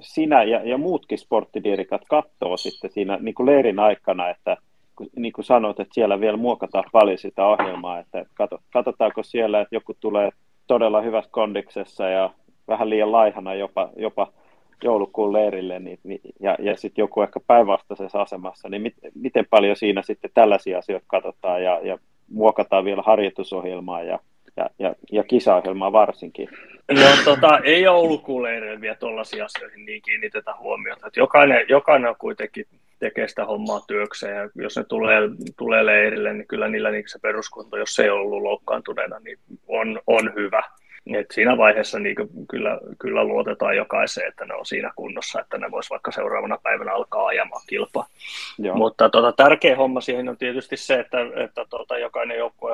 sinä 0.00 0.42
ja, 0.42 0.68
ja 0.68 0.78
muutkin 0.78 1.18
sporttidirikat 1.18 2.02
katsoo 2.08 2.56
sitten 2.56 2.90
siinä 2.90 3.18
niin 3.20 3.34
leirin 3.44 3.78
aikana, 3.78 4.28
että 4.28 4.56
niin 5.16 5.32
kuin 5.32 5.44
sanoit, 5.44 5.80
että 5.80 5.94
siellä 5.94 6.20
vielä 6.20 6.36
muokataan 6.36 6.84
paljon 6.92 7.18
sitä 7.18 7.46
ohjelmaa, 7.46 7.98
että 7.98 8.24
katsotaanko 8.72 9.22
siellä, 9.22 9.60
että 9.60 9.74
joku 9.74 9.94
tulee 10.00 10.30
todella 10.66 11.00
hyvässä 11.00 11.30
kondiksessa 11.30 12.08
ja 12.08 12.30
vähän 12.68 12.90
liian 12.90 13.12
laihana 13.12 13.54
jopa, 13.54 13.88
jopa 13.96 14.32
joulukuun 14.84 15.32
leirille 15.32 15.78
niin, 15.78 15.98
niin, 16.04 16.20
ja, 16.40 16.56
ja 16.58 16.76
sitten 16.76 17.02
joku 17.02 17.22
ehkä 17.22 17.40
päinvastaisessa 17.46 18.20
asemassa, 18.20 18.68
niin 18.68 18.82
mit, 18.82 18.94
miten 19.14 19.46
paljon 19.50 19.76
siinä 19.76 20.02
sitten 20.02 20.30
tällaisia 20.34 20.78
asioita 20.78 21.06
katsotaan 21.08 21.62
ja, 21.62 21.80
ja 21.82 21.98
muokataan 22.30 22.84
vielä 22.84 23.02
harjoitusohjelmaa 23.06 24.02
ja, 24.02 24.18
ja, 24.56 24.70
ja, 24.78 24.94
ja 25.12 25.24
kisaohjelmaa 25.24 25.92
varsinkin? 25.92 26.48
No 26.90 27.00
tota, 27.24 27.58
ei 27.64 27.82
joulukuun 27.82 28.42
leirille 28.42 28.80
vielä 28.80 28.94
tuollaisiin 28.94 29.44
asioihin 29.44 29.86
niin 29.86 30.02
kiinnitetä 30.02 30.54
huomiota. 30.58 31.06
Että 31.06 31.20
jokainen, 31.20 31.64
jokainen 31.68 32.10
on 32.10 32.16
kuitenkin 32.18 32.66
tekee 32.98 33.28
sitä 33.28 33.44
hommaa 33.44 33.80
työkseen 33.80 34.36
ja 34.36 34.50
jos 34.54 34.76
ne 34.76 34.84
tulee, 34.84 35.20
tulee 35.56 35.86
leirille, 35.86 36.32
niin 36.32 36.46
kyllä 36.46 36.68
niillä 36.68 36.90
niin 36.90 37.04
se 37.06 37.18
peruskunto, 37.18 37.76
jos 37.76 37.94
se 37.94 38.02
ei 38.02 38.10
ollut 38.10 38.42
loukkaantuneena, 38.42 39.18
niin 39.18 39.38
on, 39.68 40.00
on 40.06 40.32
hyvä. 40.34 40.62
Et 41.14 41.30
siinä 41.30 41.56
vaiheessa 41.56 41.98
niin 41.98 42.16
kyllä, 42.50 42.80
kyllä 42.98 43.24
luotetaan 43.24 43.76
jokaiseen, 43.76 44.28
että 44.28 44.44
ne 44.44 44.54
on 44.54 44.66
siinä 44.66 44.92
kunnossa, 44.96 45.40
että 45.40 45.58
ne 45.58 45.70
voisi 45.70 45.90
vaikka 45.90 46.10
seuraavana 46.10 46.58
päivänä 46.62 46.92
alkaa 46.92 47.26
ajamaan 47.26 47.62
kilpaa. 47.68 48.06
Joo. 48.58 48.76
Mutta 48.76 49.08
tota, 49.08 49.32
tärkeä 49.32 49.76
homma 49.76 50.00
siihen 50.00 50.28
on 50.28 50.36
tietysti 50.36 50.76
se, 50.76 50.94
että, 50.94 51.18
että 51.44 51.64
tota, 51.70 51.98
jokainen 51.98 52.38
joukkue 52.38 52.72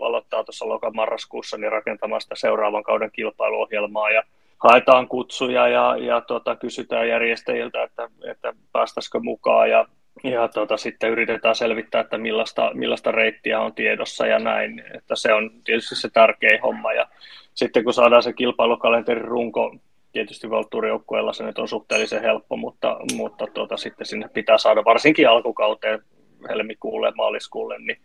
aloittaa 0.00 0.44
tuossa 0.44 0.68
lokamarraskuussa 0.68 1.58
niin 1.58 1.72
rakentamaan 1.72 2.20
sitä 2.20 2.34
seuraavan 2.34 2.82
kauden 2.82 3.10
kilpailuohjelmaa 3.12 4.10
ja 4.10 4.22
haetaan 4.62 5.08
kutsuja 5.08 5.68
ja, 5.68 5.96
ja 5.96 6.20
tota, 6.20 6.56
kysytään 6.56 7.08
järjestäjiltä, 7.08 7.82
että, 7.82 8.08
että 8.24 8.54
päästäisikö 8.72 9.20
mukaan 9.20 9.70
ja, 9.70 9.86
ja 10.24 10.48
tota, 10.48 10.76
sitten 10.76 11.10
yritetään 11.10 11.54
selvittää, 11.54 12.00
että 12.00 12.18
millaista, 12.18 12.70
millaista 12.74 13.12
reittiä 13.12 13.60
on 13.60 13.74
tiedossa 13.74 14.26
ja 14.26 14.38
näin, 14.38 14.84
että 14.94 15.16
se 15.16 15.32
on 15.32 15.50
tietysti 15.64 15.96
se 15.96 16.08
tärkein 16.10 16.62
homma. 16.62 16.92
Ja 16.92 17.08
sitten 17.54 17.84
kun 17.84 17.94
saadaan 17.94 18.22
se 18.22 18.32
kilpailukalenterin 18.32 19.24
runko, 19.24 19.76
tietysti 20.12 20.50
valtuurijoukkueella 20.50 21.32
se 21.32 21.44
nyt 21.44 21.58
on 21.58 21.68
suhteellisen 21.68 22.22
helppo, 22.22 22.56
mutta, 22.56 22.96
mutta 23.16 23.46
tuota, 23.46 23.76
sitten 23.76 24.06
sinne 24.06 24.28
pitää 24.28 24.58
saada 24.58 24.84
varsinkin 24.84 25.28
alkukauteen 25.28 26.02
helmikuulle, 26.48 27.12
maaliskuulle, 27.16 27.78
niin 27.78 27.98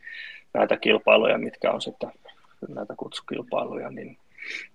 näitä 0.54 0.78
kilpailuja, 0.78 1.38
mitkä 1.38 1.72
on 1.72 1.82
sitten 1.82 2.12
näitä 2.70 2.93
kutsukilpailuja, 2.98 3.89
niin 3.89 4.17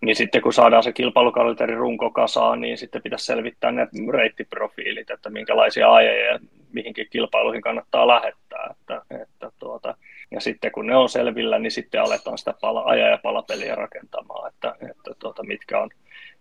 niin 0.01 0.17
sitten 0.17 0.43
kun 0.43 0.53
saadaan 0.53 0.83
se 0.83 0.93
kilpailukalenterin 0.93 1.79
runko 1.79 2.11
kasaan, 2.11 2.61
niin 2.61 2.79
sitten 2.79 3.03
pitäisi 3.03 3.25
selvittää 3.25 3.73
ne 3.73 3.89
reittiprofiilit, 4.13 5.11
että 5.11 5.31
minkälaisia 5.31 5.95
ajeja 5.95 6.39
mihinkin 6.73 7.07
kilpailuihin 7.11 7.63
kannattaa 7.63 8.07
lähettää. 8.07 8.71
Että, 8.71 9.03
että 9.23 9.51
tuota, 9.59 9.95
ja 10.31 10.41
sitten 10.41 10.73
kun 10.73 10.87
ne 10.87 10.97
on 10.97 11.09
selvillä, 11.09 11.59
niin 11.59 11.71
sitten 11.71 12.03
aletaan 12.03 12.39
sitä 12.39 12.55
pala, 12.61 12.83
aja- 12.83 13.11
ja 13.11 13.19
palapeliä 13.23 13.75
rakentamaan, 13.75 14.49
että, 14.49 14.75
että 14.91 15.15
tuota, 15.19 15.43
mitkä, 15.43 15.81
on, 15.81 15.91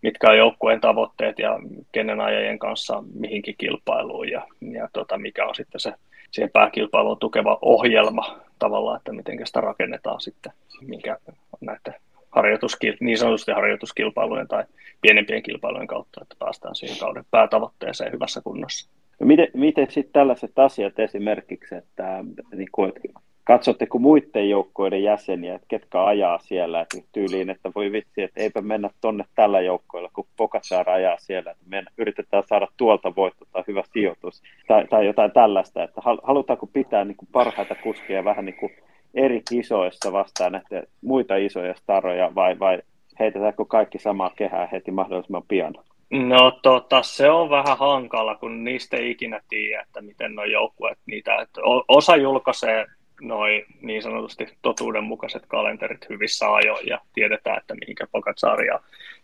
mitkä 0.02 0.30
on 0.30 0.38
joukkueen 0.38 0.82
tavoitteet 0.82 1.40
ja 1.40 1.60
kenen 1.92 2.22
ajajien 2.22 2.60
kanssa 2.60 3.04
mihinkin 3.14 3.56
kilpailuun 3.58 4.30
ja, 4.30 4.48
ja 4.72 4.90
tuota, 4.94 5.18
mikä 5.18 5.46
on 5.46 5.56
sitten 5.56 5.80
se 5.80 5.94
siihen 6.32 6.52
pääkilpailuun 6.52 7.20
tukeva 7.20 7.60
ohjelma 7.62 8.40
tavallaan, 8.60 8.98
että 8.98 9.14
miten 9.14 9.48
sitä 9.48 9.62
rakennetaan 9.62 10.22
sitten, 10.22 10.52
minkä 10.82 11.18
näiden 11.62 11.96
harjoituskil, 12.32 12.98
niin 13.00 13.18
sanotusti 13.18 13.52
harjoituskilpailujen 13.52 14.48
tai 14.48 14.64
pienempien 15.02 15.44
kilpailujen 15.44 15.88
kautta, 15.88 16.20
että 16.22 16.36
päästään 16.40 16.76
siihen 16.76 17.00
kauden 17.00 17.26
päätavoitteeseen 17.32 18.12
hyvässä 18.12 18.42
kunnossa. 18.44 18.90
No 19.20 19.28
miten, 19.28 19.48
miten 19.54 19.92
sitten 19.92 20.14
tällaiset 20.14 20.60
asiat 20.60 21.00
esimerkiksi, 21.00 21.76
että, 21.76 22.26
niin 22.56 22.70
kuin, 22.72 22.94
että 22.96 23.20
katsotteko 23.44 24.00
muiden 24.00 24.50
joukkoiden 24.50 25.04
jäseniä, 25.04 25.56
että 25.56 25.68
ketkä 25.68 26.04
ajaa 26.04 26.40
siellä, 26.40 26.82
että 26.82 26.98
tyyliin, 27.12 27.50
että 27.50 27.72
voi 27.76 27.92
vitsi, 27.92 28.22
että 28.22 28.42
eipä 28.42 28.62
mennä 28.62 28.90
tonne 29.02 29.26
tällä 29.36 29.62
joukkoilla, 29.62 30.10
kun 30.14 30.28
Pokasaar 30.38 30.90
ajaa 30.90 31.18
siellä, 31.18 31.52
että 31.52 31.64
me 31.68 31.84
yritetään 31.98 32.44
saada 32.50 32.68
tuolta 32.78 33.16
voitto 33.16 33.46
tai 33.52 33.64
hyvä 33.68 33.84
sijoitus 33.94 34.42
tai, 34.68 34.88
tai 34.88 35.06
jotain 35.06 35.32
tällaista, 35.32 35.84
että 35.84 36.02
halutaanko 36.24 36.68
pitää 36.68 37.06
niin 37.06 37.18
kuin 37.18 37.30
parhaita 37.32 37.76
kuskeja 37.76 38.24
vähän 38.24 38.46
niin 38.46 38.58
kuin 38.58 38.72
eri 39.14 39.42
kisoissa 39.50 40.12
vastaan 40.12 40.52
näitä 40.52 40.84
muita 41.02 41.36
isoja 41.36 41.74
staroja 41.74 42.36
vai, 42.36 42.60
vai 42.60 42.82
heitetäänkö 43.20 43.66
kaikki 43.66 44.00
samaa 44.00 44.32
kehää 44.36 44.70
heti 44.72 44.92
mahdollisimman 44.92 45.44
pian? 45.48 45.74
No 46.10 46.52
tota, 46.52 47.04
se 47.04 47.30
on 47.30 47.50
vähän 47.50 47.78
hankala, 47.78 48.36
kun 48.36 48.64
niistä 48.64 48.98
ei 48.98 49.12
ikinä 49.12 49.42
tiedä, 49.50 49.82
että 49.82 50.02
miten 50.02 50.36
nuo 50.36 50.46
joukkueet 50.46 50.98
niitä, 51.06 51.36
että 51.36 51.62
osa 51.88 52.16
julkaisee 52.16 52.86
noin 53.22 53.66
niin 53.82 54.04
sanotusti 54.04 54.48
totuudenmukaiset 54.62 55.44
kalenterit 55.48 56.10
hyvissä 56.10 56.54
ajoin 56.54 56.88
ja 56.88 57.00
tiedetään, 57.14 57.58
että 57.58 57.76
mihinkä 57.76 58.08
Pogacar 58.12 58.64
ja, 58.64 58.80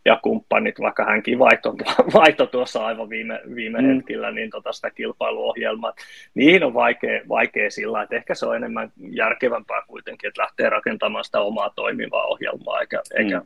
ja 0.07 0.19
kumppanit, 0.23 0.79
vaikka 0.79 1.05
hänkin 1.05 1.39
vaihto, 1.39 1.75
vaihto 2.19 2.45
tuossa 2.45 2.85
aivan 2.85 3.09
viime, 3.09 3.41
viime 3.55 3.81
mm. 3.81 3.87
hetkellä, 3.87 4.31
niin 4.31 4.49
tota 4.49 4.73
sitä 4.73 4.89
kilpailuohjelmaa, 4.89 5.93
niihin 6.33 6.63
on 6.63 6.73
vaikea, 6.73 7.21
vaikea 7.29 7.71
sillä, 7.71 8.01
että 8.01 8.15
ehkä 8.15 8.35
se 8.35 8.45
on 8.45 8.55
enemmän 8.55 8.91
järkevämpää 9.11 9.81
kuitenkin, 9.87 10.27
että 10.27 10.41
lähtee 10.41 10.69
rakentamaan 10.69 11.23
sitä 11.23 11.39
omaa 11.39 11.69
toimivaa 11.75 12.25
ohjelmaa, 12.25 12.79
eikä, 12.79 12.97
mm. 12.97 13.23
eikä 13.23 13.41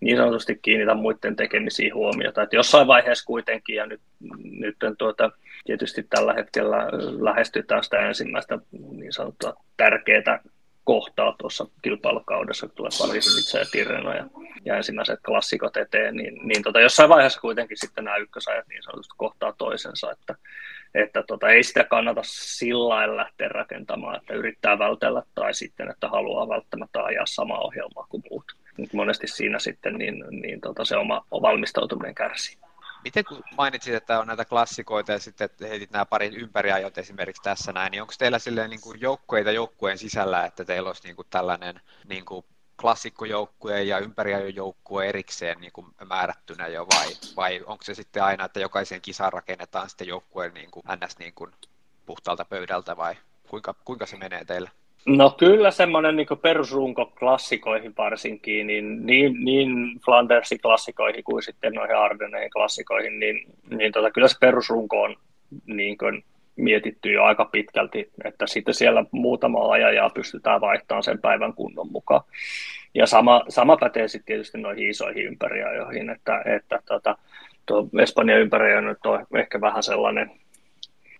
niin 0.00 0.16
sanotusti 0.16 0.58
kiinnitä 0.62 0.94
muiden 0.94 1.36
tekemisiin 1.36 1.94
huomiota. 1.94 2.42
Että 2.42 2.56
jossain 2.56 2.86
vaiheessa 2.86 3.26
kuitenkin, 3.26 3.76
ja 3.76 3.86
nyt, 3.86 4.00
nyt 4.58 4.76
tuota, 4.98 5.30
tietysti 5.64 6.06
tällä 6.10 6.32
hetkellä 6.32 6.76
lähestytään 7.20 7.84
sitä 7.84 7.98
ensimmäistä 7.98 8.58
niin 8.92 9.12
sanottua 9.12 9.54
tärkeää 9.76 10.40
kohtaa 10.84 11.34
tuossa 11.38 11.66
kilpailukaudessa, 11.82 12.66
kun 12.66 12.76
tulee 12.76 12.90
Pariisitse 12.98 13.58
ja 13.58 13.64
Tirreno 13.72 14.14
ja, 14.14 14.26
ja 14.64 14.76
ensimmäiset 14.76 15.20
klassikot 15.26 15.76
eteen, 15.76 16.16
niin, 16.16 16.48
niin 16.48 16.62
tota, 16.62 16.80
jossain 16.80 17.08
vaiheessa 17.08 17.40
kuitenkin 17.40 17.76
sitten 17.76 18.04
nämä 18.04 18.16
ykkösajat 18.16 18.68
niin 18.68 18.82
sanotusti 18.82 19.14
kohtaa 19.16 19.52
toisensa, 19.52 20.10
että, 20.10 20.34
että 20.94 21.22
tota, 21.22 21.48
ei 21.48 21.62
sitä 21.62 21.84
kannata 21.84 22.20
sillä 22.24 23.16
lähteä 23.16 23.48
rakentamaan, 23.48 24.16
että 24.16 24.34
yrittää 24.34 24.78
vältellä 24.78 25.22
tai 25.34 25.54
sitten, 25.54 25.90
että 25.90 26.08
haluaa 26.08 26.48
välttämättä 26.48 27.04
ajaa 27.04 27.26
samaa 27.26 27.60
ohjelmaa 27.60 28.06
kuin 28.08 28.22
muut. 28.30 28.44
Monesti 28.92 29.26
siinä 29.26 29.58
sitten 29.58 29.94
niin, 29.98 30.24
niin 30.30 30.60
tota, 30.60 30.84
se 30.84 30.96
oma 30.96 31.26
valmistautuminen 31.30 32.14
kärsii. 32.14 32.56
Miten 33.04 33.24
kun 33.24 33.42
mainitsit, 33.56 33.94
että 33.94 34.20
on 34.20 34.26
näitä 34.26 34.44
klassikoita 34.44 35.12
ja 35.12 35.18
sitten 35.18 35.48
heitit 35.60 35.90
nämä 35.90 36.06
parin 36.06 36.34
ympäriajot 36.34 36.98
esimerkiksi 36.98 37.42
tässä 37.42 37.72
näin, 37.72 37.90
niin 37.90 38.02
onko 38.02 38.14
teillä 38.18 38.38
silleen 38.38 38.70
niin 38.70 38.80
kuin 38.80 39.00
joukkueita 39.00 39.50
joukkueen 39.52 39.98
sisällä, 39.98 40.44
että 40.44 40.64
teillä 40.64 40.88
olisi 40.88 41.02
niin 41.02 41.16
kuin 41.16 41.26
tällainen 41.30 41.80
niin 42.08 42.24
kuin 42.24 42.44
klassikkojoukkue 42.80 43.82
ja 43.82 43.98
ympäriajojoukkue 43.98 45.08
erikseen 45.08 45.60
niin 45.60 45.72
kuin 45.72 45.86
määrättynä 46.04 46.66
jo 46.66 46.86
vai, 46.86 47.08
vai 47.36 47.62
onko 47.66 47.84
se 47.84 47.94
sitten 47.94 48.24
aina, 48.24 48.44
että 48.44 48.60
jokaisen 48.60 49.00
kisaan 49.00 49.32
rakennetaan 49.32 49.88
sitten 49.88 50.08
joukkueen 50.08 50.54
niin 50.54 50.70
kuin 50.70 50.84
ns. 51.04 51.18
Niin 51.18 51.34
kuin 51.34 51.52
puhtaalta 52.06 52.44
pöydältä 52.44 52.96
vai 52.96 53.16
kuinka, 53.48 53.74
kuinka 53.84 54.06
se 54.06 54.16
menee 54.16 54.44
teillä? 54.44 54.70
No 55.06 55.30
kyllä 55.30 55.70
semmoinen 55.70 56.16
niin 56.16 56.26
perusrunko 56.42 57.06
klassikoihin 57.06 57.94
varsinkin, 57.98 58.66
niin, 58.66 59.06
niin, 59.06 59.44
niin 59.44 60.00
Flandersin 60.04 60.60
klassikoihin 60.60 61.24
kuin 61.24 61.42
sitten 61.42 61.72
noihin 61.72 61.96
Ardennein 61.96 62.50
klassikoihin, 62.50 63.18
niin, 63.18 63.46
niin 63.70 63.92
tota, 63.92 64.10
kyllä 64.10 64.28
se 64.28 64.36
perusrunko 64.40 65.02
on 65.02 65.16
niin 65.66 65.98
kuin 65.98 66.24
mietitty 66.56 67.12
jo 67.12 67.24
aika 67.24 67.44
pitkälti, 67.44 68.10
että 68.24 68.46
sitten 68.46 68.74
siellä 68.74 69.04
muutama 69.10 69.72
ajajaa 69.72 70.10
pystytään 70.10 70.60
vaihtamaan 70.60 71.02
sen 71.02 71.18
päivän 71.18 71.52
kunnon 71.54 71.92
mukaan. 71.92 72.24
Ja 72.94 73.06
sama, 73.06 73.44
sama 73.48 73.76
pätee 73.76 74.08
sitten 74.08 74.26
tietysti 74.26 74.58
noihin 74.58 74.90
isoihin 74.90 75.26
ympäriajoihin, 75.26 76.10
että, 76.10 76.42
että 76.44 76.78
tota, 76.86 77.16
tuo 77.66 77.88
Espanjan 78.02 78.40
ympäriajo 78.40 78.80
nyt 78.80 79.06
on 79.06 79.26
ehkä 79.34 79.60
vähän 79.60 79.82
sellainen 79.82 80.30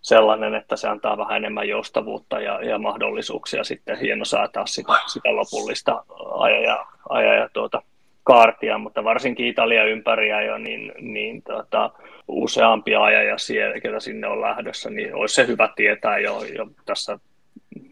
sellainen, 0.03 0.55
että 0.55 0.77
se 0.77 0.89
antaa 0.89 1.19
vähän 1.19 1.37
enemmän 1.37 1.69
joustavuutta 1.69 2.41
ja, 2.41 2.65
ja 2.65 2.79
mahdollisuuksia 2.79 3.65
sitten 3.65 3.99
hieno 3.99 4.25
säätää 4.25 4.63
sitä, 4.67 4.93
sitä 5.07 5.37
lopullista 5.37 6.05
ajaja, 6.39 6.87
ajaja 7.09 7.49
tuota, 7.53 7.83
kaartia, 8.25 8.79
mutta 8.79 9.05
varsinkin 9.05 9.47
Italia 9.47 9.85
ympäriä 9.85 10.43
jo, 10.43 10.59
niin, 10.59 10.93
niin 11.01 11.43
tota, 11.43 11.91
useampia 12.29 13.05
ajaja 13.05 13.39
siellä, 13.39 13.81
ketä 13.81 14.01
sinne 14.01 14.27
on 14.27 14.41
lähdössä, 14.41 14.91
niin 14.91 15.15
olisi 15.15 15.35
se 15.35 15.47
hyvä 15.47 15.69
tietää 15.77 16.19
jo, 16.19 16.45
jo 16.45 16.67
tässä 16.87 17.19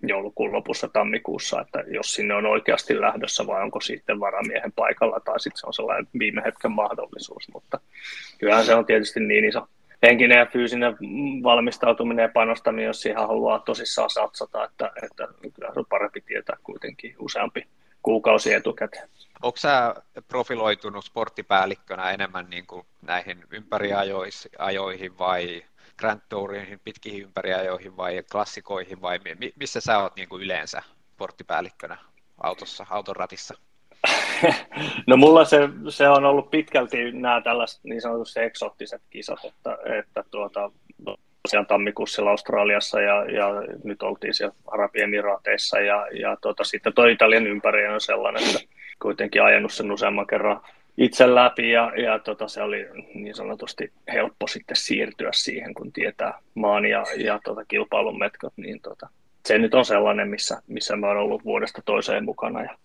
joulukuun 0.02 0.52
lopussa 0.52 0.88
tammikuussa, 0.88 1.60
että 1.60 1.84
jos 1.86 2.14
sinne 2.14 2.34
on 2.34 2.46
oikeasti 2.46 3.00
lähdössä 3.00 3.46
vai 3.46 3.62
onko 3.62 3.80
sitten 3.80 4.20
varamiehen 4.20 4.72
paikalla 4.72 5.20
tai 5.20 5.40
sitten 5.40 5.60
se 5.60 5.66
on 5.66 5.74
sellainen 5.74 6.06
viime 6.18 6.42
hetken 6.44 6.72
mahdollisuus, 6.72 7.48
mutta 7.54 7.80
kyllähän 8.38 8.64
se 8.64 8.74
on 8.74 8.86
tietysti 8.86 9.20
niin 9.20 9.44
iso, 9.44 9.66
henkinen 10.02 10.38
ja 10.38 10.46
fyysinen 10.46 10.96
valmistautuminen 11.42 12.22
ja 12.22 12.28
panostaminen, 12.34 12.86
jos 12.86 13.02
siihen 13.02 13.18
haluaa 13.18 13.58
tosissaan 13.58 14.10
satsata, 14.10 14.64
että, 14.64 14.92
että 15.02 15.28
kyllä 15.54 15.72
se 15.72 15.78
on 15.78 15.86
parempi 15.88 16.20
tietää 16.20 16.56
kuitenkin 16.62 17.16
useampi 17.18 17.66
kuukausi 18.02 18.54
etukäteen. 18.54 19.08
Onko 19.42 19.56
sä 19.56 19.94
profiloitunut 20.28 21.04
sporttipäällikkönä 21.04 22.10
enemmän 22.10 22.50
niin 22.50 22.66
kuin 22.66 22.86
näihin 23.02 23.44
ympäriajoihin 23.50 25.18
vai 25.18 25.62
Grand 25.98 26.20
Touriin, 26.28 26.80
pitkiin 26.84 27.22
ympäriajoihin 27.22 27.96
vai 27.96 28.22
klassikoihin 28.32 29.00
vai 29.00 29.20
missä 29.56 29.80
sä 29.80 29.98
oot 29.98 30.16
niin 30.16 30.28
kuin 30.28 30.42
yleensä 30.42 30.82
sporttipäällikkönä 31.12 31.96
autossa, 32.42 32.86
auton 32.90 33.16
ratissa? 33.16 33.54
No 35.06 35.16
mulla 35.16 35.44
se, 35.44 35.68
se 35.88 36.08
on 36.08 36.24
ollut 36.24 36.50
pitkälti 36.50 37.12
nämä 37.12 37.40
tällaiset 37.40 37.80
niin 37.84 38.00
sanotusti 38.00 38.40
eksoottiset 38.40 39.02
kisat, 39.10 39.44
että, 39.44 39.78
että 39.98 40.24
tuota, 40.30 40.70
tosiaan 41.42 41.66
tammikuussa 41.66 42.30
Australiassa 42.30 43.00
ja, 43.00 43.24
ja 43.24 43.48
nyt 43.84 44.02
oltiin 44.02 44.34
siellä 44.34 44.54
Arabiemiraateissa 44.66 45.80
ja, 45.80 46.06
ja 46.12 46.36
tuota, 46.36 46.64
sitten 46.64 46.92
tuo 46.92 47.06
Italian 47.06 47.46
ympäri 47.46 47.88
on 47.88 48.00
sellainen, 48.00 48.42
että 48.42 48.60
kuitenkin 49.02 49.42
ajanut 49.42 49.72
sen 49.72 49.92
useamman 49.92 50.26
kerran 50.26 50.60
itse 50.98 51.34
läpi 51.34 51.70
ja, 51.70 51.92
ja 51.96 52.18
tota, 52.18 52.48
se 52.48 52.62
oli 52.62 52.88
niin 53.14 53.34
sanotusti 53.34 53.92
helppo 54.12 54.46
sitten 54.46 54.76
siirtyä 54.76 55.30
siihen, 55.32 55.74
kun 55.74 55.92
tietää 55.92 56.38
maan 56.54 56.84
ja, 56.84 57.04
ja 57.16 57.40
tota, 57.44 57.64
kilpailun 57.64 58.18
metkot, 58.18 58.52
niin 58.56 58.80
tota, 58.80 59.08
se 59.46 59.58
nyt 59.58 59.74
on 59.74 59.84
sellainen, 59.84 60.28
missä, 60.28 60.62
missä 60.66 60.96
mä 60.96 61.06
olen 61.06 61.22
ollut 61.22 61.44
vuodesta 61.44 61.82
toiseen 61.84 62.24
mukana 62.24 62.62
ja 62.62 62.76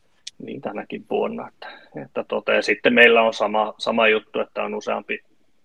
niin 0.44 0.62
tänäkin 0.62 1.06
vuonna. 1.10 1.48
Että, 1.48 1.68
että 2.04 2.26
tota, 2.28 2.54
ja 2.54 2.62
sitten 2.62 2.94
meillä 2.94 3.22
on 3.22 3.34
sama, 3.34 3.74
sama 3.78 4.08
juttu, 4.08 4.40
että 4.40 4.64
on 4.64 4.76
useampi, 4.76 5.24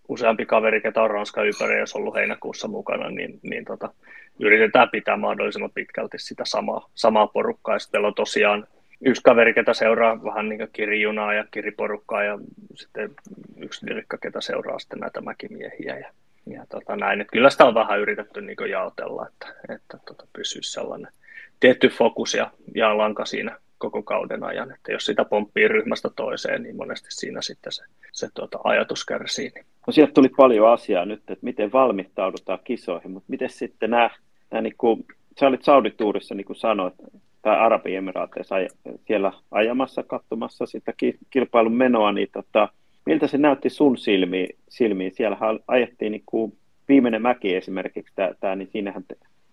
useampi 0.08 0.46
kaveri, 0.46 0.80
ketä 0.80 1.02
on 1.02 1.10
Ranskan 1.10 1.46
jos 1.78 1.94
ollut 1.94 2.14
heinäkuussa 2.14 2.68
mukana, 2.68 3.10
niin, 3.10 3.40
niin 3.42 3.64
tota, 3.64 3.90
yritetään 4.40 4.90
pitää 4.90 5.16
mahdollisimman 5.16 5.70
pitkälti 5.74 6.18
sitä 6.18 6.42
samaa, 6.46 6.88
samaa 6.94 7.26
porukkaa. 7.26 7.74
Ja 7.74 7.78
sitten 7.78 8.04
on 8.04 8.14
tosiaan 8.14 8.66
yksi 9.00 9.22
kaveri, 9.22 9.54
ketä 9.54 9.74
seuraa 9.74 10.24
vähän 10.24 10.48
niin 10.48 10.58
kuin 10.58 11.34
ja 11.36 11.44
kiriporukkaa 11.50 12.24
ja 12.24 12.38
sitten 12.74 13.10
yksi 13.56 13.86
nilkka, 13.86 14.18
ketä 14.18 14.40
seuraa 14.40 14.78
sitten 14.78 14.98
näitä 14.98 15.20
mäkimiehiä 15.20 15.98
ja, 15.98 16.10
ja 16.46 16.66
tota 16.68 16.96
näin. 16.96 17.20
Että 17.20 17.32
kyllä 17.32 17.50
sitä 17.50 17.64
on 17.64 17.74
vähän 17.74 18.00
yritetty 18.00 18.40
niin 18.40 18.70
jaotella, 18.70 19.26
että, 19.28 19.74
että 19.74 19.98
tota, 20.06 20.26
pysyisi 20.32 20.72
sellainen 20.72 21.12
tietty 21.60 21.88
fokus 21.88 22.34
ja, 22.34 22.50
ja 22.74 22.98
lanka 22.98 23.24
siinä 23.24 23.56
koko 23.80 24.02
kauden 24.02 24.44
ajan, 24.44 24.72
että 24.72 24.92
jos 24.92 25.06
sitä 25.06 25.24
pomppii 25.24 25.68
ryhmästä 25.68 26.10
toiseen, 26.16 26.62
niin 26.62 26.76
monesti 26.76 27.08
siinä 27.10 27.42
sitten 27.42 27.72
se, 27.72 27.84
se 28.12 28.28
tuota, 28.34 28.58
ajatus 28.64 29.04
kärsii. 29.04 29.50
No 29.86 29.92
sieltä 29.92 30.12
tuli 30.12 30.28
paljon 30.28 30.72
asiaa 30.72 31.04
nyt, 31.04 31.18
että 31.20 31.44
miten 31.44 31.72
valmistaudutaan 31.72 32.58
kisoihin, 32.64 33.10
mutta 33.10 33.30
miten 33.30 33.50
sitten 33.50 33.90
nämä, 33.90 34.10
nämä 34.50 34.62
niin 34.62 34.74
kuin, 34.78 35.04
sä 35.40 35.46
olit 35.46 35.64
Saudituurissa, 35.64 36.34
niin 36.34 36.44
kuin 36.44 36.56
sanoit, 36.56 36.94
tai 37.42 37.56
Arabiemiraateissa 37.56 38.54
siellä 39.06 39.32
ajamassa, 39.50 40.02
katsomassa 40.02 40.66
sitä 40.66 40.92
kilpailun 41.30 41.76
menoa, 41.76 42.12
niin 42.12 42.28
tota, 42.32 42.68
miltä 43.06 43.26
se 43.26 43.38
näytti 43.38 43.70
sun 43.70 43.98
silmiin? 43.98 44.56
silmiin? 44.68 45.12
Siellä 45.14 45.36
ajettiin 45.66 46.12
niin 46.12 46.22
kuin 46.26 46.52
viimeinen 46.88 47.22
mäki 47.22 47.56
esimerkiksi, 47.56 48.14
tämä, 48.40 48.56
niin 48.56 48.68
siinähän 48.72 49.04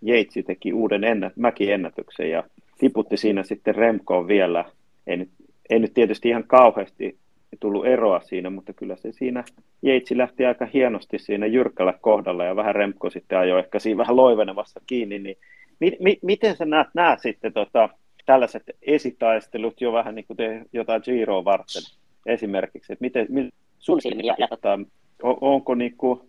Jeitsi 0.01 0.43
teki 0.43 0.73
uuden 0.73 1.03
ennät, 1.03 1.37
mäkiennätyksen 1.37 2.29
ja 2.29 2.43
tiputti 2.77 3.17
siinä 3.17 3.43
sitten 3.43 3.75
Remkoon 3.75 4.27
vielä. 4.27 4.65
Ei 5.07 5.17
nyt, 5.17 5.29
ei 5.69 5.79
nyt 5.79 5.93
tietysti 5.93 6.29
ihan 6.29 6.43
kauheasti 6.47 7.17
tullut 7.59 7.85
eroa 7.85 8.19
siinä, 8.19 8.49
mutta 8.49 8.73
kyllä 8.73 8.95
se 8.95 9.11
siinä 9.11 9.43
Jeitsi 9.81 10.17
lähti 10.17 10.45
aika 10.45 10.65
hienosti 10.65 11.19
siinä 11.19 11.45
jyrkällä 11.45 11.93
kohdalla 12.01 12.45
ja 12.45 12.55
vähän 12.55 12.75
Remko 12.75 13.09
sitten 13.09 13.37
ajoi 13.37 13.59
ehkä 13.59 13.79
siinä 13.79 13.97
vähän 13.97 14.15
loivenevassa 14.15 14.81
kiinni, 14.87 15.19
niin 15.19 15.37
mi, 15.79 15.97
mi, 15.99 16.19
miten 16.21 16.55
sä 16.55 16.65
näet, 16.65 16.87
näet 16.93 17.19
sitten 17.19 17.53
tota, 17.53 17.89
tällaiset 18.25 18.63
esitaistelut 18.81 19.81
jo 19.81 19.93
vähän 19.93 20.15
niin 20.15 20.25
kuin 20.25 20.37
te, 20.37 20.61
jotain 20.73 21.01
Giroa 21.05 21.45
varten 21.45 21.81
esimerkiksi, 22.25 22.93
että 22.93 23.03
miten, 23.03 23.27
miten 23.29 23.51
sun 23.79 24.01
silmiä 24.01 24.35
tota, 24.49 24.79
onko 25.23 25.75
niin 25.75 25.97
kuin, 25.97 26.19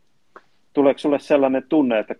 tuleeko 0.72 0.98
sulle 0.98 1.18
sellainen 1.18 1.62
tunne, 1.68 1.98
että 1.98 2.14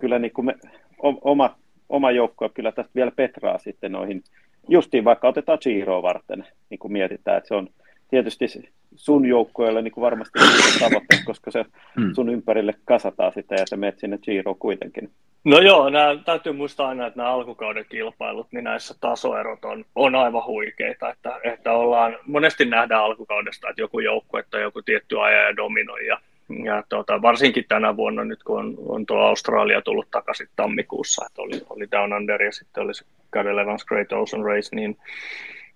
kyllä 0.00 0.18
niin 0.18 0.32
kuin 0.32 0.44
me, 0.44 0.54
oma, 1.02 1.56
oma 1.88 2.10
joukkue 2.10 2.48
kyllä 2.48 2.72
tästä 2.72 2.92
vielä 2.94 3.10
petraa 3.16 3.58
sitten 3.58 3.92
noihin, 3.92 4.22
justiin 4.68 5.04
vaikka 5.04 5.28
otetaan 5.28 5.58
Giroa 5.62 6.02
varten, 6.02 6.46
niin 6.70 6.78
kuin 6.78 6.92
mietitään, 6.92 7.38
että 7.38 7.48
se 7.48 7.54
on 7.54 7.68
tietysti 8.10 8.46
sun 8.94 9.26
joukkueelle 9.26 9.82
niin 9.82 9.92
kuin 9.92 10.02
varmasti 10.02 10.38
tavoitteet, 10.80 11.24
koska 11.24 11.50
se 11.50 11.64
hmm. 11.96 12.14
sun 12.14 12.28
ympärille 12.28 12.74
kasataan 12.84 13.32
sitä 13.32 13.54
ja 13.54 13.66
se 13.66 13.76
menet 13.76 13.98
sinne 13.98 14.18
Giro 14.18 14.54
kuitenkin. 14.54 15.10
No 15.44 15.58
joo, 15.58 15.90
nämä, 15.90 16.16
täytyy 16.24 16.52
muistaa 16.52 16.88
aina, 16.88 17.06
että 17.06 17.16
nämä 17.16 17.30
alkukauden 17.30 17.84
kilpailut, 17.88 18.46
niin 18.50 18.64
näissä 18.64 18.94
tasoerot 19.00 19.64
on, 19.64 19.84
on 19.94 20.14
aivan 20.14 20.46
huikeita, 20.46 21.10
että, 21.10 21.40
että 21.44 21.72
ollaan, 21.72 22.16
monesti 22.26 22.64
nähdään 22.64 23.04
alkukaudesta, 23.04 23.68
että 23.70 23.82
joku 23.82 24.00
joukkue 24.00 24.44
tai 24.50 24.62
joku 24.62 24.82
tietty 24.82 25.20
ajaja 25.20 25.56
dominoi 25.56 26.06
ja, 26.06 26.20
ja 26.64 26.82
tuota, 26.88 27.22
varsinkin 27.22 27.64
tänä 27.68 27.96
vuonna 27.96 28.24
nyt, 28.24 28.42
kun 28.42 28.58
on, 28.58 28.74
on 28.86 29.06
tuo 29.06 29.18
Australia 29.18 29.82
tullut 29.82 30.10
takaisin 30.10 30.48
tammikuussa, 30.56 31.26
että 31.26 31.42
oli, 31.42 31.60
oli 31.70 31.90
Down 31.90 32.12
Under 32.12 32.42
ja 32.42 32.52
sitten 32.52 32.82
oli 32.82 32.94
se 32.94 33.04
Cadel 33.32 33.56
Great 33.88 34.12
Ocean 34.12 34.44
Race, 34.44 34.76
niin, 34.76 34.96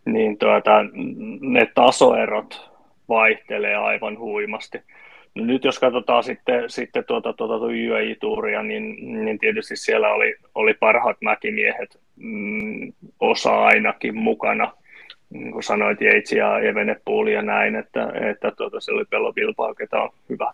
niin 0.05 0.39
tuota, 0.39 0.85
ne 1.41 1.67
tasoerot 1.75 2.71
vaihtelee 3.09 3.77
aivan 3.77 4.19
huimasti. 4.19 4.79
No 5.35 5.45
nyt 5.45 5.65
jos 5.65 5.79
katsotaan 5.79 6.25
sitten, 6.25 6.71
sitten 6.71 7.05
tuota, 7.05 7.33
tuota, 7.33 7.59
tuota 7.59 7.67
UAE-tuuria, 7.67 8.63
niin, 8.63 8.97
niin 9.25 9.39
tietysti 9.39 9.77
siellä 9.77 10.13
oli, 10.13 10.35
oli 10.55 10.75
parhaat 10.75 11.17
mäkimiehet, 11.21 12.01
mm, 12.17 12.93
osa 13.21 13.65
ainakin 13.65 14.17
mukana, 14.17 14.73
niin 15.33 15.53
kuin 15.53 15.63
sanoit, 15.63 16.03
Yates 16.03 16.33
ja 16.33 16.59
Evenepoel 16.59 17.27
ja 17.27 17.43
näin, 17.43 17.77
että, 17.77 18.13
että 18.31 18.51
tuota, 18.51 18.81
se 18.81 18.93
oli 18.93 19.05
Pello 19.05 19.33
Bilbao, 19.33 19.75
on 19.93 20.11
hyvä, 20.29 20.53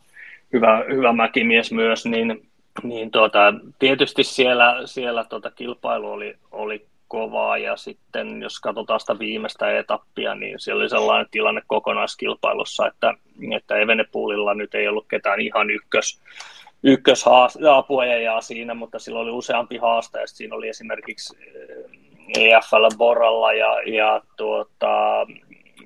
hyvä, 0.53 0.85
hyvä 0.91 1.13
mäkimies 1.13 1.73
myös, 1.73 2.07
niin, 2.07 2.49
niin 2.83 3.11
tuota, 3.11 3.55
tietysti 3.79 4.25
siellä, 4.25 4.83
siellä 4.85 5.25
tuota 5.25 5.51
kilpailu 5.51 6.11
oli, 6.11 6.37
oli 6.51 6.87
kovaa 7.09 7.59
ja 7.59 7.77
sitten 7.77 8.43
jos 8.43 8.61
katsotaan 8.61 9.01
sitä 9.01 9.19
viimeistä 9.19 9.79
etappia, 9.79 10.35
niin 10.35 10.61
siellä 10.61 10.81
oli 10.81 10.89
sellainen 10.89 11.27
tilanne 11.31 11.63
kokonaiskilpailussa, 11.67 12.87
että, 12.87 13.15
että 13.57 13.77
Evenepoolilla 13.77 14.55
nyt 14.55 14.75
ei 14.75 14.89
ollut 14.89 15.07
ketään 15.09 15.41
ihan 15.41 15.71
ykkös, 15.71 16.21
ykkösapuajajaa 16.83 18.41
siinä, 18.41 18.75
mutta 18.75 18.99
sillä 18.99 19.19
oli 19.19 19.31
useampi 19.31 19.77
haastaja. 19.77 20.27
Siinä 20.27 20.57
oli 20.57 20.69
esimerkiksi 20.69 21.39
EFL 22.37 22.97
Boralla 22.97 23.53
ja, 23.53 23.83
ja 23.87 24.23
tuota, 24.37 25.27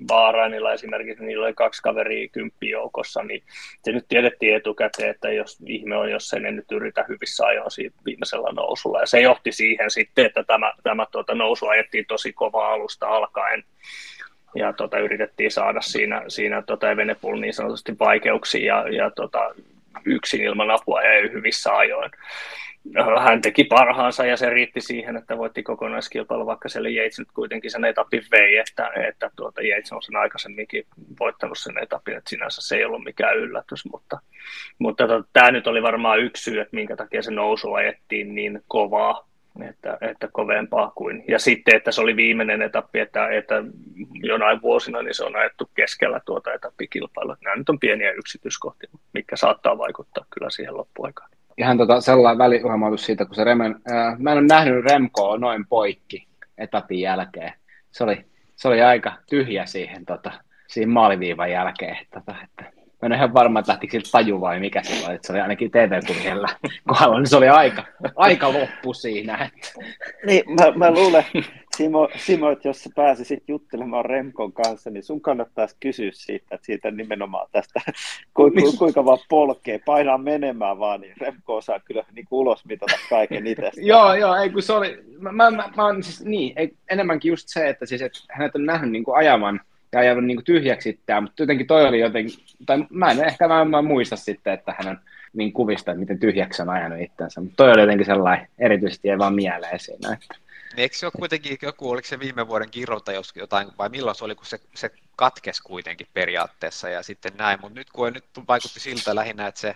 Bahrainilla 0.07 0.73
esimerkiksi, 0.73 1.23
niillä 1.23 1.45
oli 1.45 1.53
kaksi 1.53 1.81
kaveria 1.81 2.29
kymppijoukossa, 2.29 3.23
niin 3.23 3.43
se 3.83 3.91
nyt 3.91 4.05
tiedettiin 4.07 4.55
etukäteen, 4.55 5.09
että 5.09 5.31
jos 5.31 5.57
ihme 5.65 5.97
on, 5.97 6.11
jos 6.11 6.33
ei 6.33 6.51
nyt 6.51 6.71
yritä 6.71 7.05
hyvissä 7.09 7.45
ajoin 7.45 7.71
siitä 7.71 7.95
viimeisellä 8.05 8.51
nousulla. 8.51 8.99
Ja 8.99 9.05
se 9.05 9.21
johti 9.21 9.51
siihen 9.51 9.91
sitten, 9.91 10.25
että 10.25 10.43
tämä, 10.43 10.73
tämä 10.83 11.05
tuota, 11.11 11.35
nousu 11.35 11.67
ajettiin 11.67 12.05
tosi 12.07 12.33
kova 12.33 12.73
alusta 12.73 13.07
alkaen 13.07 13.63
ja 14.55 14.73
tota, 14.73 14.99
yritettiin 14.99 15.51
saada 15.51 15.81
siinä, 15.81 16.23
siinä 16.27 16.61
tota 16.61 16.91
Evenepoel 16.91 17.39
niin 17.39 17.53
sanotusti 17.53 17.99
vaikeuksia 17.99 18.75
ja, 18.75 18.89
ja 18.89 19.11
tota, 19.11 19.55
yksin 20.05 20.41
ilman 20.41 20.71
apua 20.71 21.01
ei 21.01 21.31
hyvissä 21.31 21.77
ajoin 21.77 22.11
hän 23.19 23.41
teki 23.41 23.63
parhaansa 23.63 24.25
ja 24.25 24.37
se 24.37 24.49
riitti 24.49 24.81
siihen, 24.81 25.17
että 25.17 25.37
voitti 25.37 25.63
kokonaiskilpailu, 25.63 26.45
vaikka 26.45 26.69
siellä 26.69 26.89
Yates 26.89 27.19
nyt 27.19 27.31
kuitenkin 27.33 27.71
sen 27.71 27.85
etapin 27.85 28.23
vei, 28.31 28.57
että, 28.57 28.91
että 29.07 29.31
tuota 29.35 29.61
Yates 29.61 29.91
on 29.91 30.03
sen 30.03 30.15
aikaisemminkin 30.15 30.85
voittanut 31.19 31.57
sen 31.57 31.77
etapin, 31.83 32.17
että 32.17 32.29
sinänsä 32.29 32.61
se 32.61 32.75
ei 32.75 32.85
ollut 32.85 33.03
mikään 33.03 33.37
yllätys, 33.37 33.85
mutta, 33.91 34.19
mutta 34.79 35.07
tota, 35.07 35.29
tämä 35.33 35.51
nyt 35.51 35.67
oli 35.67 35.81
varmaan 35.81 36.19
yksi 36.19 36.43
syy, 36.43 36.59
että 36.59 36.75
minkä 36.75 36.95
takia 36.95 37.21
se 37.21 37.31
nousu 37.31 37.73
ajettiin 37.73 38.35
niin 38.35 38.61
kovaa, 38.67 39.27
että, 39.69 39.97
että 40.01 40.29
kovempaa 40.31 40.91
kuin, 40.95 41.23
ja 41.27 41.39
sitten, 41.39 41.75
että 41.75 41.91
se 41.91 42.01
oli 42.01 42.15
viimeinen 42.15 42.61
etappi, 42.61 42.99
että, 42.99 43.27
että 43.27 43.63
jonain 44.13 44.61
vuosina 44.61 45.01
niin 45.01 45.15
se 45.15 45.23
on 45.23 45.35
ajettu 45.35 45.69
keskellä 45.75 46.21
tuota 46.25 46.53
etappikilpailua. 46.53 47.37
Nämä 47.41 47.55
nyt 47.55 47.69
on 47.69 47.79
pieniä 47.79 48.11
yksityiskohtia, 48.11 48.89
mikä 49.13 49.35
saattaa 49.35 49.77
vaikuttaa 49.77 50.25
kyllä 50.29 50.49
siihen 50.49 50.77
loppuaikaan 50.77 51.29
ihan 51.57 51.77
tota 51.77 52.01
sellainen 52.01 52.37
välihuomautus 52.37 53.05
siitä, 53.05 53.25
kun 53.25 53.35
se 53.35 53.43
Remen, 53.43 53.75
ää, 53.91 54.15
mä 54.19 54.31
en 54.31 54.37
ole 54.37 54.47
nähnyt 54.47 54.85
Remkoa 54.85 55.37
noin 55.37 55.67
poikki 55.67 56.27
etapin 56.57 56.99
jälkeen. 56.99 57.53
Se 57.91 58.03
oli, 58.03 58.25
se 58.55 58.67
oli 58.67 58.81
aika 58.81 59.13
tyhjä 59.29 59.65
siihen, 59.65 60.05
tota, 60.05 60.31
siihen 60.67 60.89
maaliviivan 60.89 61.51
jälkeen. 61.51 61.97
Tota, 62.13 62.35
että 62.43 62.63
mä 62.63 63.05
en 63.05 63.11
ole 63.11 63.15
ihan 63.15 63.33
varma, 63.33 63.59
että 63.59 63.71
lähtikö 63.71 63.91
siltä 63.91 64.09
taju 64.11 64.41
vai 64.41 64.59
mikä 64.59 64.83
se 64.83 65.07
oli. 65.07 65.19
Se 65.21 65.33
oli 65.33 65.41
ainakin 65.41 65.71
TV-kuvilla 65.71 66.49
kohdalla, 66.87 67.19
niin 67.19 67.27
se 67.27 67.37
oli 67.37 67.49
aika, 67.49 67.83
aika 68.15 68.53
loppu 68.53 68.93
siinä. 68.93 69.33
Että. 69.33 69.69
Niin, 70.25 70.43
mä, 70.47 70.71
mä 70.75 70.91
luulen, 70.91 71.23
Simo, 71.77 72.09
Simo, 72.15 72.51
että 72.51 72.67
jos 72.67 72.83
sä 72.83 72.89
pääsisit 72.95 73.43
juttelemaan 73.47 74.05
Remkon 74.05 74.53
kanssa, 74.53 74.89
niin 74.89 75.03
sun 75.03 75.21
kannattaisi 75.21 75.75
kysyä 75.79 76.09
siitä, 76.13 76.45
että 76.51 76.65
siitä 76.65 76.91
nimenomaan 76.91 77.47
tästä, 77.51 77.81
ku, 78.35 78.51
ku, 78.51 78.77
kuinka 78.77 79.05
vaan 79.05 79.19
polkee, 79.29 79.79
painaa 79.85 80.17
menemään 80.17 80.79
vaan, 80.79 81.01
niin 81.01 81.13
Remko 81.21 81.55
osaa 81.55 81.79
kyllä 81.79 82.03
niin 82.11 82.27
ulos 82.31 82.65
mitata 82.65 82.95
kaiken 83.09 83.47
itse. 83.47 83.71
joo, 83.81 84.13
joo, 84.13 84.35
ei 84.35 84.49
kun 84.49 84.61
se 84.61 84.73
oli, 84.73 85.03
mä, 85.19 85.31
mä, 85.31 85.51
mä, 85.51 85.69
mä 85.75 86.01
siis 86.01 86.25
niin, 86.25 86.53
ei, 86.55 86.73
enemmänkin 86.89 87.29
just 87.29 87.47
se, 87.47 87.69
että 87.69 87.85
siis, 87.85 88.01
että 88.01 88.19
hänet 88.29 88.55
on 88.55 88.65
nähnyt 88.65 88.91
niin 88.91 89.03
kuin 89.03 89.17
ajaman 89.17 89.59
ja 89.91 89.99
ajanut 89.99 90.25
niin 90.25 90.37
kuin 90.37 90.45
tyhjäksi 90.45 90.89
sitten, 90.89 91.23
mutta 91.23 91.43
jotenkin 91.43 91.67
toi 91.67 91.87
oli 91.87 91.99
jotenkin, 91.99 92.35
tai 92.65 92.85
mä 92.89 93.11
en 93.11 93.23
ehkä 93.23 93.47
mä, 93.47 93.65
mä 93.65 93.81
muista 93.81 94.15
sitten, 94.15 94.53
että 94.53 94.75
hän 94.77 94.87
on 94.87 94.99
niin 95.33 95.53
kuvista, 95.53 95.91
että 95.91 95.99
miten 95.99 96.19
tyhjäksi 96.19 96.61
on 96.61 96.69
ajanut 96.69 96.99
itsensä, 97.01 97.41
mutta 97.41 97.55
toi 97.55 97.71
oli 97.71 97.81
jotenkin 97.81 98.05
sellainen, 98.05 98.47
erityisesti 98.59 99.09
ei 99.09 99.17
vaan 99.17 99.35
mieleen 99.35 99.79
siinä, 99.79 100.13
että 100.13 100.25
niin 100.29 100.42
eikö 100.77 100.95
se 100.95 101.05
ole 101.05 101.13
kuitenkin 101.17 101.57
joku, 101.61 101.89
oliko 101.89 102.07
se 102.07 102.19
viime 102.19 102.47
vuoden 102.47 102.69
kirrota 102.69 103.11
jos 103.11 103.33
jotain, 103.35 103.67
vai 103.77 103.89
milloin 103.89 104.15
se 104.15 104.25
oli, 104.25 104.35
kun 104.35 104.45
se, 104.45 104.59
se 104.75 104.91
katkesi 105.15 105.63
kuitenkin 105.63 106.07
periaatteessa 106.13 106.89
ja 106.89 107.03
sitten 107.03 107.37
näin, 107.37 107.61
mutta 107.61 107.75
nyt 107.75 107.89
kun 107.89 108.13
nyt 108.13 108.25
vaikutti 108.47 108.79
siltä 108.79 109.15
lähinnä, 109.15 109.47
että 109.47 109.61
se 109.61 109.75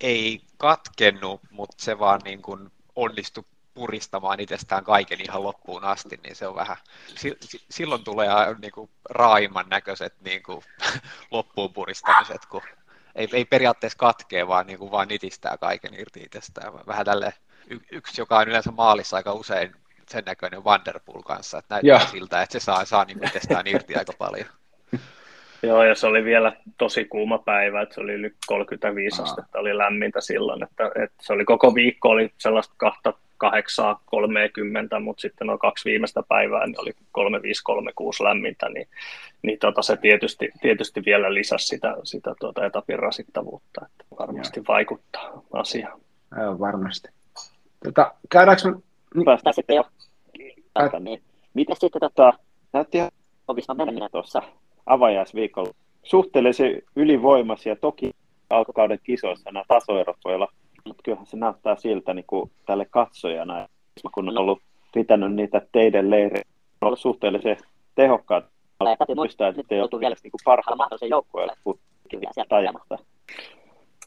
ei 0.00 0.40
katkennu, 0.56 1.40
mutta 1.50 1.84
se 1.84 1.98
vaan 1.98 2.20
niin 2.24 2.42
kuin 2.42 2.72
onnistui 2.96 3.44
puristamaan 3.74 4.40
itsestään 4.40 4.84
kaiken 4.84 5.20
ihan 5.20 5.42
loppuun 5.42 5.84
asti, 5.84 6.20
niin 6.22 6.36
se 6.36 6.46
on 6.46 6.54
vähän, 6.54 6.76
silloin 7.70 8.04
tulee 8.04 8.28
niin 8.62 8.72
kuin 8.72 8.90
raaimman 9.10 9.68
näköiset 9.68 10.14
niin 10.20 10.42
kuin, 10.42 10.64
loppuun 11.30 11.72
puristamiset, 11.72 12.46
kun 12.46 12.62
ei, 13.14 13.28
ei 13.32 13.44
periaatteessa 13.44 13.98
katkee, 13.98 14.46
vaan, 14.46 14.66
niin 14.66 14.78
kuin, 14.78 14.90
vaan 14.90 15.08
nitistää 15.08 15.58
kaiken 15.58 15.94
irti 15.94 16.20
itsestään. 16.20 16.72
Vähän 16.86 17.04
tälle 17.04 17.34
yksi, 17.92 18.20
joka 18.20 18.38
on 18.38 18.48
yleensä 18.48 18.70
maalissa 18.70 19.16
aika 19.16 19.32
usein 19.32 19.74
sen 20.08 20.24
näköinen 20.26 20.64
Vanderpool 20.64 21.22
kanssa, 21.22 21.58
että 21.58 21.74
näyttää 21.74 21.98
Joo. 22.00 22.10
siltä, 22.10 22.42
että 22.42 22.52
se 22.52 22.64
saa, 22.64 22.84
saa 22.84 23.04
niin 23.04 23.24
itsestään 23.26 23.66
irti 23.66 23.94
aika 23.94 24.12
paljon. 24.18 24.46
Joo, 25.62 25.82
ja 25.84 25.94
se 25.94 26.06
oli 26.06 26.24
vielä 26.24 26.52
tosi 26.78 27.04
kuuma 27.04 27.38
päivä, 27.38 27.82
että 27.82 27.94
se 27.94 28.00
oli 28.00 28.12
yli 28.12 28.34
35 28.46 29.22
Aa. 29.22 29.28
astetta, 29.28 29.58
oli 29.58 29.78
lämmintä 29.78 30.20
silloin, 30.20 30.62
että, 30.62 30.84
että 31.04 31.16
se 31.22 31.32
oli 31.32 31.44
koko 31.44 31.74
viikko 31.74 32.08
oli 32.08 32.32
sellaista 32.38 32.74
kahta 32.76 33.12
kahdeksaa, 33.38 34.00
30, 34.06 35.00
mutta 35.00 35.20
sitten 35.20 35.46
noin 35.46 35.58
kaksi 35.58 35.84
viimeistä 35.84 36.22
päivää 36.28 36.66
niin 36.66 36.80
oli 36.80 36.92
3536 37.12 38.24
lämmintä, 38.24 38.68
niin, 38.68 38.88
niin 39.42 39.58
tota, 39.58 39.82
se 39.82 39.96
tietysti, 39.96 40.50
tietysti 40.60 41.02
vielä 41.06 41.34
lisäsi 41.34 41.66
sitä, 41.66 41.96
sitä 42.04 42.34
tuota 42.40 42.66
etapin 42.66 42.98
rasittavuutta, 42.98 43.86
että 43.86 44.04
varmasti 44.18 44.60
Joo. 44.60 44.64
vaikuttaa 44.68 45.42
asiaan. 45.52 46.00
Joo, 46.42 46.58
varmasti. 46.58 47.08
Tota, 47.84 48.14
käydäänkö 48.30 48.70
me... 48.70 48.82
Päästään 49.24 49.54
sitten 49.54 49.76
jo. 49.76 49.84
Ä... 50.78 51.00
niin. 51.00 51.22
Mitä 51.54 51.74
sitten 51.74 52.00
tota, 52.00 52.32
näytti 52.72 52.98
ihan 52.98 53.76
meneminen 53.76 54.10
tuossa 54.12 54.42
avajaisviikolla. 54.86 55.70
Suhteellisen 56.02 56.82
ylivoimaisia, 56.96 57.76
toki 57.76 58.10
alkukauden 58.50 58.98
kisoissa 59.02 59.50
nämä 59.50 59.64
tasoerot 59.68 60.16
voi 60.24 60.34
olla, 60.34 60.48
mutta 60.84 61.02
kyllähän 61.02 61.26
se 61.26 61.36
näyttää 61.36 61.76
siltä 61.76 62.14
niin 62.14 62.24
kuin 62.26 62.50
tälle 62.66 62.84
katsojana, 62.84 63.68
kun 64.14 64.28
on 64.28 64.38
ollut 64.38 64.62
pitänyt 64.94 65.34
niitä 65.34 65.62
teidän 65.72 66.10
leirejä, 66.10 66.44
on 66.80 66.86
ollut 66.86 67.00
suhteellisen 67.00 67.56
tehokkaat. 67.94 68.44
Täytyy 68.78 69.14
muistaa, 69.14 69.48
että 69.48 69.62
te 69.68 69.80
olette 69.80 70.00
vielä 70.00 70.16
niin 70.22 70.32
parhaalla 70.44 70.76
mahdollisen 70.76 71.08
joukkueelle 71.08 71.52
sieltä 72.32 72.56
ajamasta. 72.56 72.98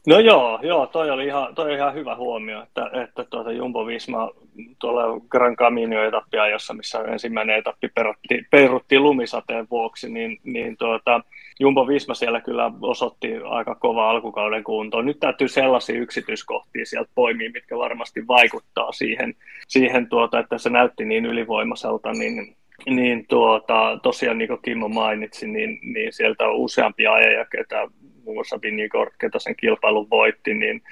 No 0.06 0.18
joo, 0.18 0.58
joo 0.62 0.86
toi 0.86 1.10
oli 1.10 1.26
ihan, 1.26 1.54
toi 1.54 1.66
oli 1.66 1.74
ihan 1.74 1.94
hyvä 1.94 2.16
huomio, 2.16 2.62
että, 2.62 2.90
että 3.02 3.24
tuota 3.24 3.52
Jumbo 3.52 3.86
Visma 3.86 4.30
tuolla 4.78 5.20
Gran 5.28 5.56
Camino 5.56 6.02
etappia, 6.04 6.48
jossa 6.48 6.74
missä 6.74 6.98
ensimmäinen 6.98 7.58
etappi 7.58 7.88
perutti, 7.88 8.46
perutti 8.50 8.98
lumisateen 8.98 9.66
vuoksi, 9.70 10.10
niin, 10.10 10.38
niin 10.44 10.76
tuota, 10.76 11.20
Jumbo 11.60 11.88
Visma 11.88 12.14
siellä 12.14 12.40
kyllä 12.40 12.72
osoitti 12.80 13.28
aika 13.44 13.74
kova 13.74 14.10
alkukauden 14.10 14.64
kuntoon. 14.64 15.06
Nyt 15.06 15.20
täytyy 15.20 15.48
sellaisia 15.48 16.00
yksityiskohtia 16.00 16.86
sieltä 16.86 17.10
poimia, 17.14 17.50
mitkä 17.50 17.78
varmasti 17.78 18.28
vaikuttaa 18.28 18.92
siihen, 18.92 19.34
siihen 19.68 20.08
tuota, 20.08 20.38
että 20.38 20.58
se 20.58 20.70
näytti 20.70 21.04
niin 21.04 21.26
ylivoimaiselta, 21.26 22.12
niin 22.12 22.56
niin 22.86 23.26
tuota, 23.28 23.98
tosiaan 24.02 24.38
niin 24.38 24.48
kuin 24.48 24.62
Kimmo 24.62 24.88
mainitsi, 24.88 25.46
niin, 25.46 25.78
niin 25.82 26.12
sieltä 26.12 26.44
on 26.44 26.56
useampia 26.56 27.12
ajeja, 27.12 27.44
ketä 27.44 27.88
muun 28.24 28.36
muassa 28.36 28.58
Vinjigord, 28.62 29.12
ketä 29.20 29.38
sen 29.38 29.56
kilpailun 29.56 30.10
voitti, 30.10 30.54
niin, 30.54 30.82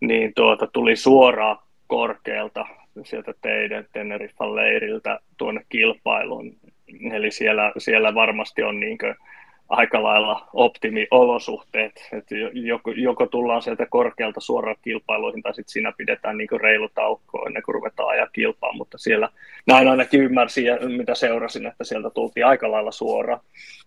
niin 0.00 0.34
tuota, 0.34 0.66
tuli 0.66 0.96
suoraan 0.96 1.58
korkealta 1.86 2.66
sieltä 3.04 3.34
teidän 3.40 3.86
Teneriffan 3.92 4.56
leiriltä 4.56 5.20
tuonne 5.36 5.64
kilpailuun. 5.68 6.56
Eli 7.12 7.30
siellä, 7.30 7.72
siellä 7.78 8.14
varmasti 8.14 8.62
on 8.62 8.80
niin 8.80 8.98
kuin, 8.98 9.14
aika 9.68 10.02
lailla 10.02 10.48
optimiolosuhteet, 10.52 12.08
että 12.12 12.34
joko, 12.52 12.90
joko 12.90 13.26
tullaan 13.26 13.62
sieltä 13.62 13.86
korkealta 13.86 14.40
suoraan 14.40 14.76
kilpailuihin 14.82 15.42
tai 15.42 15.54
sitten 15.54 15.72
siinä 15.72 15.92
pidetään 15.96 16.38
niin 16.38 16.48
kuin 16.48 16.60
reilu 16.60 16.88
taukko 16.94 17.46
ennen 17.46 17.62
kuin 17.62 17.74
ruvetaan 17.74 18.08
ajaa 18.08 18.26
kilpaa, 18.26 18.72
mutta 18.72 18.98
siellä 18.98 19.28
näin 19.66 19.88
ainakin 19.88 20.20
ymmärsin 20.20 20.64
ja 20.64 20.78
mitä 20.96 21.14
seurasin, 21.14 21.66
että 21.66 21.84
sieltä 21.84 22.10
tultiin 22.10 22.46
aika 22.46 22.70
lailla 22.70 22.92
suoraan. 22.92 23.40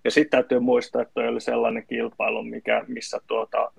Ja 0.03 0.11
sitten 0.11 0.31
täytyy 0.31 0.59
muistaa, 0.59 1.01
että 1.01 1.21
oli 1.21 1.41
sellainen 1.41 1.87
kilpailu, 1.87 2.43
mikä, 2.43 2.85
missä 2.87 3.19
tuota, 3.27 3.71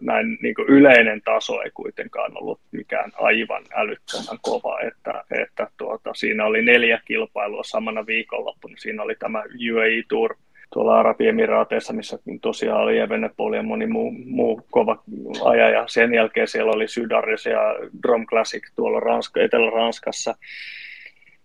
näin 0.00 0.38
niin 0.42 0.54
kuin 0.54 0.68
yleinen 0.68 1.22
taso 1.22 1.62
ei 1.62 1.70
kuitenkaan 1.74 2.38
ollut 2.38 2.60
mikään 2.72 3.12
aivan 3.14 3.64
älyttömän 3.74 4.38
kova, 4.42 4.80
että, 4.80 5.24
että 5.42 5.70
tuota, 5.76 6.14
siinä 6.14 6.44
oli 6.46 6.62
neljä 6.62 7.00
kilpailua 7.04 7.62
samana 7.64 8.06
viikonloppuna, 8.06 8.74
siinä 8.78 9.02
oli 9.02 9.14
tämä 9.14 9.38
UAE 9.72 10.02
Tour 10.08 10.36
tuolla 10.72 11.00
Arabiemiraateissa, 11.00 11.92
missä 11.92 12.18
tosiaan 12.42 12.80
oli 12.80 12.98
Evenepoel 12.98 13.52
ja 13.52 13.62
moni 13.62 13.86
muu, 13.86 14.10
muu 14.10 14.66
kova 14.70 15.02
ajaja. 15.44 15.84
Sen 15.86 16.14
jälkeen 16.14 16.48
siellä 16.48 16.72
oli 16.72 16.88
Sydaris 16.88 17.46
ja 17.46 17.60
Drum 18.02 18.26
Classic 18.26 18.62
tuolla 18.76 19.00
Ranska, 19.00 19.40
Etelä-Ranskassa. 19.40 20.34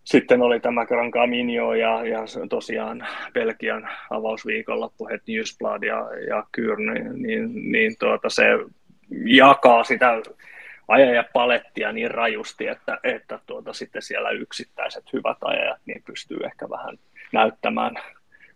Sitten 0.04 0.42
oli 0.42 0.60
tämä 0.60 0.86
Gran 0.86 1.12
Camino 1.12 1.74
ja, 1.74 2.06
ja 2.06 2.20
tosiaan 2.50 3.08
Belgian 3.34 3.90
avausviikonloppu, 4.10 5.08
Het 5.08 5.22
Newsblad 5.28 5.84
ja, 5.84 6.10
ja 6.28 6.44
Kyrn, 6.52 6.94
niin, 6.94 7.22
niin, 7.22 7.72
niin 7.72 7.96
tuota, 8.00 8.30
se 8.30 8.46
jakaa 9.26 9.84
sitä 9.84 10.22
ajajapalettia 10.88 11.92
niin 11.92 12.12
rajusti, 12.12 12.68
että, 12.68 13.00
että 13.04 13.40
tuota, 13.46 13.74
sitten 13.74 14.02
siellä 14.02 14.30
yksittäiset 14.30 15.14
hyvät 15.14 15.38
ajajat 15.42 15.80
niin 15.86 16.04
pystyy 16.06 16.38
ehkä 16.46 16.70
vähän 16.70 16.98
näyttämään 17.32 17.96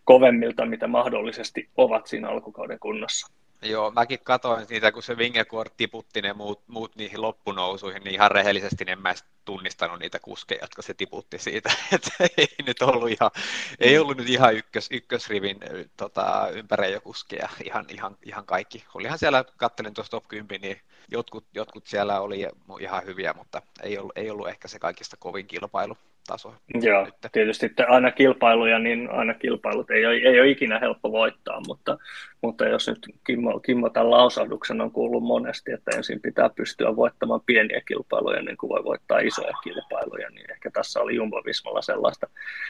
kovemmilta, 0.04 0.66
mitä 0.66 0.88
mahdollisesti 0.88 1.70
ovat 1.78 2.08
siinä 2.08 2.30
alkukauden 2.30 2.80
kunnossa. 2.80 3.28
Joo, 3.64 3.92
mäkin 3.92 4.20
katsoin 4.24 4.66
niitä, 4.70 4.92
kun 4.92 5.04
se 5.04 5.18
Vingegaard 5.18 5.72
tiputti 5.78 6.22
ne 6.22 6.34
muut, 6.34 6.62
muut 6.68 6.96
niihin 6.96 7.22
loppunousuihin, 7.22 8.04
niin 8.04 8.14
ihan 8.14 8.32
rehellisesti 8.32 8.86
en 8.88 9.00
mä 9.00 9.14
tunnistanut 9.46 10.00
niitä 10.00 10.20
kuskeja, 10.20 10.64
jotka 10.64 10.82
se 10.82 10.94
tiputti 10.94 11.40
siitä. 11.40 11.72
Et 11.92 12.10
ei 12.38 12.48
nyt 12.68 12.82
ollut 12.82 13.10
ihan, 13.10 13.32
ei 13.80 13.98
ollut 13.98 14.18
nyt 14.18 14.30
ihan 14.30 14.56
ykkös, 14.56 14.88
ykkösrivin 14.92 15.58
tota, 15.98 16.48
ympäreijäkuskeja, 16.54 17.50
ihan, 17.64 17.86
ihan, 17.90 18.18
ihan 18.24 18.46
kaikki. 18.46 18.84
Olihan 18.94 19.20
siellä, 19.20 19.46
kattelin 19.58 19.94
tuosta 19.94 20.12
top 20.12 20.28
10, 20.28 20.62
niin 20.62 20.82
jotkut, 21.12 21.46
jotkut 21.54 21.88
siellä 21.88 22.22
oli 22.22 22.48
ihan 22.80 23.06
hyviä, 23.06 23.34
mutta 23.34 23.62
ei 23.84 23.98
ollut, 23.98 24.18
ei 24.18 24.30
ollut 24.30 24.48
ehkä 24.48 24.68
se 24.68 24.80
kaikista 24.80 25.18
kovin 25.18 25.48
kilpailu 25.48 25.98
taso. 26.28 26.56
Joo, 26.82 27.06
nyt. 27.06 27.14
tietysti 27.32 27.72
aina 27.88 28.12
kilpailuja, 28.12 28.80
niin 28.80 29.10
aina 29.12 29.34
kilpailut 29.34 29.92
ei 29.92 30.06
ole, 30.06 30.16
ei 30.16 30.40
ole 30.40 30.50
ikinä 30.50 30.80
helppo 30.80 31.12
voittaa, 31.12 31.62
mutta, 31.68 31.98
mutta 32.42 32.66
jos 32.66 32.88
nyt 32.88 33.00
Kimmo, 33.24 33.60
Kimmo 33.60 33.90
tämän 33.90 34.12
lausahduksen 34.12 34.82
on 34.82 34.92
kuullut 34.92 35.24
monesti, 35.24 35.72
että 35.72 35.92
ensin 35.96 36.22
pitää 36.22 36.50
pystyä 36.50 36.96
voittamaan 36.96 37.42
pieniä 37.46 37.82
kilpailuja 37.88 38.40
ennen 38.40 38.58
kuin 38.58 38.70
voi 38.70 38.84
voittaa 38.84 39.20
isoja 39.20 39.54
kilpailuja, 39.64 40.30
niin 40.30 40.52
ehkä 40.52 40.72
tässä 40.72 41.02
oli 41.02 41.16
Jumbo 41.16 41.42
Vismalla 41.46 41.82
sellaista, 41.82 42.28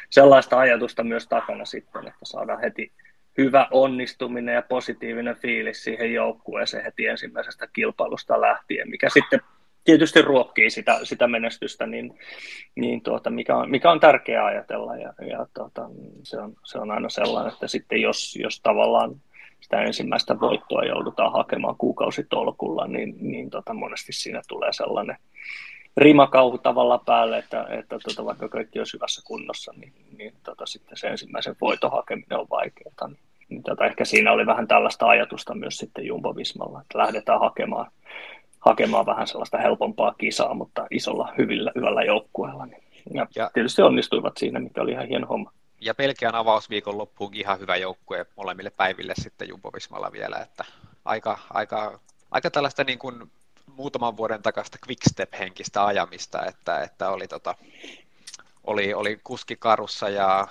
sellaista 0.10 0.60
ajatusta 0.60 1.04
myös 1.04 1.28
takana 1.28 1.66
sitten, 1.66 2.08
että 2.08 2.20
saadaan 2.24 2.62
heti 2.62 2.92
hyvä 3.38 3.68
onnistuminen 3.72 4.56
ja 4.56 4.62
positiivinen 4.62 5.36
fiilis 5.36 5.84
siihen 5.84 6.14
joukkueeseen 6.14 6.84
heti 6.84 7.08
ensimmäisestä 7.08 7.68
kilpailusta 7.74 8.42
lähtien, 8.42 8.90
mikä 8.90 9.10
sitten 9.10 9.40
tietysti 9.84 10.22
ruokkii 10.22 10.70
sitä, 10.70 11.00
sitä 11.04 11.28
menestystä, 11.28 11.86
niin, 11.86 12.20
niin 12.76 13.02
tuota, 13.02 13.30
mikä, 13.30 13.58
on, 13.58 13.72
mikä 13.72 13.92
on 13.92 14.00
tärkeää 14.00 14.46
ajatella 14.46 14.96
ja, 14.96 15.14
ja 15.30 15.48
tuota, 15.54 15.90
se, 16.24 16.38
on, 16.38 16.54
se 16.64 16.80
on 16.80 16.92
aina 16.92 17.10
sellainen, 17.10 17.54
että 17.54 17.68
sitten 17.68 18.02
jos, 18.02 18.36
jos 18.36 18.62
tavallaan 18.62 19.16
sitä 19.60 19.82
ensimmäistä 19.82 20.40
voittoa 20.40 20.84
joudutaan 20.84 21.32
hakemaan 21.32 21.76
kuukausitolkulla, 21.78 22.88
niin, 22.88 23.16
niin 23.20 23.50
tota, 23.50 23.74
monesti 23.74 24.14
siinä 24.14 24.42
tulee 24.48 24.74
sellainen 24.74 25.18
rimakauhu 25.98 26.58
tavalla 26.58 26.98
päälle, 27.06 27.38
että, 27.38 27.68
että 27.70 28.00
tota, 28.00 28.26
vaikka 28.26 28.50
kaikki 28.50 28.80
olisi 28.80 28.98
hyvässä 28.98 29.22
kunnossa, 29.26 29.74
niin, 29.78 29.94
niin 30.18 30.34
tota, 30.44 30.66
sitten 30.66 30.98
se 30.98 31.08
ensimmäisen 31.08 31.56
voiton 31.62 31.92
hakeminen 31.92 32.40
on 32.40 32.48
vaikeaa. 32.50 33.08
Niin, 33.08 33.18
niin 33.50 33.64
tota, 33.64 33.86
ehkä 33.86 34.06
siinä 34.06 34.32
oli 34.32 34.46
vähän 34.46 34.68
tällaista 34.68 35.08
ajatusta 35.08 35.56
myös 35.56 35.78
sitten 35.78 36.06
Jumbo 36.06 36.36
Vismalla, 36.36 36.82
että 36.82 36.98
lähdetään 36.98 37.40
hakemaan 37.40 37.92
hakemaan 38.66 39.06
vähän 39.06 39.28
sellaista 39.28 39.58
helpompaa 39.58 40.14
kisaa, 40.14 40.54
mutta 40.54 40.88
isolla 40.92 41.34
hyvillä, 41.38 41.72
hyvällä 41.76 42.04
joukkueella. 42.04 42.66
Niin, 42.66 42.84
ja, 43.14 43.28
ja 43.36 43.52
tietysti 43.54 43.82
onnistuivat 43.82 44.38
siinä, 44.38 44.60
mikä 44.60 44.82
oli 44.82 44.92
ihan 44.92 45.08
hieno 45.08 45.28
homma. 45.28 45.52
Ja 45.82 45.96
Pelkian 45.96 46.36
avausviikon 46.36 46.98
loppuun 46.98 47.34
ihan 47.34 47.60
hyvä 47.60 47.76
joukkue 47.76 48.26
molemmille 48.36 48.70
päiville 48.70 49.14
sitten 49.18 49.50
Jumbo-Vismalla 49.50 50.12
vielä, 50.12 50.38
että 50.38 50.66
aika, 51.06 51.40
aika, 51.54 52.00
aika 52.32 52.52
tällaista 52.52 52.84
niin 52.84 53.00
kuin 53.00 53.32
muutaman 53.76 54.18
vuoden 54.18 54.42
takasta 54.42 54.78
quickstep-henkistä 54.88 55.86
ajamista, 55.86 56.46
että, 56.46 56.82
että 56.82 57.10
oli, 57.10 57.28
tota, 57.28 57.56
oli, 58.64 58.94
oli 58.94 59.20
kuskikarussa 59.24 60.10
ja 60.10 60.48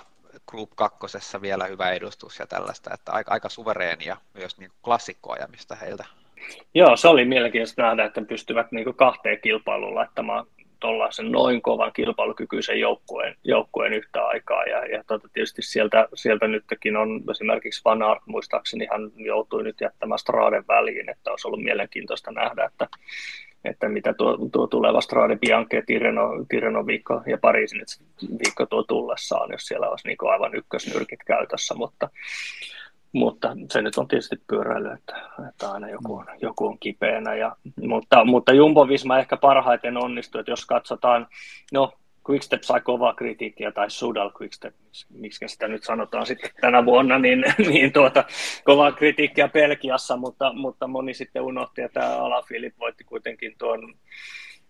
Group 0.47 0.69
2 0.75 1.07
vielä 1.41 1.65
hyvä 1.65 1.91
edustus 1.91 2.39
ja 2.39 2.47
tällaista, 2.47 2.93
että 2.93 3.11
aika, 3.11 3.31
aika 3.31 3.49
suvereenia 3.49 4.17
myös 4.33 4.57
niin 4.57 4.71
klassikkoajamista 4.83 5.75
heiltä. 5.75 6.05
Joo, 6.73 6.97
se 6.97 7.07
oli 7.07 7.25
mielenkiintoista 7.25 7.81
nähdä, 7.81 8.05
että 8.05 8.21
pystyvät 8.21 8.71
niin 8.71 8.95
kahteen 8.95 9.39
kilpailuun 9.41 9.95
laittamaan 9.95 10.45
tuollaisen 10.83 11.31
noin 11.31 11.61
kovan 11.61 11.91
kilpailukykyisen 11.93 12.79
joukkueen, 12.79 13.35
joukkueen 13.43 13.93
yhtä 13.93 14.25
aikaa. 14.25 14.63
Ja, 14.63 14.85
ja 14.85 15.03
tuota, 15.07 15.29
tietysti 15.33 15.61
sieltä, 15.61 16.07
sieltä 16.13 16.47
nytkin 16.47 16.97
on 16.97 17.21
esimerkiksi 17.31 17.81
Van 17.85 18.01
Aert, 18.01 18.21
muistaakseni 18.25 18.87
hän 18.91 19.11
joutui 19.15 19.63
nyt 19.63 19.81
jättämään 19.81 20.19
Straden 20.19 20.63
väliin, 20.67 21.09
että 21.09 21.31
olisi 21.31 21.47
ollut 21.47 21.63
mielenkiintoista 21.63 22.31
nähdä, 22.31 22.65
että, 22.65 22.87
että 23.65 23.89
mitä 23.89 24.13
tuo, 24.13 24.37
tuo 24.51 24.67
tuleva 24.67 25.01
Strade 25.01 25.35
Bianche, 25.35 25.83
Tireno, 25.85 26.29
Tireno 26.49 26.87
viikko 26.87 27.21
ja 27.25 27.37
Pariisin 27.37 27.81
viikko 28.21 28.65
tuo 28.65 28.83
tullessaan, 28.83 29.51
jos 29.51 29.61
siellä 29.61 29.89
olisi 29.89 30.07
niin 30.07 30.17
aivan 30.31 30.55
ykkösnyrkit 30.55 31.23
käytössä, 31.25 31.75
mutta 31.75 32.09
mutta 33.13 33.55
se 33.71 33.81
nyt 33.81 33.97
on 33.97 34.07
tietysti 34.07 34.35
pyöräily, 34.47 34.91
että, 34.91 35.15
että 35.49 35.71
aina 35.71 35.89
joku 35.89 36.15
on, 36.15 36.25
joku 36.41 36.67
on 36.67 36.79
kipeänä. 36.79 37.35
Ja, 37.35 37.55
mutta, 37.81 38.25
mutta 38.25 38.53
Jumbo 38.53 38.87
Visma 38.87 39.19
ehkä 39.19 39.37
parhaiten 39.37 39.97
onnistuu, 39.97 40.39
että 40.39 40.51
jos 40.51 40.65
katsotaan, 40.65 41.27
no 41.73 41.93
Quickstep 42.29 42.63
sai 42.63 42.81
kovaa 42.81 43.13
kritiikkiä, 43.13 43.71
tai 43.71 43.89
Sudal 43.89 44.31
Quickstep, 44.41 44.75
miksi 45.09 45.47
sitä 45.47 45.67
nyt 45.67 45.83
sanotaan 45.83 46.25
sitten 46.25 46.49
tänä 46.61 46.85
vuonna, 46.85 47.19
niin, 47.19 47.43
niin 47.69 47.93
tuota, 47.93 48.23
kovaa 48.63 48.91
kritiikkiä 48.91 49.47
Pelkiassa, 49.47 50.17
mutta, 50.17 50.53
mutta 50.53 50.87
moni 50.87 51.13
sitten 51.13 51.41
unohti, 51.41 51.81
että 51.81 52.17
Alaphilippe 52.17 52.79
voitti 52.79 53.03
kuitenkin 53.03 53.55
tuon 53.57 53.93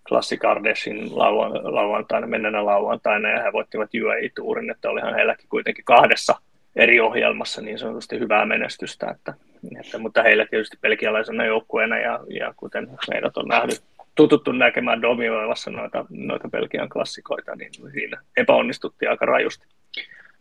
Classic 0.08 0.46
Ardeshin 0.46 1.18
lauantaina, 1.64 2.28
menneenä 2.28 2.66
lauantaina, 2.66 3.30
ja 3.30 3.44
he 3.44 3.54
voittivat 3.54 3.90
UAE-tuurin, 4.04 4.70
että 4.70 4.90
olihan 4.90 5.16
heilläkin 5.16 5.50
kuitenkin 5.50 5.86
kahdessa 5.86 6.36
eri 6.76 7.00
ohjelmassa 7.00 7.62
niin 7.62 7.80
sanotusti 7.80 8.20
hyvää 8.20 8.46
menestystä, 8.46 9.12
että, 9.12 9.34
että, 9.80 9.98
mutta 9.98 10.24
heillä 10.24 10.46
tietysti 10.46 10.78
pelkialaisena 10.82 11.46
joukkueena 11.46 11.98
ja, 11.98 12.20
ja 12.40 12.54
kuten 12.58 12.90
meidät 13.10 13.38
on 13.38 13.48
nähnyt, 13.48 13.82
tututtu 14.16 14.52
näkemään 14.52 15.02
dominoivassa 15.02 15.72
noita, 15.72 16.06
noita 16.10 16.50
Belgian 16.50 16.90
klassikoita, 16.90 17.56
niin 17.56 17.72
siinä 17.92 18.22
epäonnistuttiin 18.38 19.12
aika 19.12 19.26
rajusti. 19.26 19.68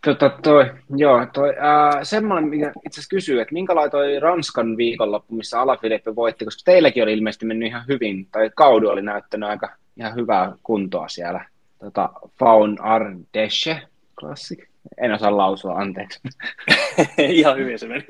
Tota, 0.04 0.30
toi, 0.42 0.70
joo, 0.96 1.26
toi, 1.32 1.54
ää, 1.58 2.04
semmoinen, 2.04 2.50
mikä 2.50 2.72
itse 2.86 3.00
asiassa 3.00 3.14
kysyy, 3.16 3.40
että 3.40 3.52
minkälainen 3.52 3.90
toi 3.90 4.20
Ranskan 4.20 4.76
viikonloppu, 4.76 5.34
missä 5.34 5.60
Alaphilippe 5.60 6.16
voitti, 6.16 6.44
koska 6.44 6.62
teilläkin 6.64 7.02
oli 7.02 7.12
ilmeisesti 7.12 7.46
mennyt 7.46 7.68
ihan 7.68 7.84
hyvin, 7.88 8.26
tai 8.32 8.50
Kaudu 8.56 8.88
oli 8.88 9.02
näyttänyt 9.02 9.48
aika 9.48 9.68
ihan 9.96 10.14
hyvää 10.14 10.52
kuntoa 10.62 11.08
siellä. 11.08 11.44
Tota, 11.78 12.10
Faun 12.38 12.78
Ardèche 12.80 13.76
Classic. 14.20 14.71
En 14.98 15.12
osaa 15.12 15.36
lausua, 15.36 15.74
anteeksi. 15.74 16.20
Ihan 17.18 17.56
hyvin 17.56 17.78
se 17.78 17.88
meni. 17.88 18.04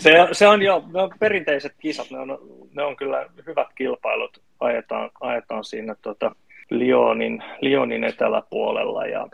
se, 0.00 0.28
se 0.32 0.48
on 0.48 0.62
jo, 0.62 0.84
ne 0.92 1.02
on 1.02 1.10
perinteiset 1.18 1.72
kisat, 1.78 2.10
ne 2.10 2.18
on, 2.18 2.38
ne 2.74 2.82
on 2.82 2.96
kyllä 2.96 3.26
hyvät 3.46 3.68
kilpailut, 3.74 4.42
ajetaan, 4.60 5.10
ajetaan 5.20 5.64
siinä 5.64 5.94
tuota, 6.02 6.34
Lyonin, 6.70 7.42
Lyonin 7.60 8.04
eteläpuolella 8.04 9.06
ja, 9.06 9.28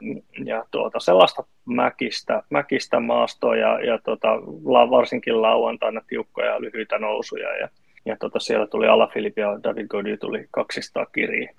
ja 0.45 0.65
tuota, 0.71 1.01
sellaista 1.01 1.45
mäkistä, 1.65 2.43
mäkistä 2.51 3.01
maastoa 3.01 3.57
ja, 3.57 3.81
ja 3.81 3.99
tuota, 4.05 4.29
varsinkin 4.91 5.43
lauantaina 5.43 6.01
tiukkoja 6.07 6.47
ja 6.47 6.61
lyhyitä 6.61 6.99
nousuja 6.99 7.57
ja, 7.57 7.69
ja 8.05 8.17
tuota, 8.21 8.39
siellä 8.39 8.67
tuli 8.67 8.89
Alaphilippe 8.89 9.41
ja 9.41 9.61
David 9.65 9.87
Gody 9.87 10.17
tuli 10.17 10.47
200 10.51 11.07
kiriä. 11.07 11.55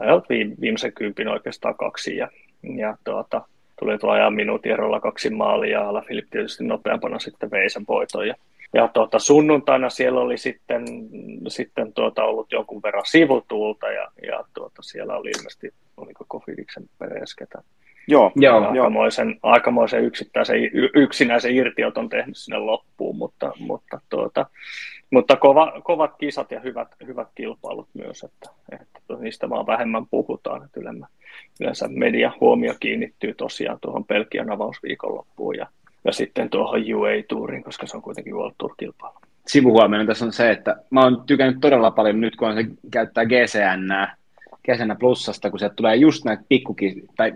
Ajat 0.00 0.24
viimeisen 0.60 0.92
kympin 0.92 1.28
oikeastaan 1.28 1.76
kaksi 1.76 2.16
ja, 2.16 2.28
ja 2.76 2.96
tuota, 3.04 3.42
tuli 3.80 3.98
tuolla 3.98 4.14
ajan 4.14 4.34
minuutin 4.34 4.72
erolla 4.72 5.00
kaksi 5.00 5.30
maalia, 5.30 5.80
ja 5.80 6.02
Filip 6.08 6.26
tietysti 6.30 6.64
nopeampana 6.64 7.18
sitten 7.18 7.50
vei 7.50 7.70
sen 7.70 7.84
voiton. 7.88 8.28
Ja, 8.28 8.34
ja 8.74 8.88
tuota, 8.88 9.18
sunnuntaina 9.18 9.90
siellä 9.90 10.20
oli 10.20 10.38
sitten, 10.38 10.84
sitten 11.48 11.92
tuota, 11.92 12.24
ollut 12.24 12.52
jonkun 12.52 12.82
verran 12.82 13.06
sivutuulta, 13.06 13.90
ja, 13.90 14.08
ja 14.26 14.44
tuota, 14.54 14.82
siellä 14.82 15.16
oli 15.16 15.30
ilmeisesti, 15.30 15.70
oliko 15.96 16.24
Kofidiksen 16.28 16.84
peresketä 16.98 17.62
Joo, 18.08 18.32
joo. 18.36 18.68
Aikamoisen, 18.70 19.38
aikamoisen 19.42 20.04
yksittäisen, 20.04 20.56
yksinäisen 20.94 21.54
irtioton 21.54 22.08
tehnyt 22.08 22.36
sinne 22.36 22.58
loppuun, 22.58 23.16
mutta, 23.16 23.52
mutta, 23.58 24.00
tuota, 24.08 24.46
mutta 25.10 25.36
kova, 25.36 25.80
kovat 25.84 26.14
kisat 26.18 26.50
ja 26.50 26.60
hyvät, 26.60 26.88
hyvät 27.06 27.28
kilpailut 27.34 27.88
myös, 27.94 28.22
että, 28.24 28.50
että 28.72 29.00
niistä 29.20 29.50
vaan 29.50 29.66
vähemmän 29.66 30.06
puhutaan. 30.06 30.64
Että 30.64 30.80
yleensä, 31.60 31.88
media 31.88 32.32
huomio 32.40 32.74
kiinnittyy 32.80 33.34
tosiaan 33.34 33.78
tuohon 33.80 34.04
Pelkian 34.04 34.52
avausviikonloppuun 34.52 35.56
ja, 35.56 35.66
ja 36.04 36.12
sitten 36.12 36.50
tuohon 36.50 36.80
UA-tuuriin, 36.94 37.64
koska 37.64 37.86
se 37.86 37.96
on 37.96 38.02
kuitenkin 38.02 38.34
World 38.34 38.54
Tour-kilpailu. 38.58 39.14
Sivuhuomioon 39.46 40.06
tässä 40.06 40.24
on 40.24 40.32
se, 40.32 40.50
että 40.50 40.76
mä 40.90 41.02
oon 41.02 41.22
tykännyt 41.26 41.60
todella 41.60 41.90
paljon 41.90 42.20
nyt, 42.20 42.36
kun 42.36 42.54
se 42.54 42.66
käyttää 42.90 43.24
GCN, 43.24 44.06
GCN 44.64 44.96
plussasta, 44.98 45.50
kun 45.50 45.58
sieltä 45.58 45.74
tulee 45.74 45.96
just 45.96 46.24
näitä 46.24 46.42
pikkukin, 46.48 47.08
tai 47.16 47.32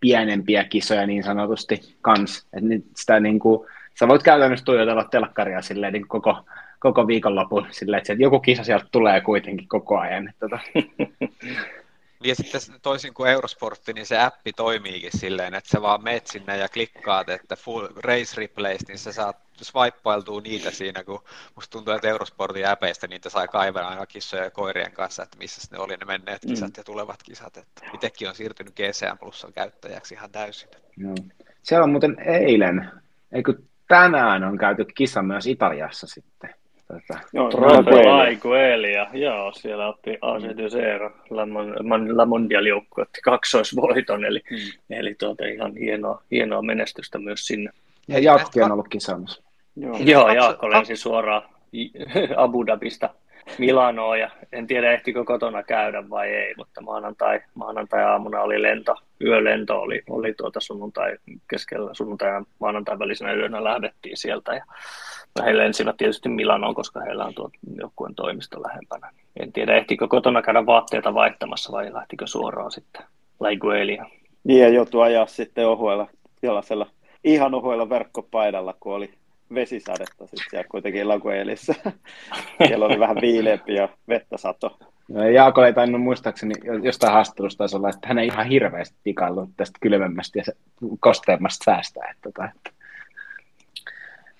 pienempiä 0.00 0.64
kisoja 0.64 1.06
niin 1.06 1.22
sanotusti 1.22 1.80
kans. 2.00 2.46
Et 2.52 2.62
nyt 2.64 2.84
sitä 2.96 3.20
niin 3.20 3.38
kuin, 3.38 3.68
sä 3.98 4.08
voit 4.08 4.22
käytännössä 4.22 4.64
tuijotella 4.64 5.04
telkkaria 5.04 5.62
silleen 5.62 5.92
niin 5.92 6.08
koko, 6.08 6.44
koko 6.78 7.06
viikonlopun 7.06 7.66
silleen, 7.70 7.98
että 7.98 8.12
joku 8.12 8.40
kisa 8.40 8.64
sieltä 8.64 8.86
tulee 8.92 9.20
kuitenkin 9.20 9.68
koko 9.68 9.98
ajan. 9.98 10.32
Tota. 10.40 10.58
Ja 12.24 12.34
sitten 12.34 12.60
toisin 12.82 13.14
kuin 13.14 13.30
Eurosportti, 13.30 13.92
niin 13.92 14.06
se 14.06 14.20
appi 14.20 14.52
toimiikin 14.52 15.10
silleen, 15.18 15.54
että 15.54 15.70
sä 15.70 15.82
vaan 15.82 16.04
meet 16.04 16.26
sinne 16.26 16.56
ja 16.56 16.68
klikkaat, 16.68 17.28
että 17.28 17.56
full 17.56 17.88
race 17.96 18.36
replays, 18.36 18.88
niin 18.88 18.98
sä 18.98 19.12
saat 19.12 19.36
swipeailtua 19.62 20.40
niitä 20.40 20.70
siinä, 20.70 21.04
kun 21.04 21.22
musta 21.54 21.70
tuntuu, 21.72 21.94
että 21.94 22.08
Eurosportin 22.08 22.68
appeista 22.68 23.06
niitä 23.06 23.30
sai 23.30 23.48
kaivaa 23.48 23.88
aina 23.88 24.06
kissojen 24.06 24.44
ja 24.44 24.50
koirien 24.50 24.92
kanssa, 24.92 25.22
että 25.22 25.38
missä 25.38 25.76
ne 25.76 25.78
oli 25.78 25.96
ne 25.96 26.04
menneet 26.04 26.44
mm. 26.44 26.48
kisat 26.48 26.68
mm. 26.68 26.74
ja 26.76 26.84
tulevat 26.84 27.22
kisat. 27.22 27.56
Että 27.56 27.82
itsekin 27.94 28.28
on 28.28 28.34
siirtynyt 28.34 28.74
GCN 28.76 29.18
Plusan 29.18 29.52
käyttäjäksi 29.52 30.14
ihan 30.14 30.30
täysin. 30.30 30.68
Joo. 30.96 31.14
Siellä 31.62 31.84
on 31.84 31.90
muuten 31.90 32.16
eilen, 32.18 32.90
eikö 33.32 33.54
tänään 33.88 34.44
on 34.44 34.58
käyty 34.58 34.84
kisa 34.84 35.22
myös 35.22 35.46
Italiassa 35.46 36.06
sitten. 36.06 36.54
Tota, 36.88 37.20
joo, 37.32 37.50
Laiguelia, 38.16 39.06
joo, 39.12 39.52
siellä 39.52 39.88
otti 39.88 40.18
AC 40.20 40.42
de 40.42 40.68
Zero, 40.68 41.10
La 42.14 42.26
Mondial 42.26 42.66
joukkue 42.66 43.02
otti 43.02 43.20
kaksoisvoiton, 43.20 44.24
eli, 44.24 44.40
hmm. 44.50 44.96
eli 44.98 45.14
tuota, 45.14 45.44
ihan 45.44 45.76
hienoa, 45.76 46.22
hienoa 46.30 46.62
menestystä 46.62 47.18
myös 47.18 47.46
sinne. 47.46 47.70
Ja 48.08 48.18
Jaakko 48.18 48.64
on 48.64 48.72
ollut 48.72 48.88
kisaamassa. 48.88 49.42
Joo, 49.76 49.96
joo 49.98 50.32
Jaakko 50.32 50.70
lensi 50.70 50.96
suoraan 50.96 51.42
Abu 52.36 52.66
Dhabista 52.66 53.10
Milanoa 53.58 54.16
ja 54.16 54.30
en 54.52 54.66
tiedä 54.66 54.92
ehtikö 54.92 55.24
kotona 55.24 55.62
käydä 55.62 56.10
vai 56.10 56.28
ei, 56.28 56.54
mutta 56.56 56.80
maanantai, 56.80 57.40
maanantai 57.54 58.04
aamuna 58.04 58.40
oli 58.40 58.62
lento, 58.62 58.94
yölento 59.20 59.80
oli, 59.80 60.02
oli 60.10 60.34
tuota 60.34 60.60
sunnuntai 60.60 61.16
keskellä 61.50 61.94
sunnuntai 61.94 62.28
ja 62.28 62.42
maanantai 62.60 62.98
välisenä 62.98 63.32
yönä 63.32 63.64
lähdettiin 63.64 64.16
sieltä 64.16 64.54
ja 64.54 64.64
he 65.42 65.56
lensivät 65.56 65.96
tietysti 65.96 66.28
Milanoon, 66.28 66.74
koska 66.74 67.00
heillä 67.00 67.24
on 67.24 67.34
tuo 67.34 67.50
joukkueen 67.80 68.14
toimisto 68.14 68.62
lähempänä. 68.62 69.10
En 69.40 69.52
tiedä, 69.52 69.76
ehtikö 69.76 70.08
kotona 70.08 70.42
käydä 70.42 70.66
vaatteita 70.66 71.14
vaihtamassa 71.14 71.72
vai 71.72 71.92
lähtikö 71.92 72.26
suoraan 72.26 72.72
sitten 72.72 73.02
Laiguelia. 73.40 74.06
Niin 74.44 74.60
ja 74.60 74.68
joutui 74.68 75.02
ajaa 75.02 75.26
sitten 75.26 75.68
ohuella, 75.68 76.08
jollaisella 76.42 76.86
ihan 77.24 77.54
ohuella 77.54 77.88
verkkopaidalla, 77.88 78.74
kun 78.80 78.94
oli 78.94 79.10
vesisadetta 79.54 80.26
sitten 80.26 80.50
siellä 80.50 80.68
kuitenkin 80.70 81.08
Laguelissa. 81.08 81.74
siellä 82.68 82.86
oli 82.86 82.98
vähän 82.98 83.16
viileämpi 83.20 83.74
ja 83.74 83.88
vettä 84.08 84.36
sato. 84.36 84.78
No, 85.08 85.28
Jaako 85.28 85.64
ei 85.64 85.72
tainnut 85.72 86.02
muistaakseni 86.02 86.54
jostain 86.82 87.12
haastattelusta 87.12 87.58
taisi 87.58 87.76
olla, 87.76 87.88
että 87.88 88.08
hän 88.08 88.18
ei 88.18 88.26
ihan 88.26 88.46
hirveästi 88.46 88.96
tikaillut 89.04 89.50
tästä 89.56 89.78
kylmemmästä 89.80 90.38
ja 90.38 90.44
kosteemmasta 91.00 91.64
säästä. 91.64 92.00
Että, 92.10 92.28
että, 92.28 92.52
että. 92.56 92.70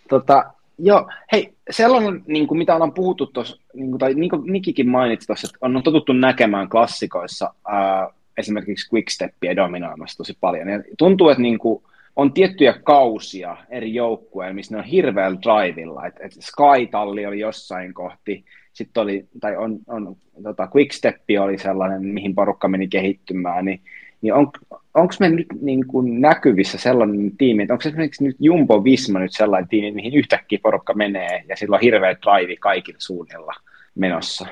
Tota, 0.09 0.45
Joo, 0.79 1.09
hei, 1.33 1.55
sellainen, 1.71 2.23
niin 2.27 2.47
kuin 2.47 2.59
mitä 2.59 2.75
ollaan 2.75 2.93
puhuttu 2.93 3.27
tuossa, 3.27 3.57
niin 3.75 3.99
tai 3.99 4.15
niin 4.15 4.31
kuin 4.31 4.53
Nikikin 4.53 4.89
mainitsi 4.89 5.27
tuossa, 5.27 5.49
että 5.49 5.67
on 5.67 5.83
totuttu 5.83 6.13
näkemään 6.13 6.69
klassikoissa 6.69 7.55
ää, 7.69 8.11
esimerkiksi 8.39 8.89
quicksteppia 8.95 9.57
dominoimassa 9.57 10.19
tosi 10.19 10.37
paljon. 10.41 10.69
Ja 10.69 10.83
tuntuu, 10.99 11.29
että 11.29 11.43
niin 11.43 11.59
kuin, 11.59 11.83
on 12.17 12.33
tiettyjä 12.33 12.73
kausia 12.85 13.57
eri 13.69 13.95
joukkueilla, 13.95 14.55
missä 14.55 14.75
ne 14.75 14.79
on 14.79 14.85
hirveällä 14.85 15.39
drivilla. 15.43 16.07
Et, 16.07 16.15
et 16.21 16.33
Sky-talli 16.33 17.27
oli 17.27 17.41
jossain 17.41 17.95
kohti, 17.95 18.45
sitten 18.73 19.03
oli, 19.03 19.27
tai 19.41 19.57
on, 19.57 19.79
on 19.87 20.17
tota, 20.43 20.69
Quickstep 20.77 21.17
oli 21.41 21.59
sellainen, 21.59 22.07
mihin 22.07 22.35
porukka 22.35 22.69
meni 22.69 22.89
kehittymään, 22.89 23.65
niin 23.65 23.81
niin 24.23 24.35
on, 24.35 24.51
onko 24.95 25.15
me 25.21 25.29
nyt 25.29 25.47
niin 25.61 25.87
kuin 25.87 26.21
näkyvissä 26.21 26.79
sellainen 26.79 27.37
tiimi, 27.37 27.63
että 27.63 27.75
onko 27.75 27.89
esimerkiksi 27.89 28.25
nyt 28.25 28.37
Jumbo 28.41 28.85
Visma 28.85 29.19
nyt 29.19 29.33
sellainen 29.33 29.69
tiimi, 29.69 29.93
mihin 29.93 30.15
yhtäkkiä 30.15 30.59
porukka 30.63 30.95
menee 30.95 31.45
ja 31.49 31.57
sillä 31.57 31.75
on 31.75 31.81
hirveä 31.81 32.17
drive 32.23 32.57
kaikilla 32.57 33.01
suunnilla 33.01 33.53
menossa? 33.95 34.47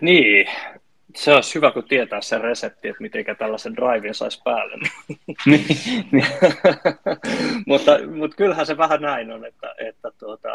Niin, 0.00 0.46
se 1.16 1.34
olisi 1.34 1.54
hyvä, 1.54 1.70
kun 1.70 1.84
tietää 1.84 2.20
sen 2.20 2.40
resepti, 2.40 2.88
että 2.88 3.02
miten 3.02 3.24
tällaisen 3.38 3.76
drivein 3.76 4.14
saisi 4.14 4.40
päälle. 4.44 4.76
Niin, 5.46 5.66
mutta, 7.66 7.92
mutta 8.14 8.36
kyllähän 8.36 8.66
se 8.66 8.76
vähän 8.76 9.02
näin 9.02 9.30
on, 9.30 9.44
että, 9.44 9.74
että 9.78 10.10
tuota, 10.18 10.48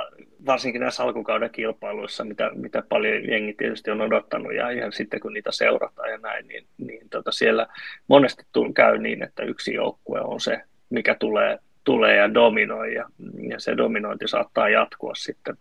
varsinkin 0.46 0.82
näissä 0.82 1.04
alkukauden 1.04 1.50
kilpailuissa, 1.50 2.24
mitä, 2.24 2.52
mitä 2.56 2.84
paljon 2.90 3.30
jengi 3.30 3.54
tietysti 3.54 3.92
on 3.92 4.02
odottanut, 4.02 4.56
ja 4.56 4.70
ihan 4.70 4.92
sitten 4.92 5.20
kun 5.20 5.34
niitä 5.34 5.52
seurataan 5.52 6.12
ja 6.12 6.18
näin, 6.18 6.48
niin, 6.48 6.66
niin 6.78 7.10
tuota, 7.10 7.32
siellä 7.32 7.68
monesti 8.08 8.44
käy 8.74 8.98
niin, 8.98 9.24
että 9.24 9.44
yksi 9.44 9.74
joukkue 9.74 10.22
on 10.22 10.40
se, 10.40 10.62
mikä 10.90 11.16
tulee, 11.20 11.60
tulee 11.84 12.16
ja 12.16 12.34
dominoi, 12.34 12.94
ja, 12.94 13.10
ja 13.50 13.60
se 13.60 13.78
dominointi 13.78 14.28
saattaa 14.28 14.70
jatkua 14.70 15.16
sitten 15.16 15.58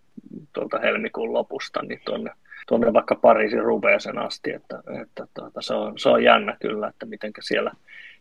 tuolta 0.52 0.78
helmikuun 0.78 1.32
lopusta 1.32 1.82
niin 1.82 2.00
tuonne 2.04 2.30
tuonne 2.70 2.92
vaikka 2.92 3.14
Pariisin 3.14 3.62
Rubeeseen 3.62 4.18
asti, 4.18 4.52
että, 4.52 4.82
että 5.02 5.26
tuota, 5.34 5.62
se, 5.62 5.74
on, 5.74 5.98
se 5.98 6.08
on 6.08 6.22
jännä 6.22 6.56
kyllä, 6.60 6.88
että 6.88 7.06
miten 7.06 7.32
siellä 7.40 7.72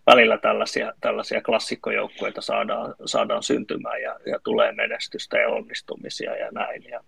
välillä 0.05 0.37
tällaisia, 0.37 0.93
tällaisia 1.01 1.41
klassikkojoukkueita 1.41 2.41
saadaan, 2.41 2.95
saadaan 3.05 3.43
syntymään 3.43 4.01
ja, 4.01 4.19
ja 4.25 4.39
tulee 4.43 4.71
menestystä 4.71 5.37
ja 5.37 5.49
onnistumisia 5.49 6.35
ja 6.35 6.51
näin. 6.51 6.83
Ja, 6.83 7.03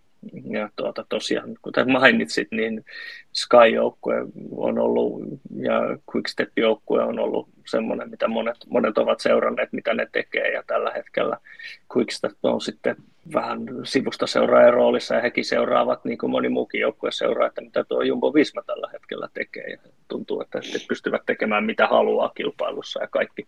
ja 0.50 0.70
tuota, 0.76 1.06
tosiaan, 1.10 1.56
kuten 1.62 1.92
mainitsit, 1.92 2.48
niin 2.52 2.86
Sky-joukkue 3.34 4.16
on 4.52 4.80
ollut 4.80 5.22
ja 5.56 5.82
Quickstep-joukkue 6.16 7.04
on 7.04 7.20
ollut 7.20 7.50
semmoinen, 7.68 8.10
mitä 8.10 8.28
monet, 8.28 8.58
monet 8.70 8.98
ovat 8.98 9.20
seuranneet, 9.20 9.74
mitä 9.74 9.94
ne 9.94 10.08
tekee 10.12 10.52
ja 10.52 10.64
tällä 10.68 10.92
hetkellä 10.92 11.38
Quickstep 11.96 12.38
on 12.44 12.62
sitten 12.62 12.96
vähän 13.34 13.59
sivusta 13.84 14.28
seuraajan 14.28 14.74
roolissa 14.74 15.15
ja 15.15 15.22
hekin 15.22 15.45
seuraavat, 15.45 16.05
niin 16.05 16.17
kuin 16.17 16.30
moni 16.32 16.49
muukin 16.49 16.82
joukkue 16.82 17.11
seuraa, 17.11 17.47
että 17.47 17.61
mitä 17.61 17.84
tuo 17.84 18.01
Jumbo 18.01 18.34
Visma 18.34 18.61
tällä 18.61 18.89
hetkellä 18.93 19.28
tekee 19.34 19.69
ja 19.69 19.78
tuntuu, 20.07 20.41
että 20.41 20.59
he 20.74 20.80
pystyvät 20.88 21.22
tekemään 21.26 21.63
mitä 21.63 21.88
haluaa 21.88 22.32
kilpailussa 22.36 23.01
ja 23.01 23.07
kaikki, 23.07 23.47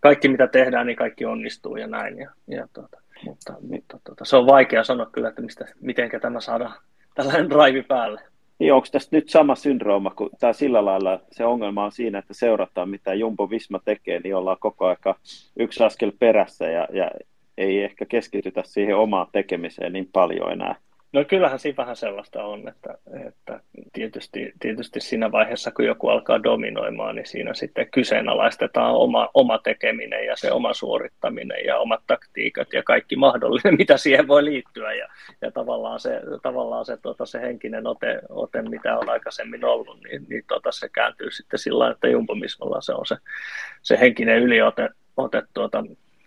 kaikki 0.00 0.28
mitä 0.28 0.46
tehdään, 0.46 0.86
niin 0.86 0.96
kaikki 0.96 1.24
onnistuu 1.24 1.76
ja 1.76 1.86
näin 1.86 2.18
ja, 2.18 2.30
ja 2.48 2.68
tuota, 2.72 3.00
mutta, 3.24 3.54
mutta 3.60 4.00
tuota, 4.04 4.24
se 4.24 4.36
on 4.36 4.46
vaikea 4.46 4.84
sanoa 4.84 5.06
kyllä, 5.06 5.28
että 5.28 5.42
mistä, 5.42 5.66
miten 5.80 6.10
tämä 6.20 6.40
saadaan 6.40 6.74
tällainen 7.14 7.50
drive 7.50 7.82
päälle. 7.82 8.20
Niin, 8.58 8.72
onko 8.72 8.86
tässä 8.92 9.08
nyt 9.12 9.28
sama 9.28 9.54
syndrooma, 9.54 10.10
kun 10.10 10.30
tämä 10.40 10.52
sillä 10.52 10.84
lailla 10.84 11.20
se 11.30 11.44
ongelma 11.44 11.84
on 11.84 11.92
siinä, 11.92 12.18
että 12.18 12.34
seurataan 12.34 12.88
mitä 12.88 13.14
Jumbo 13.14 13.50
Visma 13.50 13.80
tekee, 13.84 14.20
niin 14.20 14.36
ollaan 14.36 14.56
koko 14.60 14.86
aika 14.86 15.14
yksi 15.58 15.84
askel 15.84 16.12
perässä 16.18 16.64
ja, 16.64 16.88
ja 16.92 17.10
ei 17.58 17.82
ehkä 17.82 18.06
keskitytä 18.06 18.62
siihen 18.64 18.96
omaan 18.96 19.26
tekemiseen 19.32 19.92
niin 19.92 20.08
paljon 20.12 20.52
enää. 20.52 20.74
No 21.12 21.24
kyllähän 21.24 21.58
siinä 21.58 21.76
vähän 21.76 21.96
sellaista 21.96 22.44
on, 22.44 22.68
että, 22.68 22.98
että 23.26 23.60
tietysti, 23.92 24.52
tietysti 24.60 25.00
siinä 25.00 25.32
vaiheessa, 25.32 25.70
kun 25.70 25.84
joku 25.84 26.08
alkaa 26.08 26.42
dominoimaan, 26.42 27.14
niin 27.14 27.26
siinä 27.26 27.54
sitten 27.54 27.90
kyseenalaistetaan 27.90 28.94
oma, 28.94 29.28
oma 29.34 29.58
tekeminen 29.58 30.26
ja 30.26 30.36
se 30.36 30.52
oma 30.52 30.74
suorittaminen 30.74 31.64
ja 31.64 31.78
omat 31.78 32.02
taktiikat 32.06 32.72
ja 32.72 32.82
kaikki 32.82 33.16
mahdollinen, 33.16 33.76
mitä 33.78 33.96
siihen 33.96 34.28
voi 34.28 34.44
liittyä. 34.44 34.94
Ja, 34.94 35.08
ja 35.40 35.50
tavallaan 35.50 36.00
se, 36.00 36.20
tavallaan 36.42 36.84
se, 36.84 36.96
tota, 36.96 37.26
se 37.26 37.40
henkinen 37.40 37.86
ote, 37.86 38.18
ote, 38.28 38.62
mitä 38.62 38.98
on 38.98 39.08
aikaisemmin 39.08 39.64
ollut, 39.64 39.98
niin, 40.04 40.26
niin 40.28 40.44
tota, 40.48 40.72
se 40.72 40.88
kääntyy 40.88 41.30
sitten 41.30 41.58
sillä 41.58 41.90
että 41.90 42.08
jumpomismalla 42.08 42.80
se 42.80 42.92
on 42.92 43.06
se, 43.06 43.16
se 43.82 44.00
henkinen 44.00 44.38
yliote 44.38 44.88
ote, 45.16 45.42
tuota, 45.54 45.84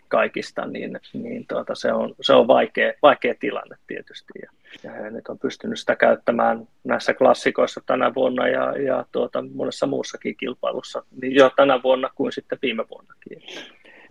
kaikista, 0.10 0.66
niin, 0.66 0.99
niin 1.14 1.45
tuota, 1.47 1.76
se, 1.76 1.93
on, 1.93 2.16
se 2.22 2.34
on 2.34 2.47
vaikea, 2.47 2.93
vaikea 3.01 3.36
tilanne 3.39 3.76
tietysti. 3.88 4.34
Ja, 4.41 4.51
ja 4.84 4.91
he 4.91 5.10
nyt 5.10 5.28
on 5.28 5.39
pystynyt 5.39 5.80
sitä 5.80 5.95
käyttämään 5.95 6.68
näissä 6.84 7.14
klassikoissa 7.14 7.82
tänä 7.86 8.16
vuonna 8.16 8.47
ja, 8.47 8.78
ja 8.78 9.05
tuota, 9.12 9.43
monessa 9.53 9.88
muussakin 9.88 10.36
kilpailussa, 10.38 11.03
niin 11.22 11.36
jo 11.36 11.51
tänä 11.55 11.84
vuonna 11.84 12.10
kuin 12.16 12.32
sitten 12.32 12.60
viime 12.62 12.86
vuonnakin. 12.89 13.41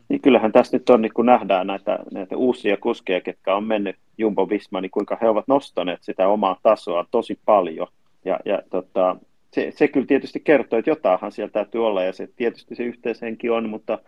Niin 0.08 0.20
kyllähän 0.20 0.52
tässä 0.52 0.76
nyt 0.76 0.90
on, 0.90 1.02
niin 1.02 1.12
kun 1.14 1.26
nähdään 1.26 1.66
näitä, 1.66 1.98
näitä 2.12 2.36
uusia 2.36 2.76
kuskeja, 2.76 3.20
ketkä 3.20 3.54
on 3.54 3.64
mennyt 3.64 3.96
Jumbo 4.18 4.48
Visma, 4.48 4.80
niin 4.80 4.90
kuinka 4.90 5.18
he 5.20 5.28
ovat 5.28 5.48
nostaneet 5.48 6.02
sitä 6.02 6.28
omaa 6.28 6.60
tasoa 6.62 7.06
tosi 7.10 7.38
paljon. 7.44 7.88
Ja, 8.24 8.40
ja 8.44 8.62
tota, 8.70 9.16
se, 9.52 9.70
se 9.70 9.88
kyllä 9.88 10.06
tietysti 10.06 10.40
kertoo, 10.40 10.78
että 10.78 10.90
jotainhan 10.90 11.32
siellä 11.32 11.52
täytyy 11.52 11.86
olla, 11.86 12.02
ja 12.02 12.12
se 12.12 12.28
tietysti 12.36 12.74
se 12.74 12.82
yhteishenki 12.82 13.50
on, 13.50 13.68
mutta 13.68 13.98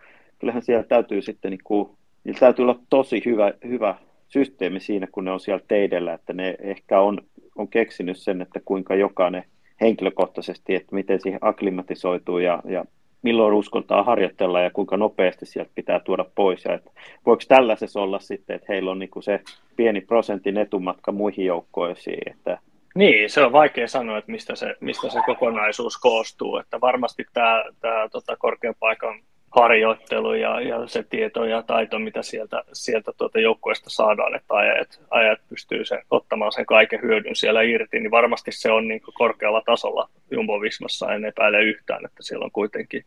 kyllähän 0.41 0.61
siellä 0.61 0.83
täytyy 0.83 1.21
sitten, 1.21 1.51
niin 1.51 1.63
kuin, 1.63 1.89
niillä 2.23 2.39
täytyy 2.39 2.63
olla 2.63 2.79
tosi 2.89 3.21
hyvä, 3.25 3.53
hyvä 3.67 3.95
systeemi 4.27 4.79
siinä, 4.79 5.07
kun 5.11 5.25
ne 5.25 5.31
on 5.31 5.39
siellä 5.39 5.63
teidellä, 5.67 6.13
että 6.13 6.33
ne 6.33 6.55
ehkä 6.59 6.99
on, 6.99 7.17
on 7.55 7.67
keksinyt 7.67 8.17
sen, 8.17 8.41
että 8.41 8.59
kuinka 8.65 8.95
jokainen 8.95 9.43
henkilökohtaisesti, 9.81 10.75
että 10.75 10.95
miten 10.95 11.21
siihen 11.21 11.39
akklimatisoituu 11.41 12.37
ja, 12.37 12.61
ja 12.65 12.85
milloin 13.21 13.53
uskontaa 13.53 14.03
harjoitella 14.03 14.61
ja 14.61 14.69
kuinka 14.69 14.97
nopeasti 14.97 15.45
sieltä 15.45 15.71
pitää 15.75 15.99
tuoda 15.99 16.25
pois. 16.35 16.65
Ja 16.65 16.73
että 16.73 16.91
voiko 17.25 17.43
tällaisessa 17.47 18.01
olla 18.01 18.19
sitten, 18.19 18.55
että 18.55 18.65
heillä 18.69 18.91
on 18.91 18.99
niin 18.99 19.09
kuin 19.09 19.23
se 19.23 19.39
pieni 19.75 20.01
prosentin 20.01 20.57
etumatka 20.57 21.11
muihin 21.11 21.45
joukkoisiin, 21.45 22.31
että 22.31 22.57
niin, 22.95 23.29
se 23.29 23.43
on 23.43 23.51
vaikea 23.51 23.87
sanoa, 23.87 24.17
että 24.17 24.31
mistä 24.31 24.55
se, 24.55 24.75
mistä 24.79 25.09
se 25.09 25.19
kokonaisuus 25.25 25.97
koostuu. 25.97 26.57
Että 26.57 26.81
varmasti 26.81 27.25
tämä, 27.33 27.63
tämä 27.79 28.09
tota, 28.09 28.37
korkean 28.37 28.75
paikan 28.79 29.19
harjoittelu 29.55 30.33
ja, 30.33 30.61
ja 30.61 30.87
se 30.87 31.03
tieto 31.03 31.45
ja 31.45 31.63
taito, 31.63 31.99
mitä 31.99 32.21
sieltä, 32.21 32.63
sieltä 32.73 33.11
tuota 33.17 33.39
joukkueesta 33.39 33.89
saadaan, 33.89 34.35
että 34.35 34.53
ajat, 34.53 35.01
ajat 35.09 35.39
pystyy 35.49 35.85
se, 35.85 36.01
ottamaan 36.11 36.51
sen 36.51 36.65
kaiken 36.65 37.01
hyödyn 37.01 37.35
siellä 37.35 37.61
irti, 37.61 37.99
niin 37.99 38.11
varmasti 38.11 38.51
se 38.51 38.71
on 38.71 38.87
niin 38.87 39.01
korkealla 39.13 39.61
tasolla 39.65 40.09
Jumbo 40.31 40.61
Vismassa, 40.61 41.13
en 41.13 41.25
epäile 41.25 41.63
yhtään, 41.63 42.05
että 42.05 42.23
siellä 42.23 42.43
on 42.45 42.51
kuitenkin, 42.51 43.05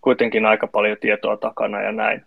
kuitenkin 0.00 0.46
aika 0.46 0.66
paljon 0.66 0.96
tietoa 1.00 1.36
takana 1.36 1.82
ja 1.82 1.92
näin. 1.92 2.24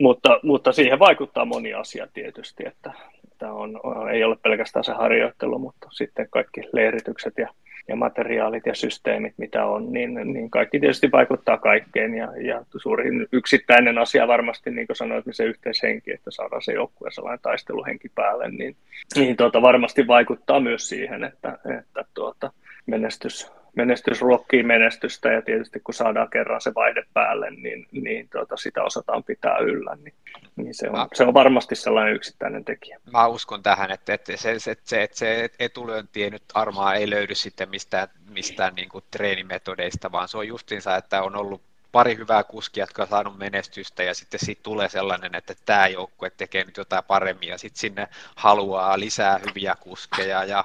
Mutta, 0.00 0.40
mutta 0.42 0.72
siihen 0.72 0.98
vaikuttaa 0.98 1.44
moni 1.44 1.74
asia 1.74 2.06
tietysti, 2.14 2.62
että, 2.66 2.92
että 3.32 3.52
on, 3.52 3.80
ei 4.12 4.24
ole 4.24 4.36
pelkästään 4.42 4.84
se 4.84 4.92
harjoittelu, 4.92 5.58
mutta 5.58 5.88
sitten 5.90 6.26
kaikki 6.30 6.60
leiritykset 6.72 7.34
ja 7.38 7.48
ja 7.90 7.96
materiaalit 7.96 8.66
ja 8.66 8.74
systeemit, 8.74 9.34
mitä 9.36 9.66
on, 9.66 9.92
niin, 9.92 10.14
niin 10.14 10.50
kaikki 10.50 10.80
tietysti 10.80 11.10
vaikuttaa 11.12 11.58
kaikkeen. 11.58 12.14
Ja, 12.14 12.28
ja 12.46 12.64
suurin 12.76 13.26
yksittäinen 13.32 13.98
asia 13.98 14.28
varmasti, 14.28 14.70
niin 14.70 14.86
kuin 14.86 14.96
sanoit, 14.96 15.26
niin 15.26 15.34
se 15.34 15.44
yhteishenki, 15.44 16.12
että 16.12 16.30
saadaan 16.30 16.62
se 16.62 16.72
joukkue 16.72 17.10
sellainen 17.10 17.40
taisteluhenki 17.42 18.08
päälle, 18.14 18.50
niin, 18.50 18.76
niin 19.16 19.36
tuota, 19.36 19.62
varmasti 19.62 20.06
vaikuttaa 20.06 20.60
myös 20.60 20.88
siihen, 20.88 21.24
että, 21.24 21.58
että 21.78 22.04
tuota, 22.14 22.52
menestys, 22.86 23.52
menestys 23.76 24.20
ruokkii 24.20 24.62
menestystä 24.62 25.32
ja 25.32 25.42
tietysti 25.42 25.80
kun 25.80 25.94
saadaan 25.94 26.30
kerran 26.30 26.60
se 26.60 26.72
vaihde 26.74 27.04
päälle, 27.14 27.50
niin, 27.50 27.86
niin 27.92 28.28
tuota, 28.32 28.56
sitä 28.56 28.82
osataan 28.82 29.24
pitää 29.24 29.58
yllä, 29.58 29.96
niin, 29.96 30.14
niin 30.56 30.74
se, 30.74 30.88
on, 30.88 30.98
mä, 30.98 31.06
se 31.14 31.24
on 31.24 31.34
varmasti 31.34 31.74
sellainen 31.74 32.14
yksittäinen 32.14 32.64
tekijä. 32.64 33.00
Mä 33.12 33.26
uskon 33.26 33.62
tähän, 33.62 33.90
että, 33.90 34.14
että 34.14 34.36
se, 34.36 34.58
se, 34.58 34.76
se, 34.84 35.02
että 35.02 35.18
se 35.18 35.48
etulyönti 35.58 36.30
nyt 36.30 36.44
armaa 36.54 36.94
ei 36.94 37.10
löydy 37.10 37.34
sitten 37.34 37.70
mistään, 37.70 38.08
mistään 38.30 38.74
niin 38.74 38.88
kuin 38.88 39.04
treenimetodeista, 39.10 40.12
vaan 40.12 40.28
se 40.28 40.38
on 40.38 40.48
justiinsa, 40.48 40.96
että 40.96 41.22
on 41.22 41.36
ollut 41.36 41.69
pari 41.92 42.16
hyvää 42.16 42.44
kuskia, 42.44 42.82
jotka 42.82 43.02
on 43.02 43.08
saanut 43.08 43.38
menestystä 43.38 44.02
ja 44.02 44.14
sitten 44.14 44.40
siitä 44.40 44.62
tulee 44.62 44.88
sellainen, 44.88 45.34
että 45.34 45.54
tämä 45.66 45.88
joukkue 45.88 46.30
tekee 46.30 46.64
nyt 46.64 46.76
jotain 46.76 47.04
paremmin 47.04 47.48
ja 47.48 47.58
sitten 47.58 47.80
sinne 47.80 48.08
haluaa 48.36 48.98
lisää 48.98 49.40
hyviä 49.48 49.76
kuskeja 49.80 50.44
ja 50.44 50.64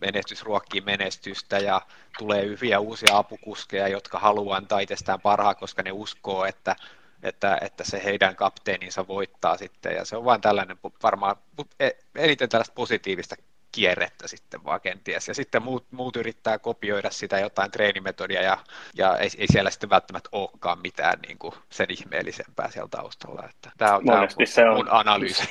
menestys 0.00 0.42
ruokkii 0.42 0.80
menestystä 0.80 1.58
ja 1.58 1.80
tulee 2.18 2.46
hyviä 2.46 2.80
uusia 2.80 3.16
apukuskeja, 3.16 3.88
jotka 3.88 4.18
haluaa 4.18 4.56
antaa 4.56 4.80
itsestään 4.80 5.20
parhaa, 5.20 5.54
koska 5.54 5.82
ne 5.82 5.92
uskoo, 5.92 6.44
että 6.44 6.76
että, 7.22 7.58
että 7.60 7.84
se 7.84 8.04
heidän 8.04 8.36
kapteeninsa 8.36 9.08
voittaa 9.08 9.56
sitten, 9.56 9.94
ja 9.96 10.04
se 10.04 10.16
on 10.16 10.24
vain 10.24 10.40
tällainen 10.40 10.78
varmaan 11.02 11.36
e, 11.80 11.90
eniten 12.16 12.48
tällaista 12.48 12.74
positiivista 12.74 13.36
kierrettä 13.72 14.28
sitten 14.28 14.64
vaan 14.64 14.80
kenties. 14.80 15.28
Ja 15.28 15.34
sitten 15.34 15.62
muut, 15.62 15.84
muut 15.90 16.16
yrittää 16.16 16.58
kopioida 16.58 17.10
sitä 17.10 17.38
jotain 17.38 17.70
treenimetodia 17.70 18.42
ja, 18.42 18.58
ja 18.94 19.16
ei, 19.16 19.28
ei 19.38 19.46
siellä 19.46 19.70
sitten 19.70 19.90
välttämättä 19.90 20.28
olekaan 20.32 20.78
mitään 20.82 21.18
niin 21.26 21.38
kuin 21.38 21.54
sen 21.70 21.86
ihmeellisempää 21.90 22.70
siellä 22.70 22.88
taustalla. 22.88 23.48
Että 23.50 23.70
tämä 23.78 23.96
on, 23.96 24.04
tämä 24.04 24.20
on, 24.20 24.28
mun, 24.38 24.46
se 24.46 24.68
on 24.68 24.76
mun 24.76 24.88
analyysi. 24.90 25.50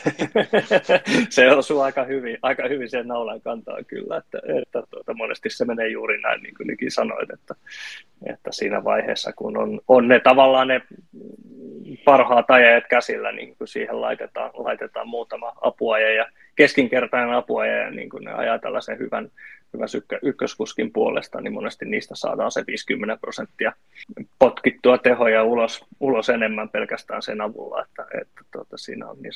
se 1.29 1.51
osuu 1.51 1.81
aika 1.81 2.03
hyvin, 2.03 2.37
aika 2.41 2.67
hyvin 2.67 2.89
sen 2.89 3.07
naulan 3.07 3.41
kantaa 3.41 3.83
kyllä, 3.83 4.17
että, 4.17 4.39
että 4.61 4.83
tuota, 4.89 5.13
monesti 5.13 5.49
se 5.49 5.65
menee 5.65 5.87
juuri 5.87 6.21
näin, 6.21 6.43
niin 6.43 6.55
kuin 6.55 6.67
Niki 6.67 6.89
sanoit, 6.89 7.29
että, 7.31 7.55
että 8.25 8.51
siinä 8.51 8.83
vaiheessa, 8.83 9.33
kun 9.33 9.57
on, 9.57 9.81
on 9.87 10.07
ne 10.07 10.19
tavallaan 10.19 10.67
ne 10.67 10.81
parhaat 12.05 12.51
ajajat 12.51 12.83
käsillä, 12.89 13.31
niin 13.31 13.55
kun 13.57 13.67
siihen 13.67 14.01
laitetaan, 14.01 14.51
laitetaan 14.53 15.07
muutama 15.07 15.53
apuaja 15.61 16.13
ja 16.13 16.25
keskinkertainen 16.55 17.35
apuaja 17.35 17.77
ja 17.77 17.91
niin 17.91 18.09
kun 18.09 18.23
ne 18.23 18.33
ajaa 18.33 18.59
tällaisen 18.59 18.99
hyvän, 18.99 19.31
hyvän 19.73 19.89
sykkö, 19.89 20.19
ykköskuskin 20.21 20.91
puolesta, 20.93 21.41
niin 21.41 21.53
monesti 21.53 21.85
niistä 21.85 22.15
saadaan 22.15 22.51
se 22.51 22.63
50 22.67 23.17
prosenttia 23.21 23.73
potkittua 24.39 24.97
tehoja 24.97 25.43
ulos, 25.43 25.85
ulos 25.99 26.29
enemmän 26.29 26.69
pelkästään 26.69 27.21
sen 27.21 27.41
avulla, 27.41 27.83
että, 27.83 28.05
että 28.21 28.41
tuota, 28.51 28.77
siinä 28.77 29.07
on 29.07 29.17
niin 29.21 29.33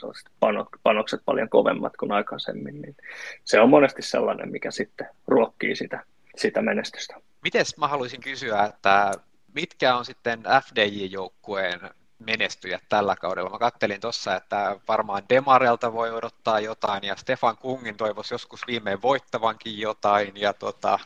panokset 0.83 1.21
paljon 1.25 1.49
kovemmat 1.49 1.97
kuin 1.97 2.11
aikaisemmin, 2.11 2.81
niin 2.81 2.95
se 3.43 3.59
on 3.59 3.69
monesti 3.69 4.01
sellainen, 4.01 4.51
mikä 4.51 4.71
sitten 4.71 5.07
ruokkii 5.27 5.75
sitä, 5.75 6.03
sitä 6.35 6.61
menestystä. 6.61 7.15
Mites 7.43 7.77
mä 7.77 7.87
haluaisin 7.87 8.21
kysyä, 8.21 8.63
että 8.63 9.11
mitkä 9.53 9.95
on 9.95 10.05
sitten 10.05 10.39
FDJ-joukkueen 10.39 11.89
menestyjät 12.19 12.83
tällä 12.89 13.15
kaudella. 13.15 13.49
Mä 13.49 13.57
kattelin 13.59 14.01
tuossa, 14.01 14.35
että 14.35 14.79
varmaan 14.87 15.23
Demarelta 15.29 15.93
voi 15.93 16.11
odottaa 16.11 16.59
jotain 16.59 17.03
ja 17.03 17.15
Stefan 17.15 17.57
Kungin 17.57 17.97
toivoisi 17.97 18.33
joskus 18.33 18.61
viimein 18.67 19.01
voittavankin 19.01 19.79
jotain 19.79 20.31
ja, 20.35 20.53
tota, 20.53 20.99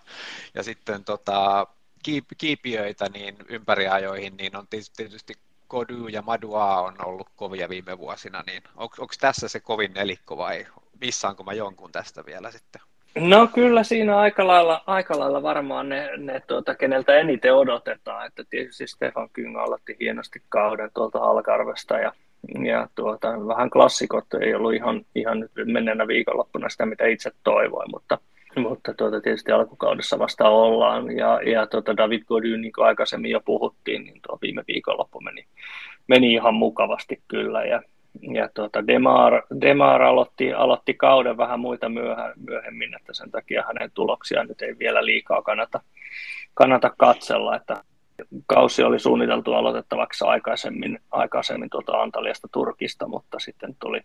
ja 0.53 0.63
sitten 0.63 1.03
tota, 1.03 1.67
kiipiöitä 2.37 3.09
niin 3.09 3.35
ympäriajoihin, 3.47 4.37
niin 4.37 4.55
on 4.55 4.67
tietysti 4.67 5.33
Kodu 5.67 6.07
ja 6.07 6.21
Madua 6.21 6.81
on 6.81 7.05
ollut 7.05 7.29
kovia 7.35 7.69
viime 7.69 7.97
vuosina, 7.97 8.43
niin 8.47 8.63
onko 8.75 9.07
tässä 9.19 9.47
se 9.47 9.59
kovin 9.59 9.93
nelikko 9.93 10.37
vai 10.37 10.67
missaanko 11.01 11.43
mä 11.43 11.53
jonkun 11.53 11.91
tästä 11.91 12.25
vielä 12.25 12.51
sitten? 12.51 12.81
No 13.15 13.47
kyllä 13.47 13.83
siinä 13.83 14.17
aika 14.17 14.47
lailla, 14.47 14.83
aika 14.87 15.19
lailla 15.19 15.43
varmaan 15.43 15.89
ne, 15.89 16.09
ne 16.17 16.41
tuota, 16.47 16.75
keneltä 16.75 17.15
eniten 17.15 17.53
odotetaan, 17.53 18.27
että 18.27 18.43
tietysti 18.49 18.87
Stefan 18.87 19.29
Kyng 19.33 19.59
aloitti 19.59 19.97
hienosti 19.99 20.41
kauden 20.49 20.89
tuolta 20.93 21.19
Alkarvesta 21.19 21.97
ja, 21.97 22.11
ja 22.63 22.87
tuota, 22.95 23.47
vähän 23.47 23.69
klassikot 23.69 24.33
ei 24.41 24.55
ollut 24.55 24.73
ihan, 24.73 25.05
ihan 25.15 25.39
nyt 25.39 25.51
menneenä 25.65 26.07
viikonloppuna 26.07 26.69
sitä, 26.69 26.85
mitä 26.85 27.05
itse 27.05 27.31
toivoin, 27.43 27.91
mutta, 27.91 28.17
mutta 28.55 28.93
tuota, 28.93 29.21
tietysti 29.21 29.51
alkukaudessa 29.51 30.19
vasta 30.19 30.49
ollaan. 30.49 31.17
Ja, 31.17 31.41
ja 31.41 31.67
tuota, 31.67 31.97
David 31.97 32.23
Gody, 32.23 32.57
niin 32.57 32.73
kuin 32.73 32.85
aikaisemmin 32.85 33.31
jo 33.31 33.41
puhuttiin, 33.45 34.03
niin 34.03 34.19
tuo 34.27 34.37
viime 34.41 34.63
viikonloppu 34.67 35.21
meni, 35.21 35.45
meni 36.07 36.33
ihan 36.33 36.53
mukavasti 36.53 37.21
kyllä. 37.27 37.65
Ja, 37.65 37.81
ja 38.33 38.49
tuota 38.53 38.87
Demar, 38.87 39.41
Demar 39.61 40.01
aloitti, 40.01 40.53
aloitti, 40.53 40.93
kauden 40.93 41.37
vähän 41.37 41.59
muita 41.59 41.89
myöhemmin, 42.35 42.95
että 42.95 43.13
sen 43.13 43.31
takia 43.31 43.63
hänen 43.67 43.91
tuloksiaan 43.93 44.47
nyt 44.47 44.61
ei 44.61 44.75
vielä 44.79 45.05
liikaa 45.05 45.41
kannata, 45.41 45.81
kannata 46.53 46.91
katsella, 46.97 47.55
että 47.55 47.83
kausi 48.47 48.83
oli 48.83 48.99
suunniteltu 48.99 49.53
aloitettavaksi 49.53 50.25
aikaisemmin, 50.25 50.99
aikaisemmin 51.11 51.69
tuota 51.69 51.91
Antaliasta 51.91 52.47
Turkista, 52.51 53.07
mutta 53.07 53.39
sitten 53.39 53.75
tuli, 53.79 54.01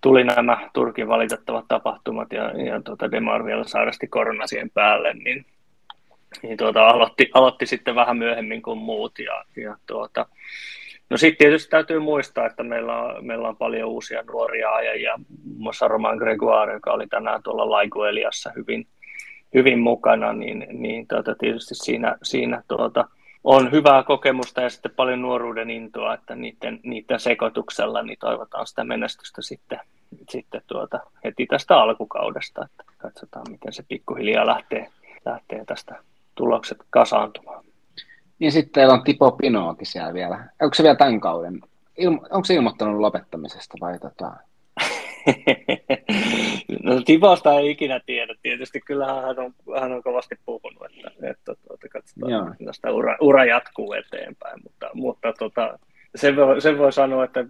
tuli 0.00 0.24
nämä 0.24 0.70
Turkin 0.74 1.08
valitettavat 1.08 1.64
tapahtumat 1.68 2.32
ja, 2.32 2.44
ja 2.44 2.82
tuota 2.82 3.10
Demar 3.10 3.44
vielä 3.44 3.64
sairasti 3.64 4.06
korona 4.06 4.46
siihen 4.46 4.70
päälle, 4.70 5.14
niin, 5.14 5.46
niin 6.42 6.56
tuota, 6.56 6.86
aloitti, 6.86 7.30
aloitti, 7.34 7.66
sitten 7.66 7.94
vähän 7.94 8.16
myöhemmin 8.16 8.62
kuin 8.62 8.78
muut 8.78 9.18
ja, 9.18 9.44
ja 9.56 9.76
tuota, 9.86 10.26
No 11.10 11.16
sitten 11.16 11.38
tietysti 11.38 11.70
täytyy 11.70 11.98
muistaa, 11.98 12.46
että 12.46 12.62
meillä 12.62 13.02
on, 13.02 13.26
meillä 13.26 13.48
on 13.48 13.56
paljon 13.56 13.88
uusia 13.88 14.22
nuoria 14.22 14.70
ajajia, 14.70 15.20
muun 15.44 15.62
muassa 15.62 15.88
Roman 15.88 16.16
Gregoire, 16.16 16.72
joka 16.72 16.92
oli 16.92 17.06
tänään 17.06 17.42
tuolla 17.42 17.70
Laigueliassa 17.70 18.52
hyvin, 18.56 18.86
hyvin 19.54 19.78
mukana, 19.78 20.32
niin, 20.32 20.66
niin 20.70 21.06
tuota, 21.06 21.34
tietysti 21.34 21.74
siinä, 21.74 22.16
siinä 22.22 22.62
tuota, 22.68 23.04
on 23.44 23.72
hyvää 23.72 24.02
kokemusta 24.02 24.60
ja 24.60 24.70
sitten 24.70 24.92
paljon 24.96 25.22
nuoruuden 25.22 25.70
intoa, 25.70 26.14
että 26.14 26.34
niiden, 26.34 26.80
niiden 26.82 27.20
sekoituksella 27.20 28.02
niin 28.02 28.18
toivotaan 28.20 28.66
sitä 28.66 28.84
menestystä 28.84 29.42
sitten, 29.42 29.80
sitten 30.30 30.62
tuota, 30.66 31.00
heti 31.24 31.46
tästä 31.46 31.76
alkukaudesta, 31.76 32.64
että 32.64 32.84
katsotaan 32.98 33.46
miten 33.50 33.72
se 33.72 33.84
pikkuhiljaa 33.88 34.46
lähtee, 34.46 34.88
lähtee 35.26 35.64
tästä 35.64 35.96
tulokset 36.34 36.78
kasaantumaan. 36.90 37.64
Niin 38.38 38.52
sitten 38.52 38.72
teillä 38.72 38.94
on 38.94 39.04
Tipo 39.04 39.32
Pinoakin 39.32 39.86
siellä 39.86 40.14
vielä. 40.14 40.48
Onko 40.62 40.74
se 40.74 40.82
vielä 40.82 40.96
tämän 40.96 41.20
kauden? 41.20 41.60
Ilmo- 42.00 42.26
onko 42.30 42.44
se 42.44 42.54
ilmoittanut 42.54 43.00
lopettamisesta 43.00 43.74
vai 43.80 43.98
tota? 43.98 44.32
no 46.82 47.02
Tiposta 47.04 47.54
ei 47.54 47.70
ikinä 47.70 48.00
tiedä. 48.06 48.34
Tietysti 48.42 48.80
kyllähän 48.80 49.22
hän 49.22 49.38
on, 49.38 49.54
hän 49.80 49.92
on 49.92 50.02
kovasti 50.02 50.34
puhunut, 50.46 50.82
että, 50.84 51.30
että 51.30 51.54
tuota, 51.68 51.88
katsotaan, 51.88 52.32
Joo. 52.32 52.54
tästä 52.64 52.92
ura, 52.92 53.16
ura, 53.20 53.44
jatkuu 53.44 53.92
eteenpäin. 53.92 54.60
Mutta, 54.62 54.90
mutta 54.94 55.32
tota, 55.38 55.78
sen, 56.14 56.36
voi, 56.36 56.60
sen 56.60 56.78
voi 56.78 56.92
sanoa, 56.92 57.24
että 57.24 57.44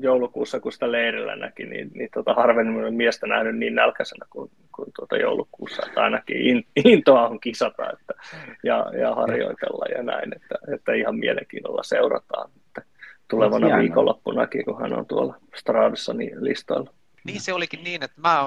joulukuussa, 0.00 0.60
kun 0.60 0.72
sitä 0.72 0.92
leirillä 0.92 1.36
näki, 1.36 1.66
niin, 1.66 1.90
niin 1.94 2.08
tota, 2.14 2.34
harvemmin 2.34 2.94
miestä 2.94 3.26
nähnyt 3.26 3.56
niin 3.56 3.74
nälkäisenä 3.74 4.26
kuin, 4.30 4.50
kuin 4.72 4.88
tuota 4.96 5.16
joulukuussa. 5.16 5.82
Että 5.86 6.00
ainakin 6.00 6.36
in, 6.36 6.64
intoa 6.84 7.28
on 7.28 7.40
kisata 7.40 7.90
että, 7.90 8.14
ja, 8.64 8.86
ja 9.00 9.14
harjoitella 9.14 9.84
ja 9.96 10.02
näin, 10.02 10.34
että, 10.36 10.54
että 10.74 10.92
ihan 10.92 11.16
mielenkiinnolla 11.16 11.82
seurataan. 11.82 12.50
Että 12.66 12.82
tulevana 13.28 13.66
Hienoa. 13.66 13.82
viikonloppunakin, 13.82 14.64
kun 14.64 14.80
hän 14.80 14.98
on 14.98 15.06
tuolla 15.06 15.36
Stradissa 15.56 16.14
niin 16.14 16.44
listoilla. 16.44 16.90
Niin 17.24 17.40
se 17.40 17.52
olikin 17.52 17.84
niin, 17.84 18.02
että 18.02 18.20
mä 18.20 18.44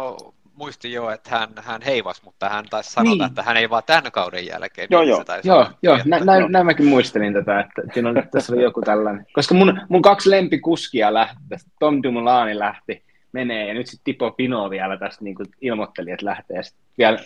muistin 0.55 0.93
jo, 0.93 1.09
että 1.09 1.29
hän, 1.29 1.49
hän 1.57 1.81
heivas, 1.81 2.23
mutta 2.23 2.49
hän 2.49 2.65
taisi 2.69 2.91
sanota, 2.91 3.15
niin. 3.15 3.27
että 3.27 3.43
hän 3.43 3.57
ei 3.57 3.69
vaan 3.69 3.83
tämän 3.85 4.11
kauden 4.11 4.45
jälkeen. 4.45 4.87
Joo, 4.91 5.01
niin 5.01 5.09
joo, 5.09 5.23
joo, 5.43 5.67
joo. 5.83 5.97
Nä, 6.05 6.19
näin, 6.19 6.51
näin, 6.51 6.65
mäkin 6.65 6.85
muistelin 6.85 7.33
tätä, 7.33 7.59
että 7.59 7.93
siinä 7.93 8.09
on, 8.09 8.23
tässä 8.31 8.53
oli 8.53 8.63
joku 8.63 8.81
tällainen. 8.81 9.25
Koska 9.33 9.55
mun, 9.55 9.81
mun 9.89 10.01
kaksi 10.01 10.31
lempikuskia 10.31 11.13
lähti, 11.13 11.37
Tom 11.79 12.03
Dumoulin 12.03 12.59
lähti, 12.59 13.03
menee, 13.35 13.67
ja 13.67 13.73
nyt 13.73 13.87
sitten 13.87 14.03
Tipo 14.03 14.31
Pino 14.31 14.69
vielä 14.69 14.97
tästä 14.97 15.23
niin 15.23 15.35
kuin 15.35 15.47
ilmoitteli, 15.61 16.11
että 16.11 16.25
lähtee. 16.25 16.63
Sitten 16.63 16.85
vielä 16.97 17.17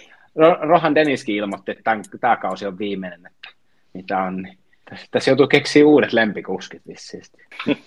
Rohan 0.62 0.96
Deniskin 0.96 1.36
ilmoitti, 1.36 1.72
että 1.72 1.84
tämän, 1.84 2.04
tämä 2.20 2.36
kausi 2.36 2.66
on 2.66 2.80
viimeinen, 2.80 3.26
että 3.26 3.50
mitä 3.94 4.18
on. 4.18 4.42
Niin 4.42 4.58
tässä, 4.90 5.08
tässä 5.12 5.32
joutuu 5.32 5.48
keksiä 5.48 5.86
uudet 5.86 6.14
lempikuskit 6.14 6.82
vissiin. 6.88 7.24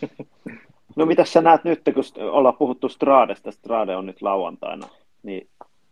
No 0.97 1.07
mitä 1.07 1.25
sä 1.25 1.41
näet 1.41 1.65
nyt, 1.65 1.81
kun 1.95 2.05
ollaan 2.31 2.57
puhuttu 2.57 2.89
Stradesta, 2.89 3.53
Strade 3.53 3.97
on 3.97 4.07
nyt 4.07 4.23
lauantaina, 4.23 4.89
niin 5.23 5.49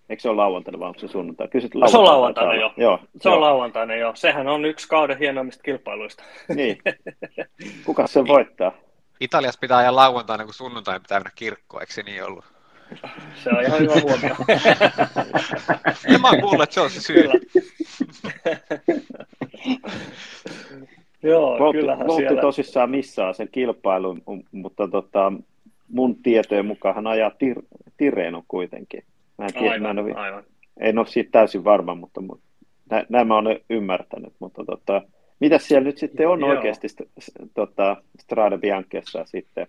eikö 0.08 0.20
se 0.20 0.28
ole 0.28 0.36
lauantaina 0.36 0.78
vai 0.78 0.88
onko 0.88 1.00
se 1.00 1.08
sunnuntai? 1.08 1.48
Kysyt 1.48 1.74
lauantaina. 1.74 1.90
Se 1.90 1.98
on 1.98 2.16
lauantaina 2.16 2.54
jo. 2.54 2.72
Joo, 2.76 2.98
se 3.16 3.28
joo. 3.28 3.34
on 3.34 3.40
lauantaina 3.40 3.94
jo. 3.94 4.12
Sehän 4.14 4.48
on 4.48 4.64
yksi 4.64 4.88
kauden 4.88 5.18
hienoimmista 5.18 5.62
kilpailuista. 5.62 6.24
Niin. 6.54 6.78
Kuka 7.86 8.06
se 8.06 8.26
voittaa? 8.26 8.72
Italiassa 9.20 9.60
pitää 9.60 9.78
ajaa 9.78 9.96
lauantaina, 9.96 10.44
kun 10.44 10.54
sunnuntaina 10.54 11.00
pitää 11.00 11.18
mennä 11.18 11.30
kirkkoon, 11.34 11.82
eikö 11.82 11.92
se 11.92 12.02
niin 12.02 12.24
ollut? 12.24 12.44
Se 13.44 13.50
on 13.50 13.62
ihan 13.62 13.80
hyvä 13.80 13.94
huomio. 14.02 14.36
ja 16.12 16.18
mä 16.18 16.28
oon 16.28 16.40
kuullut, 16.40 16.62
että 16.62 16.74
se 16.74 16.80
on 16.80 16.90
se 16.90 17.00
syy. 17.00 17.24
Joo, 21.22 21.58
Voltti, 21.58 21.78
kyllähän 21.78 22.06
Voltti 22.06 22.22
siellä... 22.22 22.40
tosissaan 22.40 22.90
missaa 22.90 23.32
sen 23.32 23.48
kilpailun, 23.52 24.22
mutta 24.52 24.88
tota, 24.88 25.32
mun 25.88 26.22
tietojen 26.22 26.66
mukaan 26.66 26.94
hän 26.94 27.06
ajaa 27.06 27.30
tir, 27.30 27.62
Tireno 27.96 28.44
kuitenkin. 28.48 29.04
Mä 29.38 29.44
en 29.44 29.52
tiedä, 29.52 29.72
aivan, 29.72 29.82
mä 29.82 29.90
en, 29.90 29.98
ole, 29.98 30.14
aivan. 30.14 30.44
en 30.76 30.98
ole 30.98 31.06
siitä 31.06 31.30
täysin 31.30 31.64
varma, 31.64 31.94
mutta, 31.94 32.20
mutta 32.20 32.44
näin 33.08 33.28
mä 33.28 33.36
olen 33.36 33.60
ymmärtänyt. 33.70 34.32
Mutta 34.38 34.64
tota, 34.64 35.02
mitä 35.40 35.58
siellä 35.58 35.84
nyt 35.84 35.98
sitten 35.98 36.28
on 36.28 36.40
Joo. 36.40 36.50
oikeasti 36.50 36.88
tota, 37.54 37.96
Strada 38.18 38.58
Bianchessa 38.58 39.24
sitten? 39.24 39.66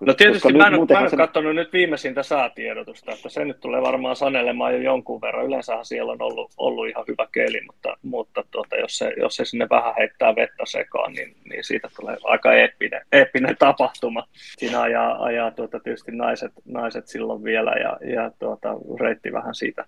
No 0.00 0.14
tietysti 0.14 0.52
mä 0.52 0.66
en, 0.66 0.74
ole, 0.74 0.86
mä 0.92 1.00
en 1.00 1.10
sen... 1.10 1.16
katsonut 1.16 1.54
nyt 1.54 1.72
viimeisintä 1.72 2.22
säätiedotusta, 2.22 3.12
että 3.12 3.28
se 3.28 3.44
nyt 3.44 3.60
tulee 3.60 3.82
varmaan 3.82 4.16
sanelemaan 4.16 4.74
jo 4.74 4.80
jonkun 4.80 5.20
verran. 5.20 5.46
Yleensähän 5.46 5.84
siellä 5.84 6.12
on 6.12 6.22
ollut, 6.22 6.50
ollut 6.56 6.88
ihan 6.88 7.04
hyvä 7.08 7.26
keli, 7.32 7.60
mutta, 7.66 7.96
mutta 8.02 8.44
tuota, 8.50 8.76
jos, 8.76 8.98
se, 8.98 9.12
jos 9.16 9.36
se 9.36 9.44
sinne 9.44 9.66
vähän 9.70 9.94
heittää 9.98 10.36
vettä 10.36 10.64
sekaan, 10.66 11.12
niin, 11.12 11.36
niin 11.50 11.64
siitä 11.64 11.88
tulee 12.00 12.16
aika 12.24 12.52
eeppinen, 12.52 13.00
eeppinen 13.12 13.56
tapahtuma. 13.58 14.26
Siinä 14.32 14.82
ajaa, 14.82 15.24
ajaa 15.24 15.50
tuota, 15.50 15.80
tietysti 15.80 16.12
naiset, 16.12 16.52
naiset 16.64 17.08
silloin 17.08 17.44
vielä 17.44 17.70
ja, 17.70 17.98
ja 18.14 18.30
tuota, 18.38 18.68
reitti 19.00 19.32
vähän 19.32 19.54
siitä, 19.54 19.84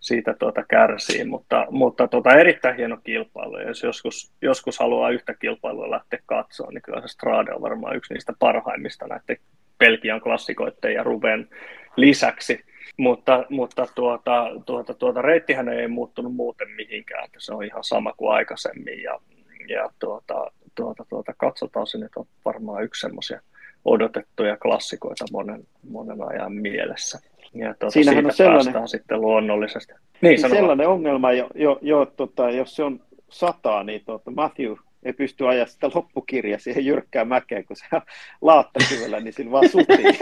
siitä 0.00 0.34
tuota 0.38 0.64
kärsii, 0.68 1.24
mutta, 1.24 1.66
mutta 1.70 2.08
tuota, 2.08 2.34
erittäin 2.34 2.76
hieno 2.76 2.96
kilpailu. 3.04 3.58
Ja 3.58 3.68
jos 3.68 3.82
joskus, 3.82 4.32
joskus 4.42 4.78
haluaa 4.78 5.10
yhtä 5.10 5.34
kilpailua 5.34 5.90
lähteä 5.90 6.18
katsoa, 6.26 6.70
niin 6.70 6.82
kyllä 6.82 7.00
se 7.00 7.08
Strade 7.08 7.54
on 7.54 7.62
varmaan 7.62 7.96
yksi 7.96 8.14
niistä 8.14 8.32
parhaimmista 8.38 9.06
näiden 9.06 9.36
Belgian 9.78 10.20
klassikoiden 10.20 10.94
ja 10.94 11.02
Ruben 11.02 11.48
lisäksi. 11.96 12.64
Mutta, 12.96 13.44
mutta 13.48 13.86
tuota, 13.94 14.50
tuota, 14.66 14.94
tuota, 14.94 15.22
reittihän 15.22 15.68
ei 15.68 15.88
muuttunut 15.88 16.34
muuten 16.34 16.70
mihinkään, 16.70 17.24
että 17.24 17.40
se 17.40 17.54
on 17.54 17.64
ihan 17.64 17.84
sama 17.84 18.12
kuin 18.12 18.34
aikaisemmin. 18.34 19.02
Ja, 19.02 19.20
ja 19.68 19.90
tuota, 19.98 20.50
tuota, 20.74 21.04
tuota, 21.08 21.34
katsotaan, 21.36 21.86
se 21.86 21.98
nyt 21.98 22.12
on 22.16 22.26
varmaan 22.44 22.84
yksi 22.84 23.00
semmoisia 23.00 23.40
odotettuja 23.84 24.56
klassikoita 24.56 25.24
monen, 25.32 25.66
monen 25.90 26.18
ajan 26.28 26.52
mielessä. 26.52 27.33
Ja 27.54 27.74
tuota, 27.74 27.90
Siinähän 27.90 28.26
on 28.26 28.32
sellainen, 28.32 28.88
sitten 28.88 29.20
luonnollisesti. 29.20 29.92
Niin, 30.20 30.40
sellainen 30.40 30.86
vaan. 30.86 30.88
ongelma, 30.88 31.32
jo, 31.32 31.48
jo, 31.54 31.78
jo, 31.82 32.06
tota, 32.16 32.50
jos 32.50 32.76
se 32.76 32.84
on 32.84 33.00
sataa, 33.28 33.84
niin 33.84 34.02
tuota, 34.04 34.30
Matthew 34.30 34.72
ei 35.04 35.12
pysty 35.12 35.48
ajaa 35.48 35.66
sitä 35.66 35.90
loppukirjaa 35.94 36.58
siihen 36.58 36.86
jyrkkään 36.86 37.28
mäkeen, 37.28 37.64
kun 37.64 37.76
se 37.76 37.84
on 37.96 38.02
laattakivellä, 38.40 39.20
niin 39.20 39.32
sillä 39.32 39.50
vaan 39.50 39.68
sutii. 39.68 40.18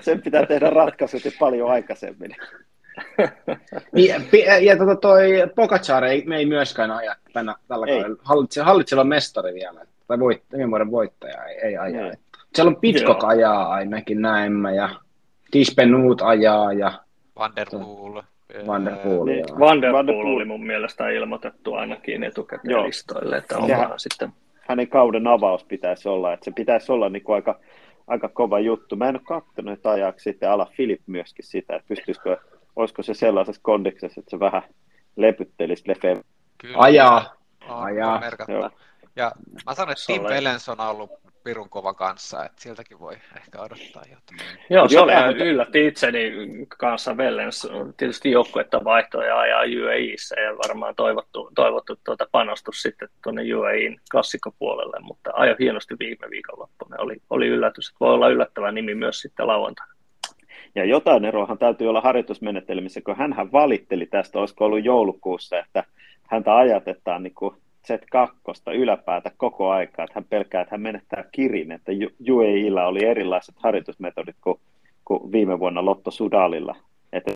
Sen 0.02 0.22
pitää 0.22 0.46
tehdä 0.46 0.70
ratkaisut 0.70 1.22
paljon 1.38 1.70
aikaisemmin. 1.70 2.36
ja, 3.92 4.20
ja, 4.46 4.58
ja 4.58 4.76
tota 4.76 4.96
toi 4.96 5.30
Pogacar 5.54 6.04
ei, 6.04 6.24
me 6.26 6.36
ei 6.36 6.46
myöskään 6.46 6.90
aja 6.90 7.16
tänä, 7.32 7.54
tällä 7.68 7.86
kaudella. 7.86 8.16
Hallitse, 8.22 8.62
hallitseva 8.62 9.04
mestari 9.04 9.54
vielä, 9.54 9.86
tai 10.08 10.18
voit, 10.18 10.42
vuoden 10.70 10.90
voittaja 10.90 11.44
ei, 11.44 11.56
ei 11.56 11.76
aja. 11.76 12.06
Ei. 12.06 12.12
Siellä 12.56 12.70
on 12.70 12.80
Pitcock 12.80 13.22
Joo. 13.22 13.30
ajaa 13.30 13.68
ainakin 13.68 14.22
näemmä, 14.22 14.72
ja 14.72 14.88
Dispenut 15.52 16.22
ajaa, 16.22 16.72
ja 16.72 16.92
Vanderpool. 17.38 18.22
Vanderpool, 18.66 19.26
niin, 19.26 19.44
Vanderpool 19.58 20.26
oli 20.26 20.44
mun 20.44 20.66
mielestä 20.66 21.08
ilmoitettu 21.08 21.74
ainakin 21.74 22.24
etukäteen 22.24 22.82
listoille, 22.82 23.36
että 23.36 23.58
on 23.58 23.68
vähän 23.68 23.90
sitten... 23.96 24.32
Hänen 24.60 24.88
kauden 24.88 25.26
avaus 25.26 25.64
pitäisi 25.64 26.08
olla, 26.08 26.32
että 26.32 26.44
se 26.44 26.50
pitäisi 26.50 26.92
olla 26.92 27.08
niin 27.08 27.22
kuin 27.22 27.34
aika, 27.34 27.60
aika 28.06 28.28
kova 28.28 28.58
juttu. 28.58 28.96
Mä 28.96 29.08
en 29.08 29.16
ole 29.16 29.22
katsonut, 29.24 29.72
että 29.72 29.90
ajaako 29.90 30.18
sitten 30.18 30.50
ala 30.50 30.66
Filip 30.76 31.00
myöskin 31.06 31.44
sitä, 31.44 31.76
että 31.76 31.88
pystyisikö, 31.88 32.36
olisiko 32.76 33.02
se 33.02 33.14
sellaisessa 33.14 33.60
kondiksessa, 33.64 34.20
että 34.20 34.30
se 34.30 34.40
vähän 34.40 34.62
lepyttelisi 35.16 35.88
Lefebvre. 35.88 36.22
Ajaa. 36.76 37.34
Ajaa. 37.68 38.20
Ja 39.16 39.32
mä 39.66 39.74
sanon, 39.74 39.92
että 39.92 40.04
Tim 40.06 40.24
Pelens 40.24 40.68
on 40.68 40.80
ollut 40.80 41.10
pirun 41.46 41.68
kova 41.68 41.94
kanssa, 41.94 42.44
että 42.44 42.62
sieltäkin 42.62 42.98
voi 43.00 43.14
ehkä 43.36 43.60
odottaa 43.60 44.02
jotain. 44.10 44.40
Joo, 44.70 44.88
se 44.88 45.00
oli 45.00 45.12
ihan 45.12 45.36
yllätti 45.36 45.86
itseni 45.86 46.32
kanssa 46.78 47.16
Vellens. 47.16 47.68
Tietysti 47.96 48.30
joukkuetta 48.30 48.84
vaihtoja 48.84 49.38
ajaa 49.38 49.62
UAEissa 49.82 50.40
ja 50.40 50.56
varmaan 50.68 50.94
toivottu, 50.94 51.50
toivottu 51.54 51.96
tuota 52.04 52.26
panostus 52.32 52.82
sitten 52.82 53.08
tuonne 53.22 53.54
UAEin 53.54 54.00
klassikkopuolelle, 54.10 54.96
mutta 55.00 55.30
ajo 55.34 55.56
hienosti 55.58 55.94
viime 55.98 56.30
viikonloppuna. 56.30 56.96
Oli, 56.98 57.16
oli 57.30 57.46
yllätys, 57.46 57.88
että 57.88 58.00
voi 58.00 58.14
olla 58.14 58.28
yllättävä 58.28 58.72
nimi 58.72 58.94
myös 58.94 59.20
sitten 59.20 59.46
lauantaina. 59.46 59.92
Ja 60.74 60.84
jotain 60.84 61.24
eroahan 61.24 61.58
täytyy 61.58 61.88
olla 61.88 62.00
harjoitusmenetelmissä, 62.00 63.00
kun 63.00 63.16
hän 63.16 63.52
valitteli 63.52 64.06
tästä, 64.06 64.38
olisiko 64.38 64.64
ollut 64.64 64.84
joulukuussa, 64.84 65.58
että 65.58 65.84
häntä 66.22 66.56
ajatetaan 66.56 67.22
niin 67.22 67.34
kuin 67.34 67.56
Z2 67.92 68.74
yläpäätä 68.74 69.30
koko 69.36 69.70
aikaa, 69.70 70.04
että 70.04 70.14
hän 70.14 70.24
pelkää, 70.24 70.60
että 70.60 70.74
hän 70.74 70.80
menettää 70.80 71.24
kirin, 71.32 71.72
että 71.72 71.92
UAEilla 72.30 72.86
oli 72.86 73.04
erilaiset 73.04 73.54
harjoitusmetodit 73.58 74.36
kuin, 74.40 74.60
kuin 75.04 75.32
viime 75.32 75.58
vuonna 75.58 75.84
Lotto 75.84 76.10
Sudalilla, 76.10 76.76
että 77.12 77.32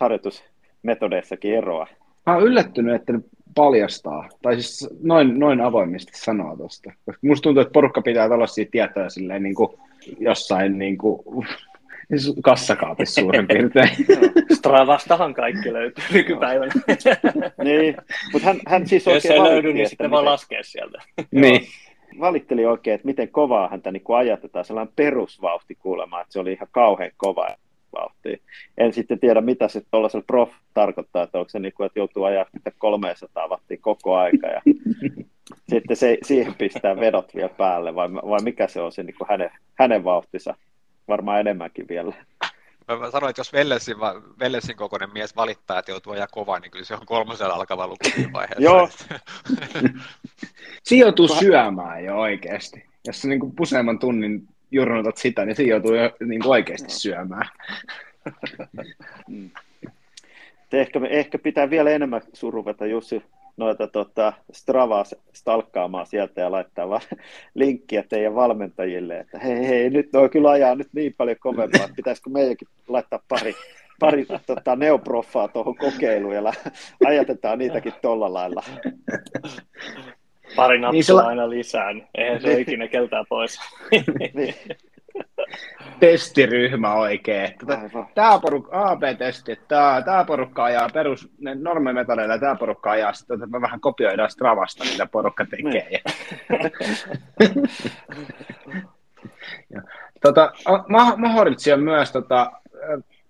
harjoitusmetodeissakin 0.00 1.54
eroa. 1.54 1.86
Mä 2.26 2.34
oon 2.34 2.42
yllättynyt, 2.42 2.94
että 2.94 3.12
ne 3.12 3.20
paljastaa, 3.54 4.28
tai 4.42 4.54
siis 4.54 4.88
noin, 5.02 5.38
noin 5.38 5.60
avoimesti 5.60 6.12
sanoa 6.14 6.56
tuosta. 6.56 6.92
Musta 7.22 7.42
tuntuu, 7.42 7.60
että 7.60 7.72
porukka 7.72 8.02
pitää 8.02 8.28
tällaisia 8.28 8.66
tietoja 8.70 9.10
silleen 9.10 9.42
niin 9.42 9.54
kuin 9.54 9.78
jossain 10.18 10.78
niin 10.78 10.98
kuin 10.98 11.46
kassakaapissa 12.42 13.20
suurin 13.20 13.46
piirtein. 13.46 13.88
Stravastahan 14.58 15.34
kaikki 15.34 15.72
löytyy 15.72 16.04
nykypäivänä. 16.12 16.72
niin, 17.64 17.96
mutta 18.32 18.46
hän, 18.48 18.60
hän 18.66 18.86
siis 18.86 19.06
Jos 19.06 19.24
ei 19.24 19.42
löydy, 19.42 19.72
niin 19.72 19.88
sitten 19.88 20.04
miten... 20.04 20.10
vaan 20.10 20.24
laskea 20.24 20.62
sieltä. 20.62 21.02
niin. 21.30 21.66
Valitteli 22.20 22.66
oikein, 22.66 22.94
että 22.94 23.06
miten 23.06 23.28
kovaa 23.28 23.68
häntä 23.68 23.90
niin 23.90 24.02
kuin 24.02 24.16
ajatetaan, 24.16 24.64
sellainen 24.64 24.94
perusvauhti 24.96 25.74
kuulemma, 25.74 26.20
että 26.20 26.32
se 26.32 26.40
oli 26.40 26.52
ihan 26.52 26.68
kauhean 26.72 27.10
kova 27.16 27.48
vauhti. 27.94 28.42
En 28.78 28.92
sitten 28.92 29.18
tiedä, 29.18 29.40
mitä 29.40 29.68
se 29.68 29.82
tuollaisella 29.90 30.24
prof 30.26 30.52
tarkoittaa, 30.74 31.22
että 31.22 31.38
onko 31.38 31.48
se 31.48 31.58
niin 31.58 31.72
kuin, 31.72 31.86
että 31.86 31.98
joutuu 31.98 32.24
ajaa 32.24 32.46
300 32.78 33.48
wattia 33.48 33.76
koko 33.80 34.16
aika 34.16 34.46
ja 34.46 34.62
sitten 35.68 35.96
se, 35.96 36.18
siihen 36.22 36.54
pistää 36.54 36.96
vedot 36.96 37.34
vielä 37.34 37.48
päälle, 37.48 37.94
vai, 37.94 38.12
vai 38.12 38.42
mikä 38.42 38.66
se 38.68 38.80
on 38.80 38.92
se 38.92 39.02
niin 39.02 39.16
kuin 39.18 39.28
hänen, 39.28 39.50
hänen 39.74 40.04
vauhtinsa 40.04 40.54
varmaan 41.08 41.40
enemmänkin 41.40 41.88
vielä. 41.88 42.12
Mä 42.88 43.10
sanoin, 43.10 43.30
että 43.30 43.40
jos 43.40 43.52
Vellesin, 43.52 43.96
Vellesin 44.38 44.76
kokoinen 44.76 45.12
mies 45.12 45.36
valittaa, 45.36 45.78
että 45.78 45.90
joutuu 45.90 46.12
ajaa 46.12 46.26
kovaa, 46.26 46.58
niin 46.58 46.70
kyllä 46.70 46.84
se 46.84 46.94
on 46.94 47.06
kolmosella 47.06 47.54
alkava 47.54 47.86
luku 47.86 48.32
vaiheessa. 48.32 48.62
Joo. 48.62 48.88
siinä 50.82 51.04
joutuu 51.04 51.28
syömään 51.28 52.04
jo 52.04 52.16
oikeasti. 52.16 52.84
Jos 53.06 53.22
sä 53.22 53.28
niin 53.28 53.52
useamman 53.60 53.98
tunnin 53.98 54.48
jurnutat 54.70 55.16
sitä, 55.16 55.44
niin 55.44 55.56
siinä 55.56 55.70
joutuu 55.70 55.94
jo 55.94 56.10
niin 56.26 56.46
oikeasti 56.46 56.90
syömään. 56.90 57.48
ehkä, 60.72 61.00
ehkä 61.08 61.38
pitää 61.38 61.70
vielä 61.70 61.90
enemmän 61.90 62.22
suruveta 62.32 62.86
Jussi 62.86 63.22
noita 63.56 63.86
tota, 63.86 64.32
Stravaa 64.52 65.04
stalkkaamaan 65.32 66.06
sieltä 66.06 66.40
ja 66.40 66.52
laittaa 66.52 66.88
vaan 66.88 67.00
linkkiä 67.54 68.04
teidän 68.08 68.34
valmentajille, 68.34 69.18
että 69.18 69.38
hei, 69.38 69.68
hei, 69.68 69.90
nyt 69.90 70.14
on 70.14 70.30
kyllä 70.30 70.50
ajaa 70.50 70.74
nyt 70.74 70.88
niin 70.92 71.14
paljon 71.18 71.36
kovempaa, 71.40 71.84
että 71.84 71.96
pitäisikö 71.96 72.30
meidänkin 72.30 72.68
laittaa 72.88 73.22
pari, 73.28 73.54
pari 74.00 74.26
tota, 74.46 74.76
neoproffaa 74.76 75.48
tuohon 75.48 75.76
kokeiluun 75.76 76.34
ja 76.34 76.52
ajatetaan 77.06 77.58
niitäkin 77.58 77.92
tuolla 78.02 78.32
lailla. 78.32 78.62
Pari 80.56 80.78
nappia 80.78 80.92
niin 80.92 81.04
sulla... 81.04 81.22
aina 81.22 81.50
lisää, 81.50 81.92
niin 81.92 82.06
eihän 82.14 82.40
se 82.40 82.60
ikinä 82.60 82.88
keltää 82.88 83.24
pois. 83.28 83.58
niin 84.34 84.54
testiryhmä 86.00 86.94
oikein. 86.94 87.58
Tota, 87.58 88.06
tämä 88.14 88.38
porukka, 88.38 88.90
AB-testi, 88.90 89.58
tämä, 89.68 90.02
tämä 90.04 90.24
porukka 90.24 90.64
ajaa 90.64 90.90
perus, 90.94 91.28
ne 91.40 91.54
normimetodeilla, 91.54 92.38
tämä 92.38 92.54
porukka 92.54 92.90
ajaa, 92.90 93.12
sitten 93.12 93.50
me 93.50 93.60
vähän 93.60 93.80
kopioidaan 93.80 94.30
Stravasta, 94.30 94.84
mitä 94.84 95.06
porukka 95.12 95.46
tekee. 95.46 95.88
Ja. 95.90 96.00
ja, 99.74 99.82
tota, 100.22 100.52
Mahoritsi 101.16 101.72
on 101.72 101.80
myös 101.80 102.12
tota, 102.12 102.52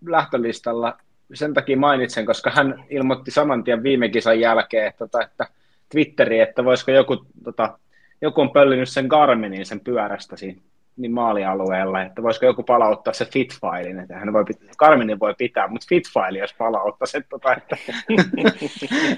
lähtölistalla, 0.07 0.99
sen 1.35 1.55
takia 1.55 1.76
mainitsen, 1.76 2.26
koska 2.26 2.51
hän 2.51 2.85
ilmoitti 2.91 3.30
saman 3.30 3.64
tien 3.64 3.82
viime 3.82 4.09
kisan 4.09 4.41
jälkeen, 4.41 4.87
että, 4.87 4.99
tota, 4.99 5.24
että 5.24 5.47
Twitteriin, 5.89 6.43
että 6.43 6.64
voisiko 6.64 6.91
joku, 6.91 7.26
tota, 7.45 7.78
joku 8.20 8.41
on 8.41 8.51
pöllinyt 8.51 8.89
sen 8.89 9.07
Garminin 9.07 9.66
sen 9.66 9.80
pyörästä 9.80 10.37
siinä 10.37 10.61
niin 10.97 11.12
maalialueella, 11.12 12.03
että 12.03 12.22
voisiko 12.22 12.47
joku 12.47 12.62
palauttaa 12.62 13.12
se 13.12 13.24
fit-failin, 13.24 14.03
että 14.03 14.16
hän 14.16 14.32
voi 14.32 14.45
pitää, 14.45 14.68
Karminin 14.76 15.20
voi 15.20 15.34
pitää, 15.38 15.68
mutta 15.68 15.86
fit-faili 15.95 16.38
jos 16.38 16.55
palauttaa 16.55 17.07
se, 17.07 17.20
tota, 17.20 17.55
että, 17.57 17.76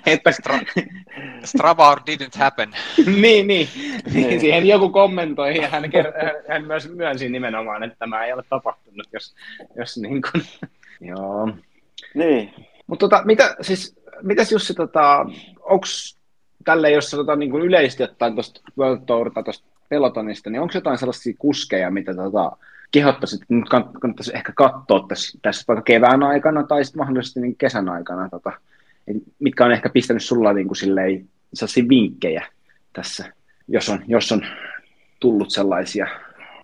että 0.13 0.31
Stra- 0.31 0.87
Strava 1.45 1.95
didn't 1.95 2.39
happen. 2.39 2.71
niin, 3.21 3.47
niin. 3.47 3.69
niin. 4.15 4.41
Siihen 4.41 4.67
joku 4.67 4.89
kommentoi 4.89 5.57
ja 5.57 5.69
hän, 5.69 5.85
ker- 5.85 6.49
hän 6.49 6.67
myös 6.67 6.89
myönsi 6.89 7.29
nimenomaan, 7.29 7.83
että 7.83 7.97
tämä 7.99 8.25
ei 8.25 8.33
ole 8.33 8.43
tapahtunut, 8.49 9.07
jos, 9.13 9.35
jos 9.77 9.97
niin 9.97 10.23
kuin, 10.23 10.43
joo. 11.11 11.51
Niin. 12.15 12.55
Mutta 12.87 13.09
tota, 13.09 13.23
mitä, 13.25 13.57
siis, 13.61 14.01
mitäs 14.23 14.53
Jussi, 14.53 14.75
tota, 14.75 15.27
onko 15.61 15.87
tälle, 16.65 16.91
jos 16.91 17.11
tota, 17.11 17.37
niin 17.37 17.51
kuin 17.51 17.63
yleisesti 17.63 18.03
ottaen 18.03 18.35
tuosta 18.35 18.61
World 18.79 19.01
Tour 19.07 19.31
tuosta 19.45 19.76
pelotonista, 19.89 20.51
niin 20.51 20.61
onko 20.61 20.73
jotain 20.75 20.99
sellaisia 20.99 21.35
kuskeja, 21.39 21.91
mitä 21.91 22.15
tota, 22.15 22.57
kehottaisit, 22.91 23.41
nyt 23.49 23.69
kannattaisi 23.69 24.37
ehkä 24.37 24.53
katsoa 24.53 25.07
tässä, 25.09 25.39
tässä 25.43 25.65
vaikka 25.69 25.83
kevään 25.83 26.23
aikana 26.23 26.63
tai 26.63 26.85
sitten 26.85 27.01
mahdollisesti 27.01 27.41
niin 27.41 27.57
kesän 27.57 27.89
aikana, 27.89 28.29
tota, 28.29 28.53
mitkä 29.39 29.65
on 29.65 29.73
ehkä 29.73 29.89
pistänyt 29.89 30.23
sulla 30.23 30.53
niin 30.53 30.67
kuin 30.67 30.77
silleen, 30.77 31.29
sellaisia 31.55 31.85
vinkkejä 31.89 32.47
tässä, 32.93 33.33
jos 33.69 33.89
on, 33.89 34.03
jos 34.07 34.33
on 34.33 34.47
tullut 35.21 35.51
sellaisia 35.51 36.07